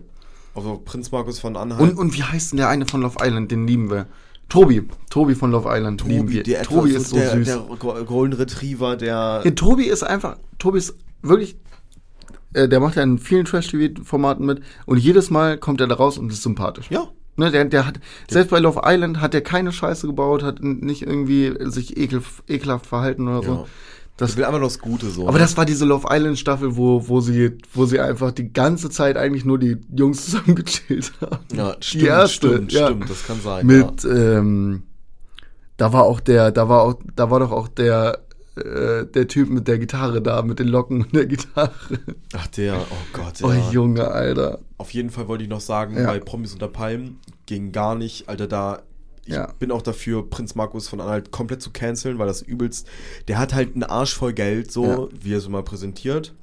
Also 0.54 0.80
Prinz 0.84 1.10
Markus 1.10 1.40
von 1.40 1.56
Anhalt. 1.56 1.80
Und, 1.80 1.98
und 1.98 2.14
wie 2.16 2.22
heißt 2.22 2.52
denn 2.52 2.58
der 2.58 2.68
eine 2.68 2.86
von 2.86 3.02
Love 3.02 3.16
Island? 3.20 3.50
Den 3.50 3.66
lieben 3.66 3.90
wir. 3.90 4.06
Tobi. 4.48 4.86
Tobi 5.10 5.34
von 5.34 5.50
Love 5.50 5.68
Island 5.68 6.04
lieben 6.06 6.28
wir. 6.30 6.44
der 6.44 6.62
Tobi 6.62 6.90
ist 6.90 7.08
so 7.08 7.16
der, 7.16 7.30
süß. 7.32 7.46
Der 7.48 7.56
Go- 7.76 8.04
Golden 8.04 8.34
Retriever, 8.34 8.94
der. 8.96 9.40
Ja, 9.44 9.50
Tobi 9.50 9.86
ist 9.86 10.04
einfach, 10.04 10.36
Tobi 10.60 10.78
ist 10.78 10.94
wirklich, 11.22 11.56
äh, 12.54 12.68
der 12.68 12.80
macht 12.80 12.96
ja 12.96 13.02
in 13.02 13.18
vielen 13.18 13.44
Trash-TV-Formaten 13.44 14.44
mit 14.44 14.62
und 14.86 14.98
jedes 14.98 15.30
Mal 15.30 15.58
kommt 15.58 15.80
er 15.80 15.86
da 15.86 15.94
raus 15.94 16.18
und 16.18 16.32
ist 16.32 16.42
sympathisch. 16.42 16.90
Ja. 16.90 17.08
Ne, 17.36 17.50
der, 17.50 17.64
der 17.64 17.86
hat, 17.86 17.98
selbst 18.28 18.50
bei 18.50 18.58
Love 18.58 18.82
Island 18.84 19.20
hat 19.20 19.34
er 19.34 19.40
keine 19.40 19.72
Scheiße 19.72 20.06
gebaut, 20.06 20.42
hat 20.42 20.62
nicht 20.62 21.02
irgendwie 21.02 21.54
sich 21.60 21.96
ekel, 21.96 22.22
ekelhaft 22.46 22.86
verhalten 22.86 23.26
oder 23.26 23.42
so. 23.42 23.52
Ja. 23.54 23.64
Das, 24.18 24.32
Ich 24.32 24.36
will 24.36 24.44
einfach 24.44 24.58
nur 24.58 24.68
das 24.68 24.78
Gute 24.78 25.08
so. 25.08 25.26
aber 25.26 25.38
das 25.38 25.56
war 25.56 25.64
diese 25.64 25.86
Love 25.86 26.08
Island 26.10 26.38
Staffel, 26.38 26.76
wo, 26.76 27.08
wo 27.08 27.20
sie, 27.20 27.56
wo 27.72 27.86
sie 27.86 27.98
einfach 27.98 28.30
die 28.32 28.52
ganze 28.52 28.90
Zeit 28.90 29.16
eigentlich 29.16 29.46
nur 29.46 29.58
die 29.58 29.78
Jungs 29.90 30.26
zusammen 30.26 30.54
gechillt 30.54 31.12
haben. 31.22 31.38
ja, 31.54 31.74
die 31.74 31.82
stimmt, 31.82 32.04
erste, 32.04 32.48
stimmt, 32.48 32.72
ja. 32.72 32.86
stimmt, 32.86 33.10
das 33.10 33.26
kann 33.26 33.40
sein. 33.40 33.66
Mit, 33.66 34.04
ähm, 34.04 34.82
da 35.78 35.94
war 35.94 36.04
auch 36.04 36.20
der, 36.20 36.52
da 36.52 36.68
war 36.68 36.82
auch, 36.82 36.94
da 37.16 37.30
war 37.30 37.40
doch 37.40 37.50
auch 37.50 37.68
der, 37.68 38.18
äh, 38.56 39.06
der 39.06 39.28
Typ 39.28 39.48
mit 39.50 39.66
der 39.68 39.78
Gitarre 39.78 40.20
da, 40.22 40.42
mit 40.42 40.58
den 40.58 40.68
Locken 40.68 41.02
und 41.02 41.14
der 41.14 41.26
Gitarre. 41.26 41.72
Ach, 42.34 42.46
der, 42.48 42.76
oh 42.78 42.96
Gott, 43.12 43.40
ja. 43.40 43.46
Oh, 43.46 43.72
Junge, 43.72 44.08
Alter. 44.10 44.58
Auf 44.78 44.90
jeden 44.92 45.10
Fall 45.10 45.28
wollte 45.28 45.44
ich 45.44 45.50
noch 45.50 45.60
sagen, 45.60 45.96
Ja. 45.96 46.06
bei 46.06 46.18
Promis 46.20 46.52
unter 46.52 46.68
Palmen 46.68 47.18
ging 47.46 47.72
gar 47.72 47.94
nicht, 47.94 48.28
Alter, 48.28 48.46
da. 48.48 48.82
Ich 49.24 49.34
Ja. 49.34 49.52
bin 49.60 49.70
auch 49.70 49.82
dafür, 49.82 50.28
Prinz 50.28 50.54
Markus 50.56 50.88
von 50.88 51.00
Anhalt 51.00 51.30
komplett 51.30 51.62
zu 51.62 51.70
canceln, 51.70 52.18
weil 52.18 52.26
das 52.26 52.42
übelst. 52.42 52.88
Der 53.28 53.38
hat 53.38 53.54
halt 53.54 53.74
einen 53.74 53.84
Arsch 53.84 54.14
voll 54.14 54.32
Geld, 54.32 54.72
so, 54.72 54.84
Ja. 54.84 55.08
wie 55.20 55.34
er 55.34 55.40
so 55.40 55.48
mal 55.48 55.62
präsentiert. 55.62 56.34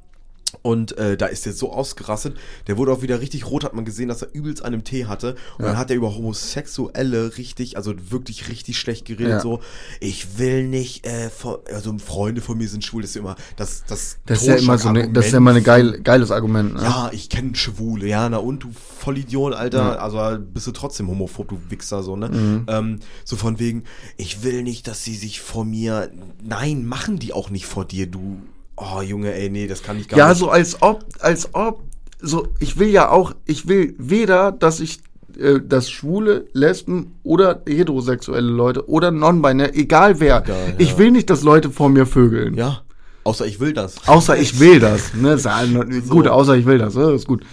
Und 0.62 0.98
äh, 0.98 1.16
da 1.18 1.28
ist 1.28 1.46
der 1.46 1.54
so 1.54 1.72
ausgerastet. 1.72 2.36
Der 2.68 2.78
wurde 2.78 2.92
auch 2.92 3.02
wieder 3.02 3.20
richtig 3.22 3.46
rot, 3.50 3.64
hat 3.64 3.74
man 3.74 3.86
gesehen, 3.86 4.08
dass 4.10 4.22
er 4.22 4.34
übelst 4.34 4.64
einen 4.64 4.84
Tee 4.84 5.06
hatte. 5.06 5.36
Und 5.58 5.66
Ja. 5.66 5.72
dann 5.72 5.78
hat 5.78 5.90
er 5.90 5.96
über 5.96 6.16
Homosexuelle 6.16 7.38
richtig, 7.38 7.78
also 7.78 7.94
wirklich 8.10 8.50
richtig 8.50 8.78
schlecht 8.78 9.06
geredet. 9.06 9.30
Ja. 9.30 9.40
So, 9.40 9.60
ich 10.00 10.38
will 10.38 10.68
nicht, 10.68 11.06
äh, 11.06 11.30
vor, 11.30 11.62
also 11.74 11.96
Freunde 12.00 12.42
von 12.42 12.58
mir 12.58 12.68
sind 12.68 12.84
schwul. 12.84 13.02
Das 13.02 13.12
ist 13.12 13.18
immer 13.18 13.36
das, 13.56 13.84
das. 13.88 14.18
Das 14.26 14.42
ist 14.42 14.48
ja 14.48 14.56
immer 14.56 14.78
so 14.78 14.90
eine, 14.90 15.12
das 15.12 15.28
ist 15.28 15.32
ja 15.32 15.38
immer 15.38 15.54
ein 15.54 15.64
geil, 15.64 16.02
geiles 16.02 16.32
Argument. 16.32 16.76
Ne? 16.76 16.84
Ja, 16.84 17.10
ich 17.14 17.30
kenne 17.30 17.56
Schwule, 17.56 18.08
ja, 18.08 18.28
na 18.30 18.38
und 18.38 18.64
du 18.64 18.70
Vollidiot, 19.00 19.54
Alter, 19.54 20.02
also 20.02 20.42
bist 20.42 20.68
du 20.68 20.72
trotzdem 20.72 21.08
homophob, 21.08 21.48
du 21.48 21.60
Wichser, 21.70 22.04
so, 22.04 22.16
ne? 22.16 22.30
Mhm. 22.30 22.66
Ähm, 22.68 23.00
so 23.26 23.36
von 23.36 23.60
wegen, 23.60 23.84
ich 24.18 24.44
will 24.44 24.64
nicht, 24.64 24.88
dass 24.88 25.04
sie 25.04 25.16
sich 25.16 25.40
vor 25.42 25.66
mir, 25.66 26.12
nein, 26.44 26.86
machen 26.86 27.20
die 27.20 27.34
auch 27.34 27.50
nicht 27.50 27.66
vor 27.66 27.86
dir, 27.86 28.08
du, 28.08 28.38
oh 28.80 29.02
Junge, 29.02 29.34
ey, 29.34 29.50
nee, 29.50 29.68
das 29.68 29.84
kann 29.84 30.00
ich 30.00 30.08
gar 30.08 30.18
Ja, 30.18 30.30
nicht. 30.30 30.38
so 30.40 30.50
als 30.50 30.82
ob, 30.82 31.06
als 31.20 31.54
ob, 31.54 31.84
so, 32.22 32.48
ich 32.60 32.78
will 32.80 32.90
ja 32.90 33.10
auch, 33.10 33.34
ich 33.46 33.68
will 33.68 33.96
weder, 33.98 34.52
dass 34.52 34.80
ich, 34.80 35.00
äh, 35.40 35.60
dass 35.66 35.90
Schwule, 35.90 36.48
Lesben 36.54 37.14
oder 37.24 37.62
heterosexuelle 37.68 38.50
Leute 38.50 38.90
oder 38.90 39.12
non-binary, 39.12 39.72
egal 39.76 40.20
wer, 40.20 40.44
Egal, 40.44 40.76
ich 40.78 40.92
ja. 40.92 40.98
will 40.98 41.12
nicht, 41.12 41.30
dass 41.30 41.44
Leute 41.44 41.70
vor 41.70 41.90
mir 41.90 42.06
vögeln. 42.06 42.56
Ja, 42.56 42.82
außer 43.30 43.46
ich 43.46 43.60
will 43.60 43.74
das. 43.74 43.96
Außer 44.08 44.38
ich 44.38 44.60
will 44.60 44.80
das. 44.80 45.14
Ne? 45.14 45.34
Ist 45.40 45.46
ja, 45.46 45.64
Gut, 46.10 46.28
außer 46.28 46.56
ich 46.58 46.66
will 46.66 46.78
das, 46.80 46.96
ne? 46.96 47.12
ist 47.12 47.28
gut. 47.28 47.44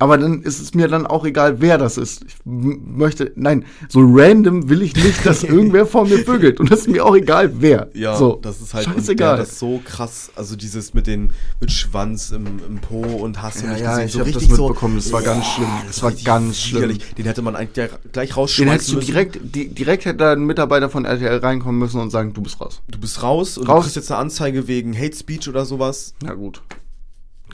Aber 0.00 0.16
dann 0.16 0.42
ist 0.42 0.60
es 0.60 0.74
mir 0.74 0.86
dann 0.88 1.06
auch 1.06 1.24
egal, 1.26 1.60
wer 1.60 1.76
das 1.76 1.96
ist. 1.98 2.24
Ich 2.24 2.36
möchte, 2.44 3.32
nein, 3.34 3.64
so 3.88 4.00
random 4.04 4.68
will 4.68 4.80
ich 4.82 4.94
nicht, 4.94 5.26
dass 5.26 5.42
irgendwer 5.54 5.86
vor 5.86 6.06
mir 6.06 6.18
vögelt. 6.20 6.60
Und 6.60 6.70
das 6.70 6.80
ist 6.82 6.88
mir 6.88 7.04
auch 7.04 7.16
egal, 7.16 7.50
wer. 7.60 7.88
Ja, 7.94 8.16
so, 8.16 8.38
das 8.40 8.60
ist 8.60 8.74
halt 8.74 8.86
und 8.86 8.94
scheißegal. 8.94 9.32
hat 9.32 9.40
das 9.40 9.58
so 9.58 9.80
krass, 9.84 10.30
also 10.36 10.54
dieses 10.56 10.94
mit 10.94 11.08
den 11.08 11.30
mit 11.60 11.72
Schwanz 11.72 12.30
im, 12.30 12.46
im 12.68 12.78
Po 12.78 13.00
und 13.02 13.42
hast 13.42 13.60
du 13.60 13.66
Ja, 13.66 13.72
nicht 13.72 13.82
ja, 13.82 13.90
gesehen, 13.90 14.06
ich 14.06 14.12
so 14.12 14.18
das 14.20 14.28
richtig 14.28 14.54
so. 14.54 14.66
mitbekommen, 14.68 14.96
das 14.96 15.10
war 15.12 15.22
ganz 15.22 15.44
schlimm, 15.46 15.68
das 15.86 15.96
das 15.96 16.02
war 16.04 16.12
ganz 16.12 16.58
schlimm. 16.60 16.96
Den 17.18 17.26
hätte 17.26 17.42
man 17.42 17.56
eigentlich 17.56 17.72
gleich- 17.74 17.90
gleich 18.12 18.28
Den 18.30 18.34
rausschmeißen 18.36 18.70
hättest 18.72 18.92
du 18.92 19.00
direkt, 19.00 19.38
die, 19.42 19.68
direkt 19.74 20.04
hätte 20.04 20.18
da 20.18 20.32
ein 20.32 20.44
Mitarbeiter 20.46 20.88
von 20.90 21.04
RTL 21.06 21.38
reinkommen 21.38 21.78
müssen 21.78 22.00
und 22.00 22.10
sagen, 22.10 22.32
du 22.34 22.40
bist 22.42 22.60
raus. 22.60 22.80
Du 22.88 22.98
bist 23.00 23.20
raus 23.24 23.58
und 23.58 23.68
Raus. 23.68 23.78
du 23.78 23.82
kriegst 23.82 23.96
jetzt 23.96 24.12
eine 24.12 24.20
Anzeige 24.20 24.68
wegen 24.68 24.96
Hate 24.96 25.16
Speech 25.18 25.48
oder 25.48 25.64
sowas. 25.64 26.14
Ja, 26.22 26.34
gut. 26.34 26.62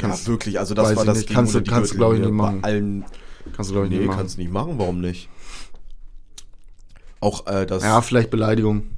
ja, 0.00 0.26
wirklich, 0.26 0.58
also 0.58 0.74
das 0.74 0.94
war 0.96 1.02
ich 1.02 1.06
das 1.06 1.18
nicht. 1.18 1.30
Kannst 1.30 1.54
die 1.54 1.62
kannst 1.62 1.92
du, 1.92 1.96
glaub 1.96 2.14
ich, 2.14 2.20
nicht 2.20 2.30
machen. 2.32 2.60
Bei 2.60 2.68
allen, 2.68 3.04
Kannst 3.54 3.70
du, 3.70 3.74
glaube 3.74 3.86
ich, 3.86 3.92
nee, 3.92 3.98
nicht 3.98 4.06
machen. 4.06 4.18
kannst 4.18 4.36
du 4.36 4.40
nicht 4.40 4.52
machen, 4.52 4.78
warum 4.78 5.00
nicht? 5.00 5.28
Auch 7.20 7.46
äh, 7.46 7.66
das, 7.66 7.82
Ja, 7.82 8.00
vielleicht 8.02 8.30
Beleidigung. 8.30 8.90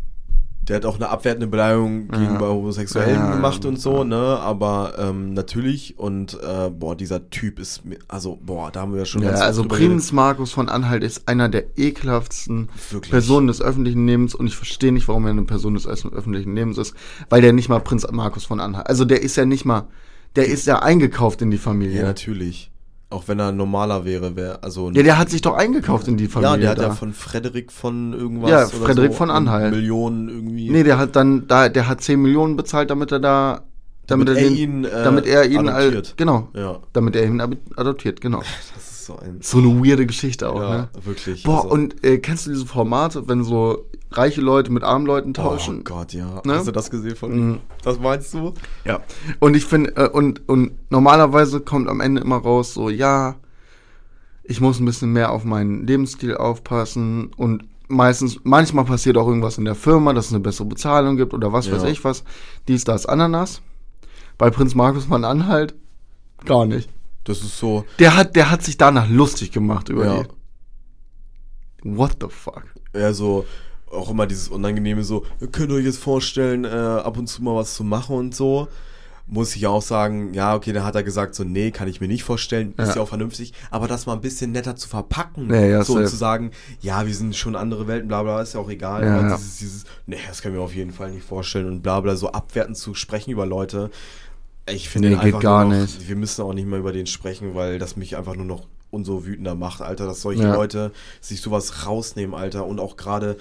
Der 0.68 0.76
hat 0.76 0.84
auch 0.84 0.96
eine 0.96 1.08
abwertende 1.08 1.46
Beleidigung 1.46 2.08
gegenüber 2.08 2.48
Homosexuellen 2.48 3.14
Ja, 3.14 3.28
ja, 3.30 3.34
gemacht 3.36 3.62
ja. 3.64 3.70
und 3.70 3.80
so, 3.80 4.02
ne? 4.04 4.16
Aber 4.16 4.94
ähm, 4.98 5.32
natürlich 5.34 5.98
und 5.98 6.34
äh, 6.42 6.70
boah, 6.70 6.96
dieser 6.96 7.30
Typ 7.30 7.58
ist 7.60 7.82
also 8.08 8.38
boah, 8.42 8.70
da 8.72 8.80
haben 8.80 8.92
wir 8.92 9.00
ja 9.00 9.04
schon 9.04 9.22
Ja, 9.22 9.30
also 9.34 9.64
Prinz 9.64 10.10
Markus 10.12 10.52
von 10.52 10.68
Anhalt 10.68 11.04
ist 11.04 11.28
einer 11.28 11.48
der 11.48 11.78
ekelhaftsten 11.78 12.68
Wirklich. 12.90 13.10
Personen 13.10 13.46
des 13.46 13.62
öffentlichen 13.62 14.06
Lebens 14.06 14.34
und 14.34 14.46
ich 14.46 14.56
verstehe 14.56 14.92
nicht, 14.92 15.08
warum 15.08 15.24
er 15.26 15.30
eine 15.30 15.44
Person 15.44 15.74
des 15.74 15.86
öff- 15.88 16.12
öffentlichen 16.12 16.54
Lebens 16.54 16.78
ist, 16.78 16.94
weil 17.30 17.42
der 17.42 17.52
nicht 17.52 17.68
mal 17.68 17.80
Prinz 17.80 18.06
Markus 18.10 18.44
von 18.44 18.60
Anhalt, 18.60 18.86
also 18.88 19.04
der 19.04 19.22
ist 19.22 19.36
ja 19.36 19.44
nicht 19.44 19.64
mal, 19.64 19.86
der 20.34 20.46
ist 20.48 20.66
ja 20.66 20.80
eingekauft 20.80 21.42
in 21.42 21.50
die 21.50 21.56
Ja, 21.56 21.62
Familie. 21.62 21.96
Ja, 22.00 22.06
natürlich. 22.06 22.70
Auch 23.08 23.28
wenn 23.28 23.38
er 23.38 23.52
normaler 23.52 24.04
wäre, 24.04 24.34
wäre 24.34 24.62
also 24.64 24.90
der 24.90 25.16
hat 25.16 25.30
sich 25.30 25.40
doch 25.40 25.54
eingekauft 25.54 26.08
in 26.08 26.16
die 26.16 26.26
Familie. 26.26 26.54
ja, 26.54 26.56
der 26.60 26.70
hat 26.70 26.78
da. 26.78 26.82
ja 26.84 26.90
von 26.90 27.12
Frederik 27.12 27.70
von 27.70 28.12
irgendwas 28.12 28.50
Ja, 28.50 28.66
Frederik 28.66 29.12
so 29.12 29.18
von 29.18 29.30
Anhalt. 29.30 29.72
Millionen 29.72 30.28
irgendwie. 30.28 30.70
Nee, 30.70 30.82
der 30.82 30.98
hat 30.98 31.14
dann, 31.14 31.46
da, 31.46 31.68
der 31.68 31.86
hat 31.86 32.00
10 32.00 32.20
Millionen 32.20 32.56
bezahlt, 32.56 32.90
damit 32.90 33.12
er 33.12 33.20
da, 33.20 33.62
damit, 34.08 34.26
Damit 34.28 34.42
er, 34.42 34.48
den, 34.48 34.56
ihn, 34.56 34.84
äh, 34.84 35.04
damit 35.04 35.26
er 35.26 35.44
ihn, 35.46 35.68
al- 35.68 35.82
adoptiert. 35.82 36.14
genau, 36.16 36.48
Ja, 36.54 36.78
damit 36.92 37.14
er 37.14 37.24
ihn 37.26 37.40
adoptiert, 37.76 38.20
genau. 38.20 38.38
das 38.40 38.48
so 39.06 39.16
ein 39.18 39.38
So 39.40 39.58
eine 39.58 39.68
weirde 39.84 40.06
Geschichte 40.06 40.48
auch, 40.50 40.60
ja, 40.60 40.76
ne? 40.76 40.88
wirklich. 41.04 41.42
Boah, 41.44 41.62
also- 41.62 41.70
und 41.70 42.04
äh, 42.04 42.18
kennst 42.18 42.46
du 42.46 42.50
diese 42.50 42.66
Formate, 42.66 43.26
wenn 43.28 43.44
so 43.44 43.86
reiche 44.10 44.40
Leute 44.40 44.70
mit 44.70 44.82
armen 44.82 45.06
Leuten 45.06 45.34
tauschen? 45.34 45.80
Oh 45.80 45.84
Gott, 45.84 46.12
ja. 46.12 46.40
Ne? 46.44 46.54
Hast 46.54 46.66
du 46.68 46.72
das 46.72 46.90
gesehen 46.90 47.16
von 47.16 47.30
Mhm. 47.50 47.58
Das 47.82 47.98
meinst 48.00 48.32
du? 48.34 48.54
Ja. 48.84 49.00
Und 49.40 49.56
ich 49.56 49.64
finde, 49.64 49.96
äh, 49.96 50.08
und, 50.08 50.48
und 50.48 50.72
normalerweise 50.90 51.60
kommt 51.60 51.88
am 51.88 52.00
Ende 52.00 52.20
immer 52.20 52.36
raus, 52.36 52.74
so, 52.74 52.90
ja, 52.90 53.36
ich 54.44 54.60
muss 54.60 54.78
ein 54.78 54.84
bisschen 54.84 55.12
mehr 55.12 55.32
auf 55.32 55.44
meinen 55.44 55.86
Lebensstil 55.86 56.36
aufpassen 56.36 57.30
und 57.36 57.64
meistens, 57.88 58.38
manchmal 58.44 58.84
passiert 58.84 59.16
auch 59.16 59.26
irgendwas 59.26 59.58
in 59.58 59.64
der 59.64 59.74
Firma, 59.74 60.12
dass 60.12 60.26
es 60.26 60.32
eine 60.32 60.40
bessere 60.40 60.66
Bezahlung 60.66 61.16
gibt 61.16 61.34
oder 61.34 61.52
was 61.52 61.70
weiß 61.70 61.82
Ja. 61.82 61.88
ich 61.88 62.04
was. 62.04 62.24
Dies, 62.68 62.84
das, 62.84 63.06
Ananas. 63.06 63.60
Bei 64.38 64.50
Prinz 64.50 64.74
Markus 64.74 65.04
von 65.06 65.24
Anhalt 65.24 65.74
gar 66.44 66.66
nicht. 66.66 66.88
Das 67.26 67.38
ist 67.42 67.58
so, 67.58 67.84
Der 67.98 68.16
hat, 68.16 68.34
der 68.36 68.50
hat 68.50 68.62
sich 68.62 68.76
danach 68.78 69.08
lustig 69.08 69.50
gemacht 69.52 69.88
über 69.88 70.06
ja, 70.06 70.22
die. 70.22 70.28
What 71.96 72.16
the 72.20 72.28
fuck? 72.30 72.64
eher 72.92 73.12
so, 73.12 73.44
auch 73.90 74.10
immer 74.10 74.26
dieses 74.26 74.48
Unangenehme 74.48 75.04
so, 75.04 75.24
ihr 75.40 75.48
könnt 75.48 75.70
euch 75.70 75.84
jetzt 75.84 75.98
vorstellen, 75.98 76.64
äh, 76.64 76.68
ab 76.68 77.18
und 77.18 77.26
zu 77.26 77.42
mal 77.42 77.54
was 77.54 77.74
zu 77.74 77.84
machen 77.84 78.16
und 78.16 78.34
so. 78.34 78.68
Muss 79.28 79.56
ich 79.56 79.66
auch 79.66 79.82
sagen, 79.82 80.32
ja, 80.34 80.54
okay, 80.54 80.72
dann 80.72 80.84
hat 80.84 80.94
er 80.94 81.02
gesagt, 81.02 81.34
so, 81.34 81.42
nee, 81.42 81.72
kann 81.72 81.88
ich 81.88 82.00
mir 82.00 82.06
nicht 82.06 82.22
vorstellen, 82.22 82.74
ist 82.78 82.90
Ja. 82.90 82.94
ja 82.94 83.02
auch 83.02 83.08
vernünftig, 83.08 83.52
aber 83.72 83.88
das 83.88 84.06
mal 84.06 84.12
ein 84.12 84.20
bisschen 84.20 84.52
netter 84.52 84.76
zu 84.76 84.88
verpacken, 84.88 85.52
Ja, 85.52 85.60
ja, 85.62 85.82
so 85.84 85.94
safe. 85.94 86.04
und 86.04 86.10
zu 86.10 86.16
sagen, 86.16 86.50
ja, 86.80 87.04
wir 87.06 87.14
sind 87.14 87.34
schon 87.34 87.56
andere 87.56 87.88
Welten, 87.88 88.06
bla 88.06 88.22
bla, 88.22 88.40
ist 88.40 88.54
ja 88.54 88.60
auch 88.60 88.70
egal, 88.70 89.02
Ja, 89.04 89.20
ja. 89.22 89.36
dieses, 89.36 89.56
dieses, 89.58 89.84
nee, 90.06 90.16
das 90.28 90.42
kann 90.42 90.52
ich 90.52 90.58
mir 90.58 90.62
auf 90.64 90.74
jeden 90.76 90.92
Fall 90.92 91.10
nicht 91.10 91.24
vorstellen 91.26 91.66
und 91.66 91.82
bla 91.82 92.00
bla, 92.00 92.14
so 92.14 92.30
abwertend 92.30 92.76
zu 92.76 92.94
sprechen 92.94 93.30
über 93.32 93.46
Leute, 93.46 93.90
ich 94.68 94.88
finde 94.88 95.10
Nee, 95.10 95.16
geht 95.30 95.40
gar 95.40 95.64
noch, 95.64 95.72
nicht. 95.80 96.08
wir 96.08 96.16
müssen 96.16 96.42
auch 96.42 96.52
nicht 96.52 96.66
mehr 96.66 96.78
über 96.78 96.92
den 96.92 97.06
sprechen, 97.06 97.54
weil 97.54 97.78
das 97.78 97.96
mich 97.96 98.16
einfach 98.16 98.34
nur 98.36 98.44
noch 98.46 98.66
umso 98.90 99.24
wütender 99.26 99.54
macht, 99.54 99.80
Alter, 99.82 100.06
dass 100.06 100.22
solche 100.22 100.42
Ja. 100.44 100.54
Leute 100.54 100.92
sich 101.20 101.40
sowas 101.40 101.86
rausnehmen, 101.86 102.34
Alter, 102.34 102.66
und 102.66 102.78
auch 102.80 102.96
gerade 102.96 103.36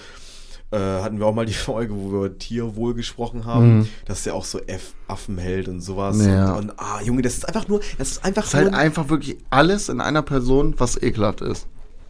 äh, 0.71 0.77
hatten 0.77 1.19
wir 1.19 1.27
auch 1.27 1.33
mal 1.35 1.45
die 1.45 1.53
Folge, 1.53 1.93
wo 1.95 2.11
wir 2.11 2.25
über 2.25 2.37
Tierwohl 2.37 2.95
gesprochen 2.95 3.45
haben, 3.45 3.77
Mhm. 3.79 3.87
dass 4.05 4.23
der 4.23 4.33
auch 4.33 4.43
so 4.45 4.59
F 4.65 4.93
Affen 5.07 5.37
hält 5.37 5.67
und 5.67 5.81
sowas. 5.81 6.25
Ja. 6.25 6.53
Und, 6.55 6.71
und 6.71 6.79
ah, 6.79 6.99
Junge, 7.03 7.21
das 7.21 7.35
ist 7.35 7.47
einfach 7.47 7.67
nur, 7.67 7.81
das 7.99 8.11
ist 8.11 8.25
einfach 8.25 8.41
Das 8.41 8.53
ist 8.53 8.55
halt 8.55 8.73
einfach 8.73 9.09
wirklich 9.09 9.37
alles 9.51 9.89
in 9.89 10.01
einer 10.01 10.23
Person, 10.23 10.73
was 10.79 11.01
ekelhaft 11.01 11.41
ist. 11.41 11.67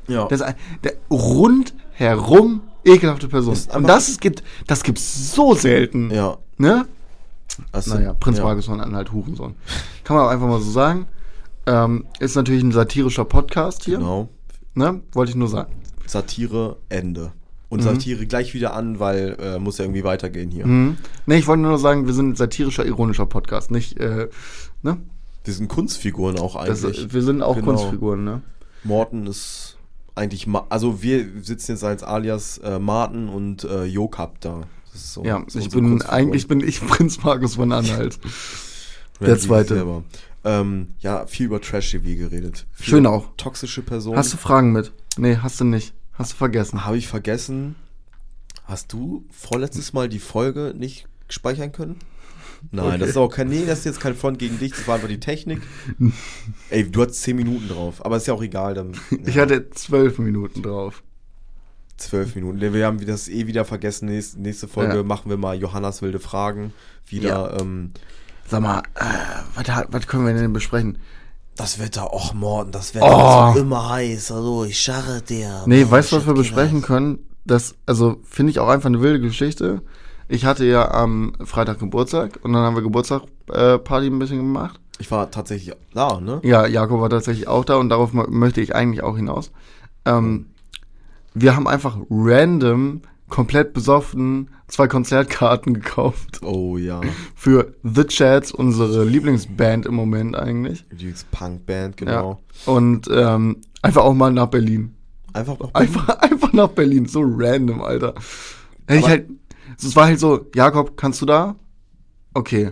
ja. 0.08 0.26
Das 0.30 0.40
ist 0.40 0.46
ein, 0.48 0.56
der 0.84 0.94
rundherum 1.12 2.62
ekelhafte 2.84 3.28
Person. 3.28 3.54
Ist 3.54 3.76
Und 3.76 3.88
das 3.88 4.10
ist, 4.10 4.22
gibt, 4.22 4.44
das 4.68 4.84
gibt's 4.84 5.34
so 5.34 5.54
selten. 5.54 6.12
ja. 6.12 6.38
Ne? 6.58 6.86
Also, 7.72 7.96
Naja, 7.96 8.14
Prinz 8.14 8.38
ja. 8.38 8.44
Markus 8.44 8.66
von 8.66 8.82
Anhalt 8.82 9.12
Hurensohn. 9.12 9.56
Kann 10.04 10.18
man 10.18 10.26
auch 10.26 10.30
einfach 10.30 10.48
mal 10.48 10.60
so 10.62 10.72
sagen. 10.72 11.08
Ähm, 11.68 12.06
ist 12.20 12.36
natürlich 12.36 12.64
ein 12.64 12.72
satirischer 12.72 13.26
Podcast 13.26 13.86
hier. 13.86 13.98
Genau. 13.98 14.30
Ne? 14.74 15.02
Wollte 15.14 15.30
ich 15.32 15.36
nur 15.36 15.48
sagen. 15.48 15.74
Satire, 16.06 16.78
Ende. 16.90 17.32
Und 17.70 17.80
Mhm. 17.80 17.86
Satire 17.86 18.26
gleich 18.28 18.54
wieder 18.54 18.74
an, 18.76 19.00
weil 19.00 19.36
äh, 19.40 19.58
muss 19.60 19.78
ja 19.80 19.86
irgendwie 19.86 20.04
weitergehen 20.04 20.52
hier. 20.52 20.68
Mhm. 20.68 20.98
Ne, 21.26 21.38
ich 21.38 21.48
wollte 21.48 21.64
nur 21.64 21.80
sagen, 21.80 22.06
wir 22.06 22.14
sind 22.14 22.30
ein 22.30 22.36
satirischer, 22.36 22.86
ironischer 22.86 23.26
Podcast. 23.26 23.72
Nicht, 23.72 24.00
äh, 24.00 24.30
ne? 24.84 24.98
Wir 25.44 25.54
sind 25.54 25.68
Kunstfiguren 25.68 26.38
auch 26.40 26.64
Das, 26.66 26.84
eigentlich. 26.86 27.14
wir 27.14 27.22
sind 27.24 27.42
auch 27.42 27.56
Genau. 27.56 27.68
Kunstfiguren, 27.68 28.24
ne? 28.24 28.42
Morten 28.84 29.26
ist 29.28 29.78
eigentlich, 30.14 30.46
Ma 30.48 30.66
also 30.70 31.02
wir 31.02 31.26
sitzen 31.42 31.72
jetzt 31.72 31.84
als 31.84 32.04
alias 32.04 32.60
äh, 32.60 32.78
Martin 32.80 33.28
und 33.30 33.64
äh, 33.64 33.86
Jokap 33.86 34.40
da. 34.42 34.62
So, 34.96 35.24
Ja, 35.24 35.44
so 35.48 35.60
ich 35.60 35.70
bin, 35.70 36.02
eigentlich 36.04 36.48
bin 36.48 36.62
ich 36.62 36.82
Prinz 36.86 37.22
Markus 37.24 37.56
von 37.56 37.72
Anhalt. 37.72 38.20
Der 39.22 39.38
zweite. 39.40 40.04
Ähm, 40.44 40.90
ja, 41.00 41.26
viel 41.26 41.48
über 41.48 41.60
Trash-TV 41.62 42.04
geredet. 42.18 42.66
Viel 42.74 42.86
Schön 42.86 43.06
auch. 43.08 43.30
Toxische 43.38 43.82
Personen. 43.82 44.18
Hast 44.18 44.34
du 44.34 44.38
Fragen 44.38 44.72
mit? 44.72 44.92
Nee, 45.18 45.38
hast 45.42 45.60
du 45.60 45.64
nicht. 45.66 45.94
Hast 46.14 46.34
du 46.34 46.38
vergessen. 46.38 46.86
Habe 46.86 46.98
ich 46.98 47.08
vergessen. 47.08 47.76
Hast 48.66 48.94
du 48.94 49.26
vorletztes 49.32 49.94
Mal 49.94 50.10
die 50.10 50.20
Folge 50.20 50.74
nicht 50.78 51.08
speichern 51.30 51.72
können? 51.72 51.98
Nein, 52.72 52.86
Okay. 52.86 52.98
das 53.00 53.10
ist 53.10 53.18
auch 53.18 53.30
kein, 53.30 53.48
nee, 53.50 53.64
das 53.66 53.80
ist 53.80 53.86
jetzt 53.86 54.00
kein 54.00 54.16
Front 54.16 54.40
gegen 54.40 54.58
dich, 54.58 54.72
das 54.72 54.88
war 54.88 54.96
einfach 54.96 55.08
die 55.08 55.20
Technik. 55.20 55.62
Ey, 56.70 56.90
du 56.90 57.02
hattest 57.02 57.22
10 57.22 57.36
Minuten 57.36 57.68
drauf, 57.68 58.04
aber 58.04 58.18
ist 58.18 58.28
ja 58.28 58.34
auch 58.34 58.42
egal, 58.42 58.74
dann 58.74 58.94
Ich 59.26 59.36
ja, 59.36 59.44
hatte 59.44 59.70
zwölf 59.70 60.18
Minuten 60.18 60.64
drauf. 60.64 61.04
12 61.98 62.36
Minuten. 62.36 62.60
Wir 62.74 62.86
haben 62.86 63.04
das 63.06 63.28
eh 63.30 63.48
wieder 63.48 63.66
vergessen. 63.66 64.08
Nächste, 64.08 64.42
nächste 64.42 64.68
Folge 64.68 64.98
Ja. 64.98 65.04
machen 65.04 65.30
wir 65.30 65.38
mal 65.38 65.56
Johannas 65.56 66.02
wilde 66.02 66.20
Fragen. 66.20 66.74
Wieder, 67.08 67.58
ähm, 67.60 67.92
Sag 68.48 68.62
mal, 68.62 68.80
äh, 68.96 69.84
was, 69.90 70.08
können 70.08 70.26
wir 70.26 70.34
denn 70.34 70.54
besprechen? 70.54 70.98
das 71.58 71.80
Wetter, 71.80 72.12
och 72.14 72.34
Morten, 72.34 72.72
das 72.74 72.94
Wetter 72.96 73.06
Oh. 73.08 73.52
ist 73.56 73.62
immer 73.62 73.90
heiß, 73.90 74.30
also 74.34 74.66
ich 74.66 74.78
scharre 74.78 75.22
dir. 75.22 75.64
Nee, 75.66 75.78
Mensch, 75.80 75.92
weißt 75.92 76.12
du, 76.12 76.18
was 76.18 76.28
wir 76.28 76.34
besprechen 76.34 76.80
heiß. 76.80 76.86
können? 76.86 77.20
Das, 77.46 77.76
also, 77.86 78.18
finde 78.26 78.52
ich 78.52 78.60
auch 78.60 78.68
einfach 78.68 78.88
eine 78.88 79.02
wilde 79.02 79.22
Geschichte. 79.22 79.82
Ich 80.28 80.44
hatte 80.44 80.66
ja 80.66 80.92
am 80.92 81.32
Freitag 81.46 81.80
Geburtstag 81.80 82.40
und 82.44 82.52
dann 82.52 82.64
haben 82.64 82.76
wir 82.76 82.82
Geburtstag 82.82 83.22
äh, 83.54 83.78
Party 83.78 84.08
ein 84.08 84.20
bisschen 84.20 84.40
gemacht. 84.40 84.82
Ich 85.00 85.10
war 85.12 85.32
tatsächlich 85.32 85.74
da, 85.94 86.20
ne? 86.20 86.42
Ja, 86.44 86.68
Jakob 86.68 87.00
war 87.00 87.10
tatsächlich 87.10 87.48
auch 87.48 87.64
da 87.64 87.76
und 87.78 87.88
darauf 87.90 88.12
mö- 88.14 88.30
möchte 88.30 88.60
ich 88.60 88.76
eigentlich 88.76 89.02
auch 89.04 89.16
hinaus. 89.16 89.52
Ähm, 90.04 90.48
wir 91.36 91.56
haben 91.56 91.68
einfach 91.68 91.98
random, 92.10 93.02
komplett 93.30 93.74
besoffen, 93.74 94.50
zwei 94.68 94.88
Konzertkarten 94.88 95.74
gekauft 95.74 96.42
Oh 96.44 96.78
ja. 96.78 97.02
für 97.36 97.76
The 97.84 98.06
Chats, 98.06 98.52
unsere 98.52 99.04
Lieblingsband 99.04 99.86
im 99.86 99.96
Moment 99.96 100.36
eigentlich. 100.36 100.86
Die 100.92 101.14
Punkband, 101.32 101.98
genau. 101.98 102.42
Ja. 102.66 102.74
Und 102.74 103.10
ähm, 103.12 103.58
einfach 103.82 104.04
auch 104.04 104.14
mal 104.14 104.32
nach 104.32 104.48
Berlin. 104.48 104.96
Einfach 105.34 105.60
noch 105.60 105.74
Einfach, 105.74 106.08
einfach 106.20 106.54
nach 106.54 106.70
Berlin, 106.70 107.06
so 107.08 107.22
random, 107.24 107.82
Alter. 107.82 108.16
Hätte 108.88 109.00
ich 109.00 109.08
halt, 109.08 109.30
es 109.78 109.96
war 109.96 110.06
halt 110.06 110.20
so, 110.20 110.46
Jakob, 110.56 110.96
kannst 110.96 111.22
du 111.22 111.26
da? 111.26 111.56
Okay. 112.34 112.72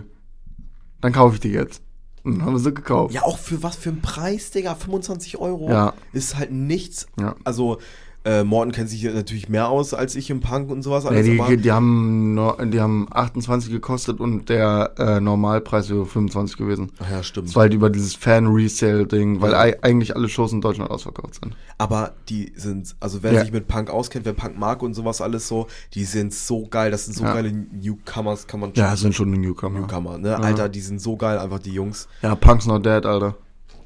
Dann 1.00 1.12
kaufe 1.12 1.34
ich 1.34 1.40
die 1.40 1.50
jetzt. 1.50 1.82
Und 2.22 2.38
dann 2.38 2.46
haben 2.46 2.54
wir 2.54 2.58
sie 2.60 2.72
gekauft. 2.72 3.12
Ja, 3.12 3.22
auch 3.24 3.36
für 3.36 3.62
was 3.62 3.76
für 3.76 3.90
einen 3.90 4.00
Preis, 4.00 4.50
Digga? 4.50 4.74
25 4.74 5.36
Euro? 5.36 5.68
Ja. 5.68 5.92
Ist 6.14 6.38
halt 6.38 6.52
nichts. 6.52 7.06
Ja. 7.20 7.36
Also, 7.44 7.78
äh, 8.24 8.42
Morten 8.42 8.72
kennt 8.72 8.88
sich 8.88 9.02
natürlich 9.04 9.48
mehr 9.50 9.68
aus 9.68 9.92
als 9.92 10.14
ich 10.16 10.30
im 10.30 10.40
Punk 10.40 10.70
und 10.70 10.82
sowas. 10.82 11.04
Ja, 11.04 11.10
Alles, 11.10 11.26
die, 11.26 11.38
aber 11.40 11.56
die, 11.56 11.70
haben 11.72 12.40
die 12.72 12.80
haben 12.80 13.06
28 13.10 13.70
gekostet 13.70 14.18
und 14.20 14.48
der 14.48 14.92
äh, 14.98 15.20
Normalpreis 15.20 15.90
wäre 15.90 16.06
25 16.06 16.56
gewesen. 16.56 16.90
Ach 17.00 17.10
ja, 17.10 17.22
stimmt. 17.22 17.48
Das 17.48 17.54
war 17.56 17.62
halt 17.64 17.74
über 17.74 17.90
dieses 17.90 18.14
Fan-Resale-Ding, 18.14 19.40
weil 19.40 19.52
Ja. 19.52 19.58
ei- 19.60 19.82
eigentlich 19.82 20.16
alle 20.16 20.28
Shows 20.28 20.52
in 20.52 20.60
Deutschland 20.60 20.90
ausverkauft 20.90 21.34
sind. 21.42 21.54
Aber 21.78 22.12
die 22.28 22.52
sind, 22.56 22.96
also 23.00 23.22
wer 23.22 23.32
Ja. 23.32 23.40
sich 23.42 23.52
mit 23.52 23.68
Punk 23.68 23.90
auskennt, 23.90 24.24
wer 24.24 24.32
Punk 24.32 24.58
mag 24.58 24.82
und 24.82 24.94
sowas 24.94 25.20
alles 25.20 25.46
so, 25.48 25.66
die 25.94 26.04
sind 26.04 26.32
so 26.32 26.66
geil. 26.66 26.90
Das 26.90 27.04
sind 27.04 27.14
so 27.14 27.24
Ja. 27.24 27.34
geile 27.34 27.52
Newcomers, 27.52 28.46
kann 28.46 28.60
man 28.60 28.72
Ja, 28.74 28.92
das 28.92 29.00
sind 29.00 29.14
schon 29.14 29.30
die 29.32 29.38
Newcomer. 29.38 29.80
Newcomer, 29.80 30.18
ne? 30.18 30.38
Alter, 30.38 30.68
die 30.68 30.80
sind 30.80 31.00
so 31.00 31.16
geil, 31.16 31.38
einfach 31.38 31.58
die 31.58 31.72
Jungs. 31.72 32.08
Ja, 32.22 32.34
Punk's 32.34 32.66
Not 32.66 32.86
Dead, 32.86 33.04
Alter. 33.04 33.36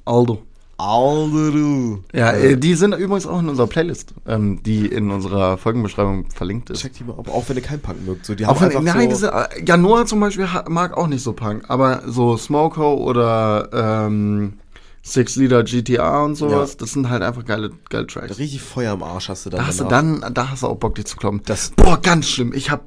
Aldo. 0.04 0.42
Alter, 0.78 1.50
du. 1.50 2.04
Ja, 2.14 2.30
Äh, 2.30 2.52
äh, 2.52 2.56
die 2.56 2.74
sind 2.74 2.94
übrigens 2.94 3.26
auch 3.26 3.40
in 3.40 3.48
unserer 3.48 3.66
Playlist, 3.66 4.14
ähm, 4.26 4.62
die 4.62 4.86
in 4.86 5.10
unserer 5.10 5.58
Folgenbeschreibung 5.58 6.30
verlinkt 6.30 6.70
ist. 6.70 6.80
check 6.80 6.92
die 6.94 7.04
mal 7.04 7.18
ab, 7.18 7.28
auch 7.28 7.48
wenn 7.48 7.56
ihr 7.56 7.62
kein 7.62 7.80
Punk 7.80 8.06
mögt. 8.06 8.24
So, 8.24 8.34
die 8.34 8.46
Auch 8.46 8.60
haben 8.60 8.72
wenn, 8.72 8.84
nein, 8.84 9.02
so, 9.02 9.08
diese, 9.08 9.32
äh, 9.32 9.64
ja, 9.66 9.76
Noah 9.76 10.06
zum 10.06 10.20
Beispiel 10.20 10.52
ha- 10.52 10.64
mag 10.68 10.96
auch 10.96 11.08
nicht 11.08 11.22
so 11.22 11.32
Punk, 11.32 11.64
aber 11.68 12.02
so 12.06 12.36
Smoko 12.36 12.94
oder 12.94 13.68
ähm, 14.06 14.54
Six 15.02 15.36
Liter 15.36 15.64
GTA 15.64 16.22
und 16.24 16.36
sowas, 16.36 16.72
Ja. 16.72 16.76
das 16.80 16.92
sind 16.92 17.08
halt 17.10 17.22
einfach 17.22 17.44
geile, 17.44 17.70
geile 17.88 18.06
Tracks. 18.06 18.38
richtig 18.38 18.62
Feuer 18.62 18.94
im 18.94 19.02
Arsch 19.02 19.28
hast 19.30 19.46
du 19.46 19.50
dann 19.50 19.60
Da 19.60 19.66
hast 19.66 19.80
du 19.80 19.84
dann, 19.84 20.24
da 20.32 20.50
hast 20.50 20.62
du 20.62 20.68
auch 20.68 20.76
Bock, 20.76 20.94
dich 20.94 21.06
zu 21.06 21.16
kloppen. 21.16 21.40
Das- 21.46 21.70
Boah, 21.76 21.98
ganz 22.00 22.28
schlimm. 22.28 22.52
Ich 22.54 22.70
hab, 22.70 22.84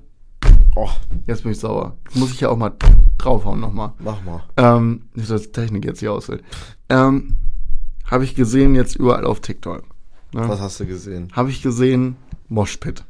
Oh, 0.75 0.87
jetzt 1.27 1.43
bin 1.43 1.51
ich 1.51 1.59
sauer. 1.59 1.97
Muss 2.13 2.31
ich 2.31 2.39
ja 2.39 2.47
auch 2.49 2.55
mal 2.55 2.71
draufhauen 3.17 3.59
nochmal. 3.59 3.91
mach 3.99 4.23
mal. 4.23 4.41
Ähm, 4.55 5.01
nicht, 5.13 5.29
dass 5.29 5.41
die 5.43 5.51
Technik 5.51 5.83
jetzt 5.83 5.99
hier 5.99 6.13
ausfällt. 6.13 6.43
Ähm, 6.89 7.35
habe 8.11 8.25
ich 8.25 8.35
gesehen 8.35 8.75
jetzt 8.75 8.95
überall 8.95 9.25
auf 9.25 9.39
TikTok. 9.39 9.83
Ne? 10.33 10.47
Was 10.47 10.59
hast 10.59 10.79
du 10.79 10.85
gesehen? 10.85 11.29
Habe 11.33 11.49
ich 11.49 11.61
gesehen, 11.61 12.17
Moshpit. 12.49 13.03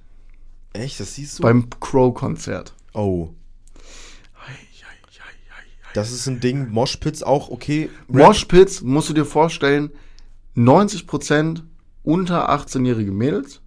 Echt, 0.74 0.99
das 0.99 1.16
siehst 1.16 1.39
du? 1.39 1.43
Beim 1.43 1.70
Crow-Konzert. 1.80 2.74
oh. 2.93 3.34
Das 5.93 6.14
ist 6.14 6.26
ein 6.26 6.39
Ding, 6.39 6.70
Moshpits 6.70 7.22
auch, 7.22 7.49
okay. 7.49 7.89
Moshpits, 8.08 8.82
musst 8.82 9.10
du 9.10 9.14
dir 9.14 9.26
vorstellen, 9.26 9.91
90% 10.56 11.64
unter 12.04 12.49
18-jährige 12.49 13.12
Mädels. 13.12 13.60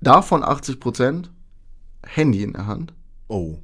Davon 0.00 0.42
80% 0.42 1.28
Handy 2.04 2.42
in 2.42 2.54
der 2.54 2.66
Hand. 2.66 2.92
Oh. 3.28 3.58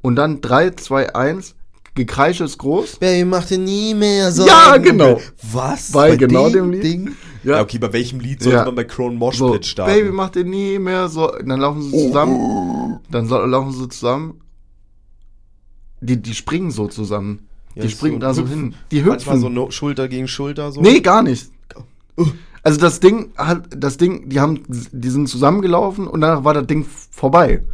Und 0.00 0.16
dann 0.16 0.40
3, 0.40 0.70
2, 0.70 1.14
1, 1.16 1.56
Gekreische 1.98 2.44
ist 2.44 2.58
groß. 2.58 2.96
Baby, 3.00 3.24
mach 3.24 3.44
dir 3.44 3.58
nie 3.58 3.92
mehr 3.92 4.30
so. 4.30 4.46
Ja, 4.46 4.76
genau. 4.76 5.20
Was? 5.52 5.90
Bei 5.90 6.14
genau 6.16 6.48
dem 6.48 6.70
Lied? 6.70 6.84
Ding? 6.84 7.16
Ja. 7.42 7.56
Ja. 7.56 7.62
okay, 7.62 7.78
bei 7.78 7.92
welchem 7.92 8.20
Lied 8.20 8.40
sollte 8.42 8.58
Ja. 8.58 8.64
man 8.64 8.76
bei 8.76 8.84
Crown 8.84 9.12
So, 9.12 9.18
Moshpit 9.18 9.66
starten? 9.66 9.92
Baby, 9.94 10.10
mach 10.12 10.30
dir 10.30 10.44
nie 10.44 10.78
mehr 10.78 11.08
so. 11.08 11.26
Dann 11.44 11.58
laufen 11.60 11.82
sie 11.82 11.90
zusammen. 11.90 13.00
Dann 13.10 13.26
so, 13.26 13.38
laufen 13.38 13.72
sie 13.72 13.88
zusammen. 13.88 14.40
Die, 16.00 16.22
die 16.22 16.34
springen 16.34 16.70
so 16.70 16.86
zusammen. 16.86 17.48
Ja, 17.74 17.82
die 17.82 17.88
so 17.88 17.96
springen 17.96 18.20
da 18.20 18.32
so 18.32 18.46
hin. 18.46 18.74
Die 18.92 19.02
Manchmal 19.02 19.36
hüpfen. 19.36 19.40
so 19.40 19.48
no 19.48 19.70
Schulter 19.72 20.06
gegen 20.08 20.28
Schulter 20.28 20.70
so. 20.70 20.80
Nee, 20.80 21.00
gar 21.00 21.22
nicht. 21.22 21.50
Also 22.62 22.80
das 22.80 23.00
Ding 23.00 23.30
hat, 23.36 23.68
das 23.76 23.96
Ding, 23.96 24.28
die 24.28 24.38
haben, 24.40 24.62
die 24.68 25.08
sind 25.10 25.28
zusammengelaufen 25.28 26.06
und 26.06 26.20
danach 26.20 26.44
war 26.44 26.54
das 26.54 26.66
Ding 26.66 26.86
vorbei. 27.10 27.64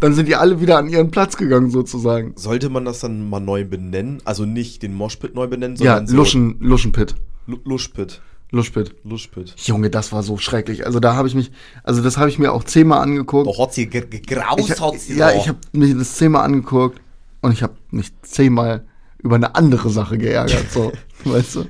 Dann 0.00 0.12
sind 0.14 0.26
die 0.28 0.34
alle 0.36 0.60
wieder 0.60 0.78
an 0.78 0.88
ihren 0.88 1.10
Platz 1.10 1.36
gegangen 1.36 1.70
sozusagen. 1.70 2.32
Sollte 2.36 2.68
man 2.68 2.84
das 2.84 3.00
dann 3.00 3.28
mal 3.28 3.40
neu 3.40 3.64
benennen? 3.64 4.20
Also 4.24 4.44
nicht 4.44 4.82
den 4.82 4.94
Moshpit 4.94 5.34
neu 5.34 5.46
benennen, 5.46 5.76
Ja, 5.76 5.94
sondern 5.96 6.06
so 6.08 6.16
Luschen, 6.16 6.56
Luschenpit. 6.60 7.14
Lu- 7.46 7.58
Luschpit. 7.64 8.20
Luschpit. 8.50 8.94
Luschpit. 9.04 9.54
Junge, 9.58 9.90
das 9.90 10.12
war 10.12 10.22
so 10.22 10.36
schrecklich. 10.38 10.86
Also 10.86 11.00
da 11.00 11.14
habe 11.16 11.26
ich 11.28 11.34
mich, 11.34 11.50
also 11.82 12.02
das 12.02 12.18
habe 12.18 12.28
ich 12.28 12.38
mir 12.38 12.52
auch 12.52 12.64
zehnmal 12.64 13.00
angeguckt. 13.00 13.46
Doch, 13.48 13.58
hat 13.58 13.74
sie 13.74 13.86
ge- 13.86 14.06
gegraust, 14.06 14.80
hat 14.80 15.00
sie 15.00 15.16
ja, 15.16 15.32
ich 15.32 15.48
habe 15.48 15.58
mir 15.72 15.94
das 15.96 16.14
zehnmal 16.14 16.44
angeguckt 16.44 17.00
und 17.40 17.52
ich 17.52 17.62
habe 17.62 17.74
mich 17.90 18.12
zehnmal 18.22 18.84
über 19.18 19.36
eine 19.36 19.54
andere 19.54 19.88
Sache 19.90 20.18
geärgert. 20.18 20.70
So, 20.70 20.92
weißt 21.24 21.56
du? 21.56 21.64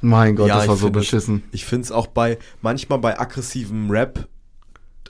Mein 0.00 0.34
Gott, 0.34 0.48
Ja, 0.48 0.58
das 0.58 0.68
war 0.68 0.76
so 0.76 0.90
beschissen. 0.90 1.42
Ich 1.52 1.64
finde 1.66 1.84
es 1.84 1.92
auch 1.92 2.06
bei, 2.06 2.38
manchmal 2.62 2.98
bei 2.98 3.20
aggressivem 3.20 3.90
Rap 3.90 4.26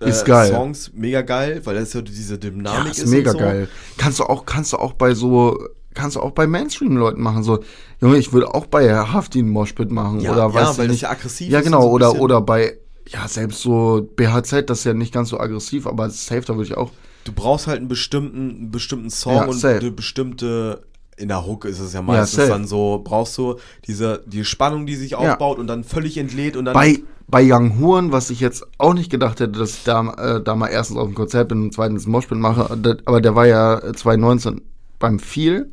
Ist 0.09 0.24
geil. 0.24 0.48
Songs 0.51 0.92
mega 0.94 1.22
geil, 1.22 1.61
weil 1.64 1.74
das 1.76 1.92
ja 1.92 2.01
diese 2.03 2.34
Ja, 2.34 2.38
Dynamik 2.40 2.92
ist 2.92 2.98
ist. 3.05 3.11
mega 3.11 3.32
so. 3.32 3.38
geil. 3.38 3.68
Kannst 3.98 4.18
du 4.18 4.24
auch, 4.24 4.46
kannst 4.46 4.72
du 4.72 4.78
auch 4.78 4.94
bei 4.94 5.14
so, 5.14 5.59
kannst 5.94 6.16
du 6.16 6.20
auch 6.20 6.30
bei 6.32 6.46
Mainstream-Leuten 6.46 7.20
machen. 7.20 7.42
So, 7.42 7.62
Junge, 8.01 8.16
ich 8.16 8.32
würde 8.32 8.55
auch 8.55 8.66
bei 8.66 8.94
Hafti 8.94 9.40
einen 9.40 9.51
Moshpit 9.51 9.90
machen 9.90 10.20
Ja, 10.20 10.32
oder 10.32 10.42
ja, 10.42 10.55
weiß 10.55 10.55
weil 10.55 10.68
ich 10.68 10.76
das 10.76 10.88
nicht. 10.88 11.03
ja 11.03 11.11
aggressiv 11.11 11.51
Ja, 11.51 11.61
genau, 11.61 11.82
so 11.82 11.90
oder, 11.90 12.14
oder 12.18 12.40
bei, 12.40 12.78
ja, 13.09 13.28
selbst 13.28 13.61
so 13.61 14.09
BHZ, 14.16 14.68
das 14.70 14.78
ist 14.80 14.84
ja 14.84 14.94
nicht 14.94 15.12
ganz 15.12 15.28
so 15.28 15.38
aggressiv, 15.38 15.86
aber 15.86 16.09
safe, 16.11 16.42
da 16.42 16.55
würde 16.57 16.64
ich 16.70 16.76
auch. 16.76 16.92
Du 17.24 17.32
brauchst 17.32 17.66
halt 17.66 17.78
einen 17.78 17.88
bestimmten, 17.88 18.51
einen 18.51 18.70
bestimmten 18.70 19.11
Song 19.11 19.34
Ja, 19.34 19.44
und 19.44 19.62
eine 19.62 19.90
bestimmte, 19.90 20.82
in 21.21 21.29
der 21.29 21.47
Hook 21.47 21.64
ist 21.66 21.79
es 21.81 21.93
ja 21.93 22.03
meistens 22.03 22.37
safe. 22.37 22.49
dann 22.49 22.66
so, 22.66 23.01
brauchst 23.05 23.37
du 23.39 23.57
diese, 23.87 24.23
die 24.27 24.45
Spannung, 24.45 24.87
die 24.87 24.97
sich 24.97 25.14
aufbaut 25.14 25.59
und 25.59 25.66
dann 25.66 25.85
völlig 25.85 26.16
entlädt 26.18 26.57
und 26.57 26.64
dann. 26.64 26.75
Bei, 26.75 26.99
bei 27.29 27.43
Young 27.45 27.79
Horn, 27.79 28.11
was 28.11 28.31
ich 28.31 28.41
jetzt 28.41 28.66
auch 28.79 28.95
nicht 28.95 29.11
gedacht 29.11 29.39
hätte, 29.41 29.59
dass 29.59 29.71
ich 29.75 29.85
da, 29.85 30.12
äh, 30.14 30.43
da 30.43 30.55
mal 30.57 30.68
erstens 30.68 30.97
auf 30.97 31.07
dem 31.07 31.14
Konzert 31.14 31.49
bin 31.49 31.62
und 31.62 31.75
zweitens 31.75 32.07
ein 32.07 32.11
Moshpit 32.11 32.39
mache, 32.39 32.71
aber 33.05 33.21
der 33.21 33.35
war 33.35 33.47
ja 33.47 33.79
äh, 33.79 33.93
2019 33.93 34.62
beim 34.99 35.18
Feel. 35.18 35.71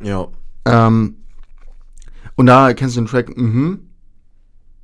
ja, 0.00 0.26
Ähm, 0.64 1.16
und 2.36 2.46
da 2.46 2.72
kennst 2.72 2.96
du 2.96 3.00
den 3.02 3.06
Track, 3.06 3.36
mhm. 3.36 3.80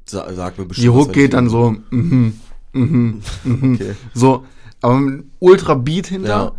sa- 0.07 0.33
sag 0.35 0.59
mir 0.59 0.67
bestimmt. 0.67 0.85
Die 0.85 0.91
Hook 0.91 1.13
geht 1.13 1.33
dann 1.33 1.49
so, 1.49 1.75
mhm, 1.91 2.39
mhm, 2.73 3.23
mhm. 3.45 3.75
Okay. 3.81 3.95
So, 4.15 4.45
aber 4.83 4.99
mit 5.01 5.13
einem 5.15 5.31
Ultra 5.41 5.75
Beat 5.75 6.07
hinter. 6.09 6.29
Ja. 6.29 6.53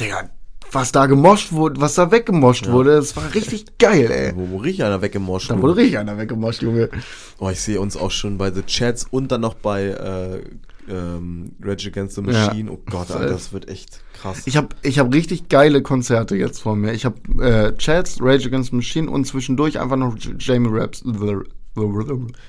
Digga, 0.00 0.30
was 0.72 0.92
da 0.92 1.06
gemoscht 1.06 1.52
wurde, 1.52 1.80
was 1.80 1.94
da 1.94 2.10
weggemoscht 2.10 2.68
wurde, 2.68 2.96
das 2.96 3.16
war 3.16 3.34
richtig 3.34 3.78
geil, 3.78 4.10
ey. 4.10 4.32
Wo, 4.34 4.50
wo 4.50 4.56
richtig 4.58 4.84
einer 4.84 5.00
weggemoscht 5.02 5.50
Da 5.50 5.60
wurde 5.60 5.76
richtig 5.76 5.98
einer 5.98 6.18
weggemoscht, 6.18 6.62
Junge. 6.62 6.90
Oh, 7.38 7.50
ich 7.50 7.60
sehe 7.60 7.80
uns 7.80 7.96
auch 7.96 8.10
schon 8.10 8.38
bei 8.38 8.50
The 8.52 8.62
Chats 8.62 9.06
und 9.10 9.32
dann 9.32 9.40
noch 9.42 9.54
bei 9.54 9.84
äh, 9.84 10.42
ähm, 10.88 11.52
Rage 11.62 11.88
Against 11.88 12.16
the 12.16 12.22
Ja. 12.22 12.46
Machine. 12.46 12.70
Oh 12.70 12.78
Gott. 12.90 13.10
Alter, 13.10 13.26
das 13.28 13.52
wird 13.52 13.68
echt 13.68 14.00
krass. 14.20 14.42
Ich 14.46 14.56
habe 14.56 14.68
ich 14.82 14.98
hab 14.98 15.12
richtig 15.12 15.48
geile 15.48 15.82
Konzerte 15.82 16.36
jetzt 16.36 16.60
vor 16.60 16.76
mir. 16.76 16.92
Ich 16.92 17.04
habe 17.04 17.16
äh, 17.42 17.76
Chats, 17.76 18.18
Rage 18.20 18.46
Against 18.46 18.70
the 18.70 18.76
Machine 18.76 19.10
und 19.10 19.26
zwischendurch 19.26 19.80
einfach 19.80 19.96
noch 19.96 20.16
Jamie 20.38 20.68
Raps. 20.70 21.02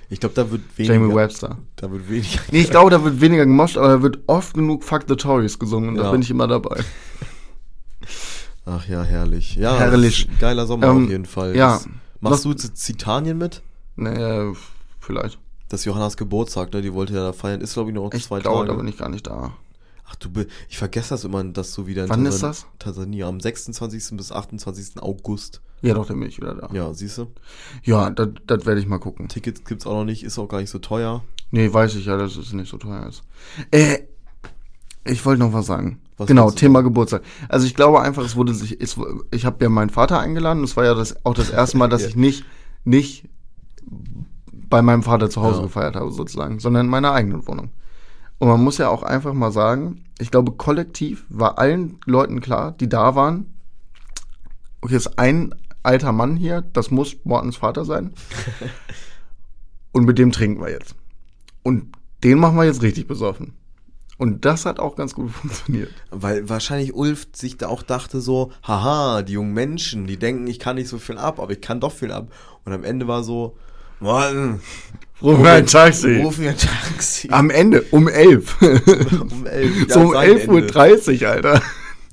Ich 0.10 0.20
glaube, 0.20 0.36
da 0.36 0.50
wird 0.52 0.62
weniger. 0.78 0.94
Jamie 0.94 1.14
Webster. 1.16 1.58
Da 1.76 1.92
wird 1.92 2.10
weniger. 2.10 2.40
Nee, 2.52 2.62
ich 2.62 2.70
glaube, 2.70 2.92
da 2.92 3.04
wird 3.04 3.20
weniger 3.20 3.46
gemoscht, 3.46 3.78
aber 3.78 3.88
da 3.90 4.02
wird 4.02 4.20
oft 4.28 4.54
genug 4.54 4.84
Fuck 4.84 5.04
the 5.10 5.16
Tories 5.16 5.60
gesungen 5.60 5.90
und 5.90 5.96
da 5.96 6.04
Ja. 6.04 6.12
bin 6.12 6.22
ich 6.22 6.30
immer 6.32 6.48
dabei. 6.48 6.80
Ach 8.70 8.86
ja, 8.88 9.02
herrlich. 9.02 9.56
Ja, 9.56 9.78
Herrlich. 9.78 10.28
ist 10.30 10.40
Geiler 10.40 10.68
Sommer 10.68 10.88
Ähm, 10.88 11.06
auf 11.06 11.10
jeden 11.10 11.26
Fall. 11.26 11.56
ja. 11.56 11.76
Das, 11.76 11.88
machst 12.20 12.44
du 12.46 12.54
Zitanien 12.54 13.38
mit? 13.38 13.62
Nee, 13.96 14.10
äh, 14.10 14.54
vielleicht. 15.00 15.40
Das 15.70 15.82
ist 15.82 15.86
Johannas 15.86 16.18
Geburtstag, 16.18 16.74
ne? 16.74 16.82
Die 16.82 16.94
wollte 16.94 17.14
ja 17.14 17.24
da 17.24 17.34
feiern. 17.34 17.62
Ist, 17.62 17.74
glaube 17.76 17.90
ich, 17.92 17.96
noch 17.96 18.14
Ich 18.14 18.24
zwei 18.26 18.40
glaube, 18.40 18.60
Tage. 18.66 18.70
da 18.72 18.74
bin 18.76 18.88
ich 18.88 18.98
gar 18.98 19.10
nicht 19.10 19.28
da. 19.28 19.54
Ach 20.10 20.16
du, 20.16 20.30
ich 20.70 20.78
vergesse 20.78 21.10
das 21.10 21.24
immer, 21.24 21.44
dass 21.44 21.74
du 21.74 21.86
wieder 21.88 22.04
in 22.06 22.10
Wann 22.10 22.26
ist 22.26 22.42
Tansan- 22.42 22.50
das? 22.50 22.66
Tansania 22.80 23.28
am 23.28 23.40
26. 23.40 24.16
bis 24.18 24.32
28. 24.32 25.02
August. 25.02 25.62
Ja, 25.82 25.94
doch, 25.94 26.06
dann 26.08 26.20
bin 26.20 26.28
ich 26.30 26.38
wieder 26.38 26.56
da. 26.56 26.70
Ja, 26.74 26.94
siehst 26.94 27.18
du? 27.18 27.28
Ja, 27.84 28.10
das 28.10 28.30
das 28.48 28.66
werde 28.66 28.82
ich 28.82 28.88
mal 28.88 29.00
gucken. 29.00 29.28
Tickets 29.28 29.64
gibt's 29.66 29.86
auch 29.86 29.94
noch 29.94 30.06
nicht, 30.06 30.24
ist 30.24 30.40
auch 30.40 30.48
gar 30.48 30.60
nicht 30.62 30.70
so 30.72 30.80
teuer. 30.80 31.24
Nee, 31.52 31.72
weiß 31.72 31.96
ich 31.96 32.06
ja, 32.06 32.18
dass 32.18 32.36
es 32.36 32.52
nicht 32.54 32.70
so 32.70 32.78
teuer 32.78 33.06
ist. 33.08 33.22
Äh, 33.72 34.00
ich 35.10 35.26
wollte 35.26 35.40
noch 35.42 35.54
was 35.54 35.66
sagen. 35.66 36.00
Was 36.18 36.28
genau, 36.28 36.50
Thema 36.52 36.82
Geburtstag. 36.82 37.22
Also 37.50 37.68
ich 37.68 37.76
glaube 37.76 38.02
einfach, 38.02 38.24
es 38.26 38.36
wurde 38.36 38.54
sich, 38.54 38.82
es, 38.82 38.98
ich 39.32 39.46
habe 39.46 39.64
ja 39.64 39.70
meinen 39.70 39.90
Vater 39.90 40.20
eingeladen. 40.20 40.64
Es 40.64 40.76
war 40.76 40.86
ja 40.86 40.94
das, 40.96 41.24
auch 41.26 41.34
das 41.36 41.50
erste 41.50 41.78
Mal, 41.78 41.88
dass 41.90 42.02
Ja. 42.04 42.08
ich 42.10 42.16
nicht, 42.16 42.46
nicht 42.86 43.30
bei 44.70 44.82
meinem 44.82 45.04
Vater 45.04 45.30
zu 45.30 45.42
Hause 45.42 45.60
Ja. 45.60 45.64
gefeiert 45.66 45.96
habe, 45.96 46.12
sozusagen, 46.12 46.60
sondern 46.60 46.86
in 46.88 46.90
meiner 46.92 47.14
eigenen 47.14 47.46
Wohnung. 47.48 47.70
Und 48.40 48.48
man 48.50 48.64
muss 48.64 48.78
ja 48.78 48.90
auch 48.90 49.04
einfach 49.04 49.34
mal 49.34 49.52
sagen, 49.52 50.04
ich 50.20 50.32
glaube, 50.32 50.52
kollektiv 50.54 51.26
war 51.30 51.58
allen 51.58 51.98
Leuten 52.06 52.40
klar, 52.42 52.72
die 52.72 52.90
da 52.90 53.16
waren, 53.16 53.54
okay, 54.82 54.96
ist 54.96 55.18
ein 55.20 55.54
alter 55.84 56.12
Mann 56.12 56.36
hier, 56.36 56.62
das 56.62 56.92
muss 56.92 57.16
Mortens 57.24 57.58
Vater 57.58 57.86
sein. 57.86 58.14
Und 59.92 60.06
mit 60.06 60.18
dem 60.20 60.32
trinken 60.32 60.62
wir 60.62 60.70
jetzt. 60.70 60.96
Und 61.64 61.96
den 62.24 62.40
machen 62.40 62.58
wir 62.58 62.66
jetzt 62.66 62.82
richtig 62.82 63.08
besoffen. 63.08 63.54
Und 64.18 64.46
das 64.46 64.66
hat 64.66 64.80
auch 64.80 64.96
ganz 64.96 65.14
gut 65.14 65.32
funktioniert. 65.42 65.92
Weil 66.12 66.50
wahrscheinlich 66.50 66.94
Ulf 66.94 67.28
sich 67.34 67.58
da 67.58 67.68
auch 67.68 67.84
dachte 67.84 68.20
so, 68.20 68.52
haha, 68.64 69.22
die 69.22 69.34
jungen 69.34 69.54
Menschen, 69.54 70.08
die 70.08 70.18
denken, 70.18 70.48
ich 70.48 70.60
kann 70.60 70.76
nicht 70.76 70.90
so 70.90 70.98
viel 70.98 71.18
ab, 71.18 71.40
aber 71.40 71.52
ich 71.52 71.62
kann 71.62 71.80
doch 71.80 71.94
viel 71.94 72.12
ab. 72.12 72.32
Und 72.66 72.74
am 72.74 72.84
Ende 72.84 73.08
war 73.08 73.24
so, 73.24 73.56
Mann, 74.00 74.60
Ruf 75.22 75.40
mir 75.40 75.50
ein 75.50 75.66
Taxi. 75.66 76.22
ruf 76.22 76.38
mir 76.38 76.52
ein 76.52 76.58
Taxi. 76.58 77.30
Am 77.32 77.50
Ende, 77.50 77.84
um 77.90 78.08
elf. 78.08 78.62
um 78.62 79.48
elf. 79.48 79.88
so 79.90 80.02
um 80.02 80.12
sein 80.12 80.30
11.30 80.30 81.22
Uhr, 81.24 81.30
Alter. 81.30 81.62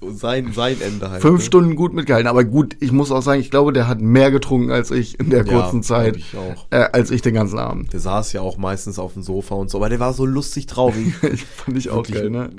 Sein, 0.01 0.53
sein 0.53 0.81
Ende 0.81 1.11
halt. 1.11 1.23
Fünf 1.23 1.41
ne? 1.41 1.45
Stunden 1.47 1.77
gut 1.77 1.95
mitgehalten. 1.95 2.29
Aber 2.29 2.45
gut, 2.45 2.77
ich 2.81 2.93
muss 2.93 3.11
auch 3.11 3.23
sagen, 3.23 3.41
ich 3.41 3.51
glaube, 3.51 3.73
der 3.73 3.89
hat 3.89 4.01
mehr 4.01 4.31
getrunken 4.31 4.71
als 4.71 4.91
ich 4.91 5.19
in 5.19 5.31
der 5.31 5.45
Ja, 5.47 5.53
kurzen 5.53 5.83
Zeit. 5.83 6.15
glaub 6.31 6.53
Ich 6.53 6.59
auch. 6.59 6.67
Äh, 6.71 6.89
als 6.93 7.11
ich 7.11 7.23
den 7.23 7.35
ganzen 7.35 7.59
Abend. 7.59 7.93
Der 7.93 8.01
saß 8.01 8.33
ja 8.33 8.41
auch 8.43 8.59
meistens 8.59 8.99
auf 8.99 9.15
dem 9.15 9.23
Sofa 9.23 9.55
und 9.55 9.71
so, 9.71 9.79
aber 9.79 9.89
der 9.89 10.01
war 10.01 10.13
so 10.13 10.27
lustig 10.27 10.67
drauf. 10.67 10.95
Ich, 11.33 11.45
fand 11.45 11.77
ich 11.79 11.91
auch 11.91 12.07
geil, 12.07 12.31
ne? 12.31 12.51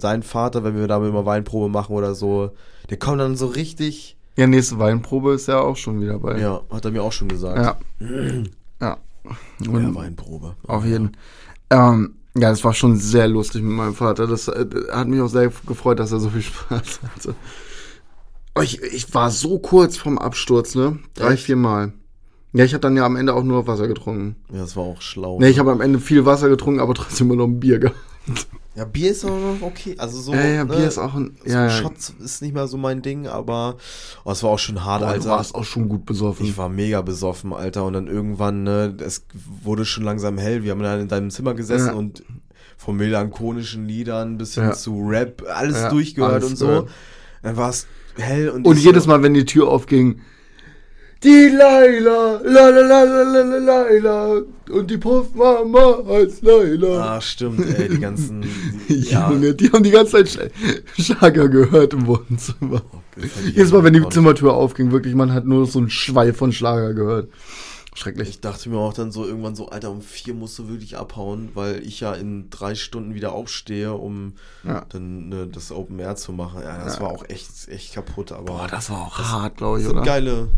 Sein 0.00 0.22
Vater, 0.22 0.64
wenn 0.64 0.76
wir 0.76 0.88
da 0.88 0.96
immer 1.06 1.24
Weinprobe 1.26 1.68
machen 1.68 1.94
oder 1.94 2.14
so, 2.14 2.50
der 2.90 2.98
kommt 2.98 3.20
dann 3.20 3.36
so 3.36 3.46
richtig. 3.46 4.16
Ja, 4.36 4.46
nächste 4.46 4.78
Weinprobe 4.78 5.34
ist 5.34 5.48
ja 5.48 5.60
auch 5.60 5.76
schon 5.76 6.00
wieder 6.00 6.18
bei. 6.18 6.38
Ja, 6.38 6.62
hat 6.70 6.84
er 6.84 6.90
mir 6.90 7.02
auch 7.02 7.12
schon 7.12 7.28
gesagt. 7.28 7.58
Ja. 7.58 8.06
ja. 8.80 8.96
Ja, 9.60 9.70
Und 9.70 9.94
Weinprobe. 9.94 10.54
auf 10.66 10.84
jeden 10.84 11.16
ähm, 11.70 12.14
Ja, 12.36 12.50
das 12.50 12.62
war 12.62 12.74
schon 12.74 12.96
sehr 12.96 13.26
lustig 13.28 13.62
mit 13.62 13.72
meinem 13.72 13.94
Vater. 13.94 14.26
Das 14.26 14.48
äh, 14.48 14.66
hat 14.92 15.08
mich 15.08 15.20
auch 15.20 15.28
sehr 15.28 15.50
gefreut, 15.66 15.98
dass 15.98 16.12
er 16.12 16.20
so 16.20 16.30
viel 16.30 16.42
Spaß 16.42 17.00
hatte. 17.14 17.34
Oh, 18.54 18.62
Ich, 18.62 18.82
ich 18.82 19.12
war 19.14 19.30
so 19.30 19.58
kurz 19.58 19.96
vom 19.96 20.18
Absturz, 20.18 20.74
ne? 20.74 20.98
Drei, 21.14 21.34
Echt? 21.34 21.44
vier 21.44 21.56
Mal. 21.56 21.92
Ja, 22.52 22.64
ich 22.64 22.72
habe 22.72 22.80
dann 22.80 22.96
ja 22.96 23.04
am 23.04 23.16
Ende 23.16 23.34
auch 23.34 23.44
nur 23.44 23.66
Wasser 23.68 23.86
getrunken. 23.86 24.36
Ja, 24.52 24.60
das 24.60 24.76
war 24.76 24.82
auch 24.82 25.00
schlau. 25.02 25.38
Ne, 25.38 25.48
ich 25.48 25.58
habe 25.60 25.70
am 25.70 25.80
Ende 25.80 26.00
viel 26.00 26.24
Wasser 26.26 26.48
getrunken, 26.48 26.80
aber 26.80 26.94
trotzdem 26.94 27.28
immer 27.28 27.36
noch 27.36 27.46
ein 27.46 27.60
Bier 27.60 27.78
gehabt. 27.78 27.96
Ja, 28.76 28.84
Bier 28.84 29.10
ist 29.10 29.24
auch 29.24 29.30
noch 29.30 29.62
okay. 29.62 29.94
Also 29.98 30.20
so. 30.20 30.32
Ja, 30.32 30.44
ja, 30.46 30.64
ne, 30.64 30.74
Bier 30.76 30.86
ist 30.86 30.98
auch 30.98 31.14
ein. 31.14 31.36
So 31.44 31.50
Ja, 31.50 31.64
ja. 31.64 31.70
Shots 31.70 32.14
ist 32.22 32.40
nicht 32.42 32.54
mehr 32.54 32.68
so 32.68 32.76
mein 32.76 33.02
Ding, 33.02 33.26
aber 33.26 33.76
oh, 34.24 34.30
es 34.30 34.42
war 34.42 34.50
auch 34.50 34.58
schon 34.58 34.84
hart, 34.84 35.00
Boah, 35.00 35.06
du 35.08 35.12
Alter. 35.14 35.30
warst 35.30 35.54
auch 35.54 35.64
schon 35.64 35.88
gut 35.88 36.06
besoffen. 36.06 36.46
Ich 36.46 36.56
war 36.56 36.68
mega 36.68 37.00
besoffen, 37.02 37.52
Alter. 37.52 37.84
Und 37.84 37.94
dann 37.94 38.06
irgendwann, 38.06 38.62
ne, 38.62 38.94
es 39.00 39.24
wurde 39.64 39.84
schon 39.84 40.04
langsam 40.04 40.38
hell. 40.38 40.62
Wir 40.62 40.70
haben 40.70 40.82
dann 40.82 41.00
in 41.00 41.08
deinem 41.08 41.30
Zimmer 41.30 41.54
gesessen 41.54 41.88
Ja. 41.88 41.92
und 41.94 42.22
von 42.76 42.96
melancholischen 42.96 43.86
Liedern 43.86 44.38
bis 44.38 44.54
hin 44.54 44.64
Ja. 44.64 44.72
zu 44.72 45.02
Rap, 45.06 45.42
alles 45.52 45.88
durchgehört 45.88 46.34
alles 46.34 46.50
und 46.50 46.56
so. 46.56 46.88
Dann 47.42 47.56
war 47.56 47.70
es 47.70 47.86
hell 48.16 48.48
und 48.50 48.66
Und 48.66 48.78
jedes 48.78 49.04
so, 49.04 49.10
Mal, 49.10 49.22
wenn 49.22 49.34
die 49.34 49.44
Tür 49.44 49.68
aufging, 49.68 50.20
die 51.22 51.48
Laila, 51.48 52.40
la 52.44 52.68
la 52.70 52.80
la 52.80 53.02
la 53.04 53.22
la 53.22 53.42
la 53.42 53.58
Laila 53.58 54.40
und 54.70 54.90
die 54.90 54.96
Puffmama 54.98 55.98
heißt 56.08 56.42
Laila. 56.42 57.16
Ah, 57.16 57.20
stimmt, 57.20 57.60
ey, 57.78 57.88
die 57.88 57.98
ganzen. 58.00 58.44
Die, 58.88 59.00
ja, 59.10 59.30
Junge, 59.30 59.54
die 59.54 59.70
haben 59.70 59.82
die 59.84 59.90
ganze 59.92 60.24
Zeit 60.24 60.28
Sch 60.96 61.02
Schlager 61.12 61.48
gehört 61.48 61.92
im 61.92 62.06
Wohnzimmer. 62.06 62.82
das 63.14 63.24
ich 63.46 63.54
Jedes 63.56 63.70
Mal, 63.70 63.84
wenn 63.84 63.92
die. 63.92 64.08
Zimmertür 64.08 64.54
aufging, 64.54 64.90
wirklich, 64.90 65.14
man 65.14 65.32
hat 65.32 65.44
nur 65.44 65.66
so 65.66 65.78
einen 65.78 65.90
Schwall 65.90 66.32
von 66.32 66.52
Schlager 66.52 66.94
gehört. 66.94 67.28
Schrecklich. 67.94 68.28
Ich 68.28 68.40
dachte 68.40 68.68
mir 68.68 68.78
auch 68.78 68.92
dann 68.94 69.12
so 69.12 69.26
irgendwann 69.26 69.54
so, 69.56 69.68
Alter, 69.68 69.90
um 69.90 70.00
vier 70.00 70.32
musst 70.34 70.58
du 70.58 70.68
wirklich 70.68 70.96
abhauen, 70.96 71.50
weil 71.54 71.82
ich 71.84 72.00
ja 72.00 72.14
in 72.14 72.48
drei 72.50 72.74
Stunden 72.74 73.14
wieder 73.14 73.32
aufstehe, 73.32 73.92
um 73.92 74.34
Ja. 74.64 74.84
dann 74.88 75.28
ne, 75.28 75.46
das 75.48 75.70
Open 75.72 75.98
Air 75.98 76.16
zu 76.16 76.32
machen. 76.32 76.62
Ja, 76.62 76.82
das 76.84 76.96
Ja. 76.96 77.02
war 77.02 77.10
auch 77.10 77.24
echt, 77.28 77.50
echt 77.68 77.94
kaputt, 77.94 78.32
aber. 78.32 78.44
Boah, 78.44 78.66
das 78.70 78.90
war 78.90 79.02
auch 79.02 79.18
hart, 79.18 79.56
glaube 79.58 79.80
ich, 79.80 79.86
oder? 79.88 80.02
geile. 80.02 80.48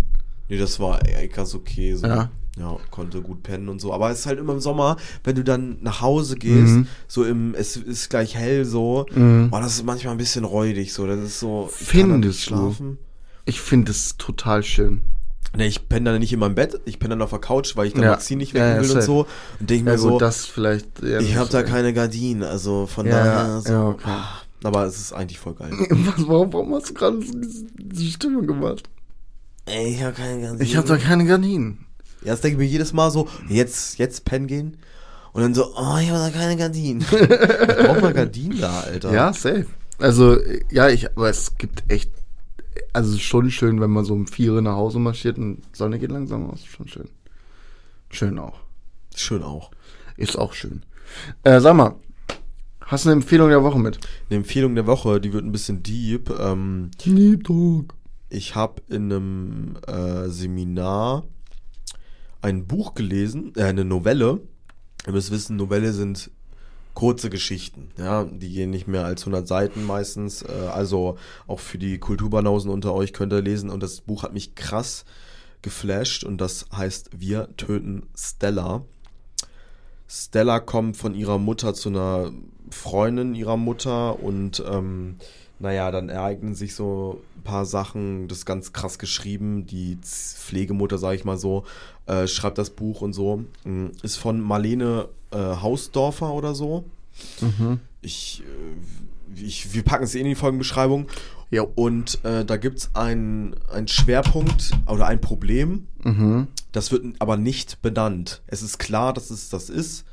Nee, 0.52 0.58
das 0.58 0.78
war 0.80 1.00
ey, 1.08 1.28
ganz 1.28 1.54
okay. 1.54 1.94
So. 1.94 2.06
Ja. 2.06 2.30
Ja, 2.58 2.76
konnte 2.90 3.22
gut 3.22 3.42
pennen 3.42 3.70
und 3.70 3.80
so. 3.80 3.94
Aber 3.94 4.10
es 4.10 4.18
ist 4.20 4.26
halt 4.26 4.38
immer 4.38 4.52
im 4.52 4.60
Sommer, 4.60 4.98
wenn 5.24 5.34
du 5.34 5.42
dann 5.42 5.78
nach 5.80 6.02
Hause 6.02 6.36
gehst, 6.36 6.74
Mhm. 6.74 6.86
so 7.08 7.24
im, 7.24 7.54
es 7.54 7.78
ist 7.78 8.10
gleich 8.10 8.34
hell 8.36 8.66
so, 8.66 9.06
Mhm. 9.14 9.48
das 9.50 9.76
ist 9.76 9.84
manchmal 9.86 10.12
ein 10.12 10.18
bisschen 10.18 10.44
räudig 10.44 10.92
so. 10.92 11.06
Das 11.06 11.18
ist 11.20 11.40
so. 11.40 11.70
Findest 11.72 12.40
du? 12.40 12.54
schlafen? 12.54 12.98
Ich 13.46 13.62
finde 13.62 13.92
es 13.92 14.18
total 14.18 14.62
schön. 14.62 15.00
Nee, 15.56 15.66
ich 15.68 15.88
penne 15.88 16.10
dann 16.12 16.20
nicht 16.20 16.34
in 16.34 16.40
meinem 16.40 16.54
Bett, 16.54 16.78
ich 16.84 16.98
penne 16.98 17.10
dann 17.14 17.22
auf 17.22 17.30
der 17.30 17.38
Couch, 17.38 17.74
weil 17.76 17.86
ich 17.86 17.94
dann 17.94 18.02
Ja. 18.04 18.10
Maxine 18.10 18.38
nicht 18.38 18.52
Ja, 18.52 18.60
wecken 18.60 18.74
ja, 18.76 18.82
will 18.82 18.90
und 18.90 18.94
safe. 18.96 19.06
so. 19.06 19.26
Und 19.58 19.70
denke 19.70 19.86
Ja, 19.86 19.92
mir 19.92 19.98
so, 19.98 20.18
das 20.18 20.44
vielleicht. 20.44 21.02
ich 21.02 21.36
habe 21.36 21.48
da 21.48 21.62
keine 21.62 21.94
Gardinen, 21.94 22.42
also 22.42 22.86
von 22.86 23.06
Ja, 23.06 23.12
daher 23.12 23.32
ja, 23.32 23.60
so. 23.62 23.72
ja, 23.72 23.88
okay. 23.88 24.02
ah, 24.10 24.42
Aber 24.64 24.84
es 24.84 24.98
ist 25.00 25.12
eigentlich 25.14 25.38
voll 25.38 25.54
geil. 25.54 25.70
Was, 25.90 26.28
warum, 26.28 26.52
warum 26.52 26.74
hast 26.74 26.90
du 26.90 26.94
gerade 26.94 27.20
so 27.22 27.32
diese- 27.78 28.10
Stimmung 28.12 28.46
gemacht? 28.46 28.88
Ey, 29.66 29.94
ich 29.94 30.02
habe 30.02 30.12
keine 30.14 30.40
Gardinen. 30.40 30.60
Ich 30.60 30.76
habe 30.76 30.88
da 30.88 30.96
keine 30.96 31.24
Gardinen. 31.24 31.86
Ja, 32.22 32.32
das 32.32 32.40
denke 32.40 32.54
ich 32.54 32.66
mir 32.66 32.70
jedes 32.70 32.92
Mal 32.92 33.10
so, 33.10 33.28
jetzt, 33.48 33.98
jetzt 33.98 34.24
pennen 34.24 34.46
gehen. 34.46 34.76
Und 35.32 35.42
dann 35.42 35.54
so, 35.54 35.74
oh, 35.76 35.96
ich 35.98 36.10
habe 36.10 36.18
da 36.18 36.30
keine 36.30 36.56
Gardinen. 36.56 37.00
ich 37.10 37.86
brauch 37.86 38.00
mal 38.00 38.12
Gardinen 38.12 38.60
da, 38.60 38.80
Alter. 38.80 39.12
Ja, 39.12 39.32
safe. 39.32 39.66
Also, 39.98 40.36
ja, 40.70 40.88
ich, 40.88 41.10
aber 41.10 41.30
es 41.30 41.56
gibt 41.56 41.84
echt, 41.88 42.10
also 42.92 43.10
es 43.10 43.16
ist 43.16 43.22
schon 43.22 43.50
schön, 43.50 43.80
wenn 43.80 43.90
man 43.90 44.04
so 44.04 44.14
um 44.14 44.26
vier 44.26 44.60
nach 44.60 44.76
Hause 44.76 44.98
marschiert 44.98 45.38
und 45.38 45.62
Sonne 45.72 45.98
geht 45.98 46.10
langsam 46.10 46.50
aus. 46.50 46.64
Schon 46.64 46.88
schön. 46.88 47.08
Schön 48.10 48.38
auch. 48.38 48.60
Schön 49.14 49.42
auch. 49.42 49.70
Ist 50.16 50.36
auch 50.36 50.52
schön. 50.52 50.82
Äh, 51.44 51.60
sag 51.60 51.74
mal, 51.74 51.94
hast 52.80 53.04
du 53.04 53.10
eine 53.10 53.20
Empfehlung 53.20 53.48
der 53.48 53.62
Woche 53.62 53.78
mit? 53.78 53.98
Eine 54.28 54.38
Empfehlung 54.38 54.74
der 54.74 54.86
Woche, 54.86 55.20
die 55.20 55.32
wird 55.32 55.44
ein 55.44 55.52
bisschen 55.52 55.82
deep. 55.82 56.30
Ähm, 56.38 56.90
Deep 57.04 57.44
Talk. 57.44 57.94
Ich 58.32 58.54
habe 58.54 58.82
in 58.88 59.12
einem 59.12 59.76
äh, 59.86 60.28
Seminar 60.28 61.24
ein 62.40 62.66
Buch 62.66 62.94
gelesen, 62.94 63.52
äh, 63.56 63.64
eine 63.64 63.84
Novelle. 63.84 64.40
Ihr 65.06 65.12
müsst 65.12 65.30
wissen, 65.30 65.56
Novelle 65.56 65.92
sind 65.92 66.30
kurze 66.94 67.30
Geschichten, 67.30 67.88
ja, 67.96 68.24
die 68.24 68.50
gehen 68.50 68.70
nicht 68.70 68.86
mehr 68.86 69.04
als 69.04 69.22
100 69.22 69.48
Seiten 69.48 69.86
meistens, 69.86 70.42
äh, 70.42 70.68
also 70.72 71.16
auch 71.46 71.60
für 71.60 71.78
die 71.78 71.98
Kulturbanausen 71.98 72.70
unter 72.70 72.94
euch 72.94 73.12
könnt 73.12 73.32
ihr 73.32 73.42
lesen. 73.42 73.70
Und 73.70 73.82
das 73.82 74.00
Buch 74.00 74.22
hat 74.22 74.32
mich 74.32 74.54
krass 74.54 75.04
geflasht. 75.60 76.24
Und 76.24 76.40
das 76.40 76.66
heißt 76.74 77.10
Wir 77.14 77.54
töten 77.56 78.06
Stella. 78.16 78.84
Stella 80.08 80.60
kommt 80.60 80.96
von 80.96 81.14
ihrer 81.14 81.38
Mutter 81.38 81.74
zu 81.74 81.90
einer 81.90 82.32
Freundin 82.70 83.34
ihrer 83.34 83.56
Mutter. 83.56 84.22
Und 84.22 84.62
ähm, 84.66 85.16
naja, 85.58 85.90
dann 85.90 86.08
ereignen 86.08 86.54
sich 86.54 86.74
so 86.74 87.22
ein 87.42 87.44
paar 87.44 87.66
Sachen, 87.66 88.28
das 88.28 88.38
ist 88.38 88.46
ganz 88.46 88.72
krass 88.72 88.98
geschrieben. 88.98 89.66
Die 89.66 89.98
Pflegemutter, 90.02 90.96
sage 90.98 91.16
ich 91.16 91.24
mal 91.24 91.36
so, 91.38 91.64
äh, 92.06 92.26
schreibt 92.28 92.56
das 92.58 92.70
Buch 92.70 93.00
und 93.00 93.12
so. 93.12 93.44
Mm, 93.64 93.86
Ist 94.02 94.16
von 94.16 94.40
Marlene 94.40 95.08
äh, 95.32 95.36
Hausdorfer 95.36 96.32
oder 96.32 96.54
so. 96.54 96.84
Ich, 98.00 98.42
äh, 99.36 99.40
ich, 99.40 99.74
wir 99.74 99.82
packen 99.82 100.04
es 100.04 100.14
eh 100.14 100.20
in 100.20 100.26
die 100.26 100.34
Folgenbeschreibung. 100.34 101.08
Jo. 101.50 101.70
Und 101.74 102.24
äh, 102.24 102.44
da 102.44 102.56
gibt 102.56 102.78
es 102.78 102.94
einen 102.94 103.54
Schwerpunkt 103.86 104.70
oder 104.86 105.06
ein 105.06 105.20
Problem, 105.20 105.86
Mhm. 106.04 106.48
das 106.72 106.90
wird 106.90 107.04
aber 107.18 107.36
nicht 107.36 107.82
benannt. 107.82 108.42
Es 108.46 108.62
ist 108.62 108.78
klar, 108.78 109.12
dass 109.12 109.30
es 109.30 109.50
das 109.50 109.68
ist, 109.70 110.04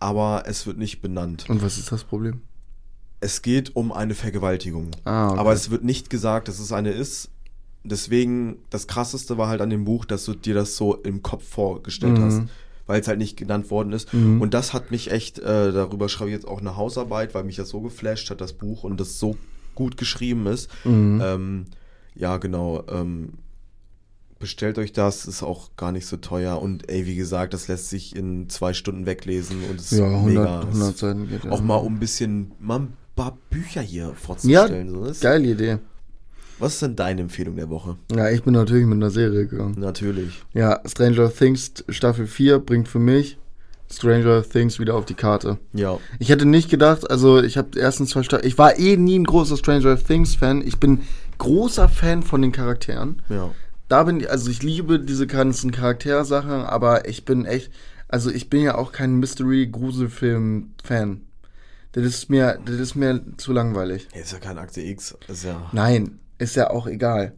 aber 0.00 0.44
es 0.46 0.66
wird 0.66 0.78
nicht 0.78 1.00
benannt. 1.02 1.44
Und 1.48 1.62
was 1.62 1.76
ist 1.78 1.92
das 1.92 2.04
Problem? 2.04 2.40
Es 3.26 3.42
geht 3.42 3.74
um 3.74 3.90
eine 3.90 4.14
Vergewaltigung. 4.14 4.92
Ah, 5.04 5.30
okay. 5.30 5.38
Aber 5.40 5.52
es 5.52 5.70
wird 5.70 5.82
nicht 5.82 6.10
gesagt, 6.10 6.46
dass 6.46 6.60
es 6.60 6.70
eine 6.70 6.90
ist. 6.92 7.28
Deswegen, 7.82 8.58
das 8.70 8.86
krasseste 8.86 9.36
war 9.36 9.48
halt 9.48 9.60
an 9.60 9.68
dem 9.70 9.84
Buch, 9.84 10.04
dass 10.04 10.24
du 10.24 10.34
dir 10.34 10.54
das 10.54 10.76
so 10.76 10.94
im 10.94 11.22
Kopf 11.22 11.42
vorgestellt 11.48 12.18
Mhm. 12.18 12.22
hast. 12.24 12.42
Weil 12.86 13.00
es 13.00 13.08
halt 13.08 13.18
nicht 13.18 13.36
genannt 13.36 13.68
worden 13.72 13.92
ist. 13.92 14.14
Mhm. 14.14 14.40
Und 14.40 14.54
das 14.54 14.72
hat 14.72 14.92
mich 14.92 15.10
echt, 15.10 15.40
äh, 15.40 15.72
darüber 15.72 16.08
schreibe 16.08 16.30
ich 16.30 16.36
jetzt 16.36 16.46
auch 16.46 16.60
eine 16.60 16.76
Hausarbeit, 16.76 17.34
weil 17.34 17.42
mich 17.42 17.56
das 17.56 17.70
so 17.70 17.80
geflasht 17.80 18.30
hat, 18.30 18.40
das 18.40 18.52
Buch, 18.52 18.84
und 18.84 19.00
das 19.00 19.18
so 19.18 19.36
gut 19.74 19.96
geschrieben 19.96 20.46
ist. 20.46 20.70
Mhm. 20.84 21.20
Ähm, 21.24 21.64
ja, 22.14 22.36
genau. 22.36 22.84
Ähm, 22.88 23.32
bestellt 24.38 24.78
euch 24.78 24.92
das, 24.92 25.26
ist 25.26 25.42
auch 25.42 25.70
gar 25.76 25.90
nicht 25.90 26.06
so 26.06 26.16
teuer. 26.16 26.62
Und 26.62 26.88
ey, 26.88 27.06
wie 27.06 27.16
gesagt, 27.16 27.54
das 27.54 27.66
lässt 27.66 27.90
sich 27.90 28.14
in 28.14 28.48
zwei 28.50 28.72
Stunden 28.72 29.04
weglesen 29.04 29.64
und 29.68 29.80
ist 29.80 29.90
ja, 29.90 30.04
100, 30.06 30.24
mega. 30.28 30.60
100 30.60 30.96
Seiten 30.96 31.28
geht 31.28 31.42
ja. 31.44 31.50
Auch 31.50 31.60
mal 31.62 31.74
um 31.76 31.94
ein 31.96 31.98
bisschen, 31.98 32.52
mal 32.60 32.78
ein 32.80 32.92
paar 33.16 33.36
Bücher 33.50 33.80
hier 33.80 34.12
vorzustellen. 34.14 34.90
so. 34.90 35.04
Das- 35.06 35.20
Geile 35.20 35.48
Idee. 35.48 35.78
Was 36.58 36.74
ist 36.74 36.82
denn 36.82 36.96
deine 36.96 37.20
Empfehlung 37.22 37.56
der 37.56 37.68
Woche? 37.68 37.96
Ja, 38.14 38.30
ich 38.30 38.42
bin 38.42 38.54
natürlich 38.54 38.86
mit 38.86 38.96
einer 38.96 39.10
Serie 39.10 39.46
gegangen. 39.46 39.74
Natürlich. 39.78 40.42
Ja, 40.54 40.80
Stranger 40.86 41.30
Things 41.30 41.72
Staffel 41.88 42.26
4 42.26 42.60
bringt 42.60 42.88
für 42.88 42.98
mich 42.98 43.36
Stranger 43.92 44.42
Things 44.42 44.80
wieder 44.80 44.94
auf 44.94 45.04
die 45.04 45.12
Karte. 45.14 45.58
Ja. 45.74 45.98
Ich 46.18 46.30
hätte 46.30 46.46
nicht 46.46 46.70
gedacht, 46.70 47.10
also 47.10 47.42
ich 47.42 47.58
habe 47.58 47.68
die 47.74 47.78
ersten 47.80 48.06
zwei 48.06 48.22
Staffeln, 48.22 48.48
ich 48.48 48.56
war 48.56 48.78
eh 48.78 48.96
nie 48.96 49.18
ein 49.18 49.24
großer 49.24 49.56
Stranger 49.58 50.02
Things 50.02 50.34
Fan. 50.34 50.62
Ich 50.66 50.78
bin 50.80 51.02
großer 51.38 51.88
Fan 51.90 52.22
von 52.22 52.40
den 52.42 52.52
Charakteren. 52.52 53.20
Ja. 53.28 53.50
Da 53.88 54.02
bin 54.04 54.20
ich, 54.20 54.30
also 54.30 54.50
ich 54.50 54.62
liebe 54.62 54.98
diese 54.98 55.26
ganzen 55.26 55.70
Charaktersachen, 55.72 56.50
aber 56.50 57.06
ich 57.08 57.24
bin 57.26 57.44
echt, 57.44 57.70
also 58.08 58.30
ich 58.30 58.48
bin 58.50 58.62
ja 58.62 58.74
auch 58.76 58.92
kein 58.92 59.16
Mystery-Gruselfilm-Fan. 59.20 61.20
Das 61.96 62.04
ist 62.04 62.28
mir, 62.28 62.58
das 62.64 62.74
ist 62.76 62.94
mir 62.94 63.22
zu 63.38 63.52
langweilig. 63.54 64.06
Ist 64.14 64.30
ja 64.32 64.38
kein 64.38 64.58
Akte 64.58 64.82
X. 64.82 65.16
Ist 65.28 65.44
ja. 65.44 65.70
Nein, 65.72 66.18
ist 66.36 66.54
ja 66.54 66.68
auch 66.70 66.86
egal. 66.86 67.32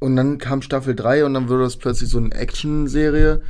Und 0.00 0.16
dann 0.16 0.36
kam 0.36 0.60
Staffel 0.60 0.94
3 0.94 1.24
und 1.24 1.32
dann 1.32 1.48
wurde 1.48 1.62
das 1.62 1.78
plötzlich 1.78 2.10
so 2.10 2.18
eine 2.18 2.30
Action-Serie 2.32 3.40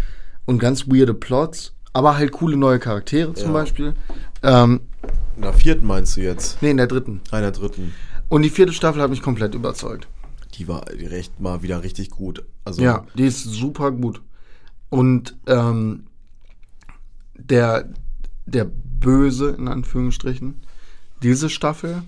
und 0.45 0.61
ganz 0.61 0.87
weirde 0.87 1.15
Plots, 1.15 1.75
aber 1.93 2.17
halt 2.17 2.31
coole 2.31 2.57
neue 2.57 2.79
Charaktere 2.79 3.35
zum 3.35 3.49
Ja. 3.49 3.53
Beispiel. 3.55 3.95
Ähm, 4.45 4.83
In 5.35 5.43
der 5.43 5.53
vierten 5.53 5.85
meinst 5.85 6.17
du 6.17 6.21
jetzt? 6.21 6.63
nee, 6.63 6.71
in 6.71 6.77
der 6.77 6.87
dritten. 6.87 7.23
Einer 7.33 7.51
dritten. 7.51 7.93
Und 8.29 8.43
die 8.43 8.51
vierte 8.51 8.73
Staffel 8.73 9.03
hat 9.03 9.11
mich 9.11 9.23
komplett 9.23 9.55
überzeugt. 9.57 10.07
Die 10.55 10.69
war 10.69 10.87
recht 10.89 11.41
mal 11.41 11.63
wieder 11.63 11.83
richtig 11.83 12.11
gut. 12.11 12.45
Also, 12.65 12.83
Ja, 12.83 13.05
die 13.17 13.27
ist 13.27 13.43
super 13.43 13.91
gut. 13.91 14.23
Und 14.91 15.37
ähm, 15.49 16.07
der, 17.35 17.89
der 18.47 18.71
Böse, 19.01 19.51
in 19.59 19.69
Anführungsstrichen, 19.69 20.63
diese 21.23 21.49
Staffel, 21.51 22.03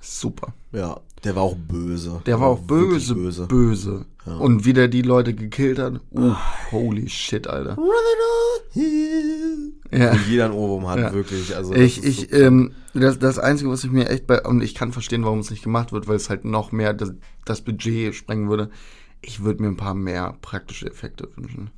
super. 0.00 0.54
ja, 0.72 1.00
der 1.24 1.34
war 1.36 1.42
auch 1.42 1.56
böse. 1.56 2.22
Der 2.26 2.38
war 2.40 2.48
auch 2.48 2.60
böse, 2.60 3.14
böse. 3.14 3.46
böse. 3.46 4.04
Und 4.26 4.64
wie 4.64 4.72
der 4.72 4.88
die 4.88 5.02
Leute 5.02 5.34
gekillt 5.34 5.78
hat, 5.78 6.00
uh, 6.10 6.34
holy 6.72 7.08
shit, 7.08 7.46
Alter. 7.46 7.76
Ja. 9.92 10.10
Und 10.12 10.26
jeder 10.28 10.46
ein 10.46 10.52
Ohrwurm 10.52 10.88
hat, 10.88 10.98
Ja. 10.98 11.12
wirklich. 11.14 11.54
Also, 11.56 11.72
das 11.72 11.80
Ich, 11.82 12.04
ich, 12.04 12.28
so- 12.30 12.36
ähm, 12.36 12.72
das, 12.92 13.18
das 13.18 13.38
Einzige, 13.38 13.70
was 13.70 13.84
ich 13.84 13.90
mir 13.90 14.08
echt 14.08 14.26
bei, 14.26 14.42
und 14.42 14.62
ich 14.62 14.74
kann 14.74 14.92
verstehen, 14.92 15.24
warum 15.24 15.38
es 15.40 15.50
nicht 15.50 15.62
gemacht 15.62 15.92
wird, 15.92 16.08
weil 16.08 16.16
es 16.16 16.28
halt 16.28 16.44
noch 16.44 16.72
mehr 16.72 16.92
das, 16.92 17.12
das 17.44 17.62
Budget 17.62 18.14
sprengen 18.14 18.48
würde. 18.48 18.70
Ich 19.22 19.42
würde 19.44 19.62
mir 19.62 19.68
ein 19.68 19.76
paar 19.76 19.94
mehr 19.94 20.36
praktische 20.42 20.86
Effekte 20.90 21.28
wünschen. 21.36 21.70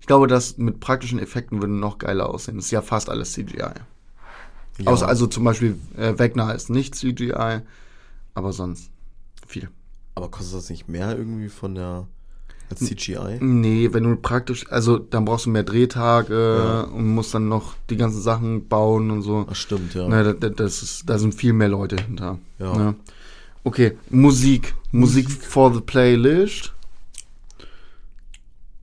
Ich 0.00 0.06
glaube, 0.06 0.26
dass 0.26 0.58
mit 0.58 0.80
praktischen 0.80 1.18
Effekten 1.18 1.60
würde 1.60 1.72
noch 1.74 1.98
geiler 1.98 2.28
aussehen. 2.30 2.56
Das 2.56 2.66
ist 2.66 2.70
ja 2.70 2.82
fast 2.82 3.08
alles 3.10 3.32
CGI. 3.32 3.58
ja. 3.58 3.74
Außer, 4.86 5.08
also 5.08 5.26
zum 5.26 5.44
Beispiel 5.44 5.78
äh, 5.96 6.18
Wegner 6.18 6.54
ist 6.54 6.70
nicht 6.70 6.94
CGI, 6.94 7.60
aber 8.34 8.52
sonst 8.52 8.90
viel. 9.46 9.68
Aber 10.14 10.28
kostet 10.30 10.54
das 10.56 10.70
nicht 10.70 10.88
mehr 10.88 11.16
irgendwie 11.16 11.48
von 11.48 11.74
der 11.74 12.06
als 12.70 12.80
CGI? 12.80 13.38
Nee, 13.40 13.90
wenn 13.92 14.04
du 14.04 14.16
praktisch, 14.16 14.70
also 14.70 14.98
dann 14.98 15.24
brauchst 15.24 15.46
du 15.46 15.50
mehr 15.50 15.62
Drehtage 15.62 16.58
Ja. 16.58 16.80
und 16.82 17.06
musst 17.14 17.32
dann 17.34 17.48
noch 17.48 17.74
die 17.90 17.96
ganzen 17.96 18.20
Sachen 18.22 18.66
bauen 18.68 19.10
und 19.10 19.22
so. 19.22 19.46
Ach, 19.48 19.54
stimmt, 19.54 19.94
ja. 19.94 20.08
Ne, 20.08 20.24
da, 20.24 20.32
da, 20.32 20.48
das 20.48 20.82
ist, 20.82 21.08
da 21.08 21.18
sind 21.18 21.34
viel 21.34 21.52
mehr 21.52 21.68
Leute 21.68 21.96
hinter. 21.96 22.38
Ja. 22.58 22.76
Ne? 22.76 22.94
Okay, 23.64 23.96
Musik. 24.10 24.74
Musik 24.92 25.30
for 25.30 25.72
the 25.74 25.80
Playlist. 25.80 26.72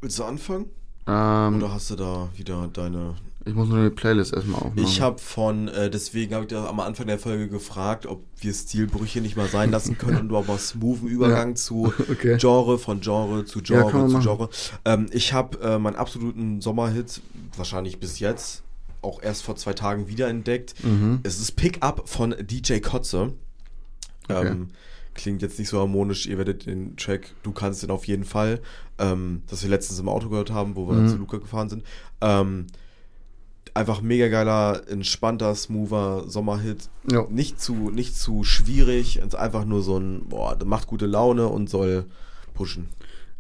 Willst 0.02 0.20
du 0.20 0.24
anfangen? 0.24 0.66
Ähm, 1.08 1.58
Oder 1.58 1.72
hast 1.74 1.90
du 1.90 1.96
da 1.96 2.30
wieder 2.36 2.70
deine 2.72 3.16
ich 3.46 3.54
muss 3.54 3.68
nur 3.68 3.84
die 3.84 3.94
Playlist 3.94 4.34
erstmal 4.34 4.62
aufmachen. 4.62 4.78
Ich 4.82 5.02
habe 5.02 5.20
von, 5.20 5.68
äh, 5.68 5.90
deswegen 5.90 6.34
habe 6.34 6.46
ich 6.46 6.50
da 6.52 6.66
am 6.66 6.80
Anfang 6.80 7.08
der 7.08 7.20
Folge 7.20 7.50
gefragt, 7.50 8.06
ob 8.06 8.24
wir 8.40 8.54
Stilbrüche 8.54 9.20
nicht 9.20 9.36
mal 9.36 9.50
sein 9.50 9.70
lassen 9.70 9.98
können 9.98 10.18
und 10.18 10.26
überhaupt 10.28 10.48
mal 10.48 10.58
smoothen 10.58 11.08
Übergang 11.10 11.50
Ja. 11.50 11.56
zu 11.56 11.94
Okay. 12.10 12.38
Genre, 12.38 12.78
von 12.78 13.02
Genre 13.02 13.44
zu 13.44 13.60
Ja, 13.60 13.82
Genre 13.82 14.08
man 14.08 14.10
zu. 14.12 14.20
Genre. 14.22 14.50
Ähm, 14.86 15.08
ich 15.12 15.34
habe 15.34 15.60
äh, 15.60 15.78
meinen 15.78 15.98
absoluten 15.98 16.62
Sommerhit, 16.62 17.20
wahrscheinlich 17.58 18.00
bis 18.00 18.20
jetzt, 18.20 18.64
auch 19.02 19.22
erst 19.22 19.44
vor 19.44 19.58
zwei 19.58 19.74
Tagen 19.74 20.08
wiederentdeckt. 20.08 20.82
Mhm. 20.82 21.20
Es 21.24 21.38
ist 21.42 21.58
Pick 21.58 21.84
Up 21.84 22.08
von 22.08 22.34
DJ 22.40 22.80
Kotze. 22.80 23.34
Okay. 24.30 24.48
Ähm, 24.48 24.70
klingt 25.16 25.42
jetzt 25.42 25.60
nicht 25.60 25.70
so 25.70 25.80
harmonisch, 25.80 26.26
ihr 26.28 26.38
werdet 26.38 26.66
den 26.66 26.96
Track, 26.98 27.34
du 27.44 27.52
kannst 27.52 27.84
den 27.84 27.92
auf 27.92 28.06
jeden 28.08 28.24
Fall, 28.26 28.60
ähm, 29.00 29.42
das 29.48 29.64
wir 29.64 29.70
letztens 29.70 30.00
im 30.00 30.10
Auto 30.10 30.30
gehört 30.30 30.52
haben, 30.52 30.76
wo 30.76 30.88
wir 30.88 30.96
Mhm. 30.96 31.08
zu 31.08 31.18
Luca 31.18 31.38
gefahren 31.38 31.70
sind. 31.70 31.84
Ähm, 32.22 32.68
einfach 33.74 34.02
mega 34.02 34.28
geiler, 34.28 34.88
entspannter, 34.88 35.56
smoother 35.56 36.30
Sommerhit. 36.30 36.90
Ja. 37.12 37.26
Nicht 37.30 37.60
zu, 37.60 37.90
nicht 37.92 38.16
zu 38.16 38.44
schwierig, 38.44 39.18
es 39.18 39.26
ist 39.28 39.36
einfach 39.36 39.66
nur 39.66 39.82
so 39.82 39.98
ein, 39.98 40.26
boah, 40.30 40.56
der 40.56 40.68
macht 40.68 40.88
gute 40.88 41.06
Laune 41.08 41.48
und 41.48 41.70
soll 41.70 42.06
pushen. 42.54 42.88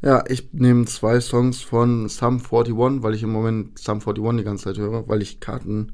ja, 0.01 0.23
ich 0.27 0.49
nehme 0.53 0.85
zwei 0.85 1.19
Songs 1.21 1.61
von 1.61 2.09
Sum 2.09 2.39
41, 2.41 3.03
weil 3.03 3.13
ich 3.13 3.23
im 3.23 3.31
Moment 3.31 3.77
Sum 3.79 3.99
41 3.99 4.37
die 4.39 4.43
ganze 4.43 4.63
Zeit 4.65 4.77
höre, 4.77 5.07
weil 5.07 5.21
ich 5.21 5.39
Karten 5.39 5.93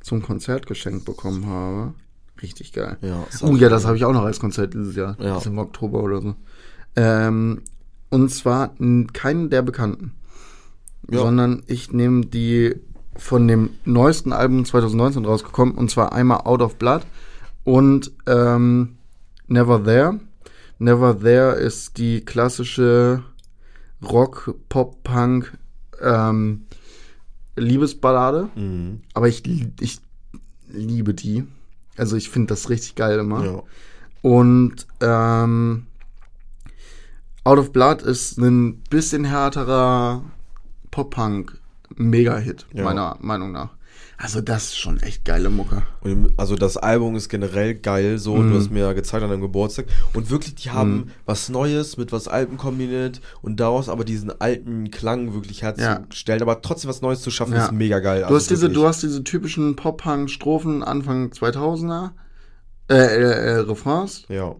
zum 0.00 0.22
Konzert 0.22 0.66
geschenkt 0.66 1.04
bekommen 1.06 1.46
habe. 1.46 1.94
Richtig 2.42 2.72
geil. 2.72 2.96
Ja, 3.00 3.24
Oh 3.42 3.56
ja, 3.56 3.68
das 3.68 3.84
habe 3.86 3.96
ich 3.96 4.04
auch 4.04 4.12
noch 4.12 4.24
als 4.24 4.38
Konzert 4.40 4.74
dieses 4.74 4.94
Jahr. 4.96 5.16
Ja. 5.18 5.34
Das 5.34 5.42
ist 5.42 5.46
im 5.46 5.58
Oktober 5.58 6.02
oder 6.02 6.20
so. 6.22 6.34
Ähm, 6.96 7.62
und 8.10 8.30
zwar 8.30 8.74
keinen 9.12 9.50
der 9.50 9.62
Bekannten. 9.62 10.12
Ja. 11.10 11.20
Sondern 11.20 11.62
ich 11.66 11.92
nehme 11.92 12.26
die 12.26 12.76
von 13.16 13.48
dem 13.48 13.70
neuesten 13.84 14.32
Album 14.32 14.64
2019 14.64 15.24
rausgekommen. 15.24 15.74
Und 15.74 15.90
zwar 15.90 16.12
einmal 16.12 16.42
Out 16.44 16.62
of 16.62 16.76
Blood 16.76 17.02
und 17.64 18.12
ähm, 18.26 18.96
Never 19.48 19.82
There. 19.82 20.20
Never 20.78 21.18
There 21.18 21.52
ist 21.56 21.98
die 21.98 22.20
klassische 22.24 23.24
Rock, 24.02 24.54
Pop, 24.68 25.02
Punk 25.02 25.56
ähm, 26.00 26.66
Liebesballade, 27.56 28.48
Mhm. 28.54 29.00
aber 29.14 29.26
ich, 29.28 29.42
ich 29.80 29.98
liebe 30.68 31.14
die. 31.14 31.44
Also 31.98 32.16
ich 32.16 32.30
finde 32.30 32.48
das 32.48 32.68
richtig 32.70 32.94
geil 32.94 33.18
immer. 33.18 33.44
Ja. 33.44 33.62
Und 34.22 34.86
ähm, 35.00 35.86
Out 37.44 37.58
of 37.58 37.72
Blood 37.72 38.02
ist 38.02 38.36
ein 38.38 38.80
bisschen 38.90 39.24
härterer 39.24 40.22
Pop-Punk-Mega-Hit, 40.90 42.66
Ja. 42.72 42.84
meiner 42.84 43.16
Meinung 43.20 43.52
nach. 43.52 43.70
Also 44.20 44.40
das 44.40 44.64
ist 44.64 44.78
schon 44.78 44.98
echt 44.98 45.24
geile 45.24 45.48
Mucke. 45.48 45.82
Und, 46.00 46.32
also 46.36 46.56
das 46.56 46.76
Album 46.76 47.14
ist 47.14 47.28
generell 47.28 47.76
geil, 47.76 48.18
so, 48.18 48.34
Mhm. 48.34 48.50
du 48.50 48.58
hast 48.58 48.70
mir 48.72 48.80
ja 48.80 48.92
gezeigt 48.92 49.22
an 49.22 49.30
deinem 49.30 49.42
Geburtstag. 49.42 49.86
Und 50.12 50.28
wirklich, 50.28 50.56
die 50.56 50.70
haben 50.70 51.12
was 51.24 51.48
Neues 51.48 51.96
mit 51.98 52.10
was 52.10 52.26
Alten 52.26 52.56
kombiniert 52.56 53.20
und 53.42 53.60
daraus 53.60 53.88
aber 53.88 54.04
diesen 54.04 54.32
alten 54.40 54.90
Klang 54.90 55.34
wirklich 55.34 55.62
herzustellen, 55.62 56.42
aber 56.42 56.62
trotzdem 56.62 56.90
was 56.90 57.00
Neues 57.00 57.22
zu 57.22 57.30
schaffen, 57.30 57.54
Ja. 57.54 57.66
ist 57.66 57.72
mega 57.72 58.00
geil. 58.00 58.24
Du 58.28 58.34
hast 58.34 58.50
diese, 58.50 58.68
du 58.68 58.86
hast 58.88 59.04
diese 59.04 59.22
typischen 59.22 59.76
Pop-Punk-Strophen 59.76 60.82
Anfang 60.82 61.30
2000er, 61.30 62.10
äh, 62.90 62.94
äh, 62.96 63.20
äh, 63.20 63.58
Refrains, 63.60 64.24
Ja. 64.28 64.56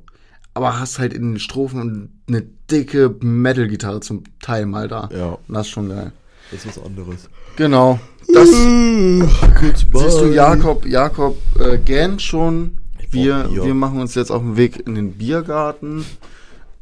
aber 0.55 0.79
hast 0.79 1.01
halt 1.01 1.13
in 1.13 1.33
den 1.33 1.39
Strophen 1.41 2.21
eine 2.29 2.43
dicke 2.71 3.17
Metal-Gitarre 3.21 3.99
zum 4.01 4.23
Teil 4.41 4.67
mal 4.67 4.87
da. 4.87 5.09
Ja, 5.13 5.31
Und 5.49 5.55
das 5.55 5.67
ist 5.67 5.73
schon 5.73 5.89
geil. 5.89 6.13
das 6.53 6.65
ist 6.65 6.77
was 6.77 6.85
anderes. 6.85 7.29
Genau. 7.57 7.99
Das 8.33 8.49
siehst 8.51 10.21
du 10.21 10.33
Jakob, 10.33 10.87
Jakob 10.87 11.37
äh, 11.59 11.79
gähnt 11.79 12.21
schon. 12.23 12.79
Wir, 13.11 13.49
wir 13.51 13.75
machen 13.75 14.01
uns 14.01 14.15
jetzt 14.15 14.31
auf 14.31 14.43
den 14.43 14.57
Weg 14.57 14.87
in 14.87 14.95
den 14.95 15.13
Biergarten. 15.13 16.05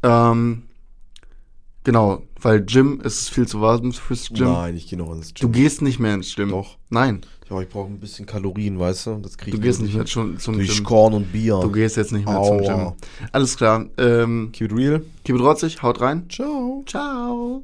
Ähm, 0.03 0.63
genau, 1.85 2.21
weil 2.41 2.61
Gym 2.65 2.99
ist 3.01 3.29
viel 3.29 3.47
zu 3.47 3.61
warm 3.61 3.93
fürs 3.93 4.29
Gym. 4.29 4.51
Nein, 4.51 4.75
ich 4.75 4.87
gehe 4.89 4.99
noch 4.99 5.13
ins 5.13 5.33
Du 5.33 5.47
Gym. 5.49 5.51
gehst 5.53 5.81
nicht 5.81 5.99
mehr 5.99 6.13
ins 6.15 6.35
Gym. 6.35 6.49
Doch. 6.49 6.77
Nein, 6.89 7.21
Ja, 7.49 7.61
ich 7.61 7.69
brauche 7.69 7.87
ein 7.89 7.99
bisschen 7.99 8.25
Kalorien, 8.25 8.77
weißt 8.77 9.07
du? 9.07 9.15
Das 9.23 9.37
krieg 9.37 9.53
du 9.53 9.59
gehst 9.61 9.81
nicht 9.81 9.95
mehr 9.95 10.05
schon 10.05 10.37
zum 10.37 10.55
durch 10.55 10.75
Gym. 10.75 10.83
Korn 10.83 11.13
und 11.13 11.31
Bier. 11.31 11.59
Du 11.61 11.71
gehst 11.71 11.95
jetzt 11.95 12.11
nicht 12.11 12.25
mehr 12.25 12.43
zum 12.43 12.59
Aua. 12.59 12.75
Gym. 12.75 12.93
Alles 13.31 13.55
klar. 13.55 13.85
Ähm, 13.97 14.49
Keep 14.51 14.71
it 14.73 14.77
real. 14.77 15.01
keep 15.23 15.35
it 15.37 15.41
rotzig, 15.41 15.81
haut 15.81 16.01
rein. 16.01 16.25
Ciao. 16.29 16.83
Ciao. 16.85 17.63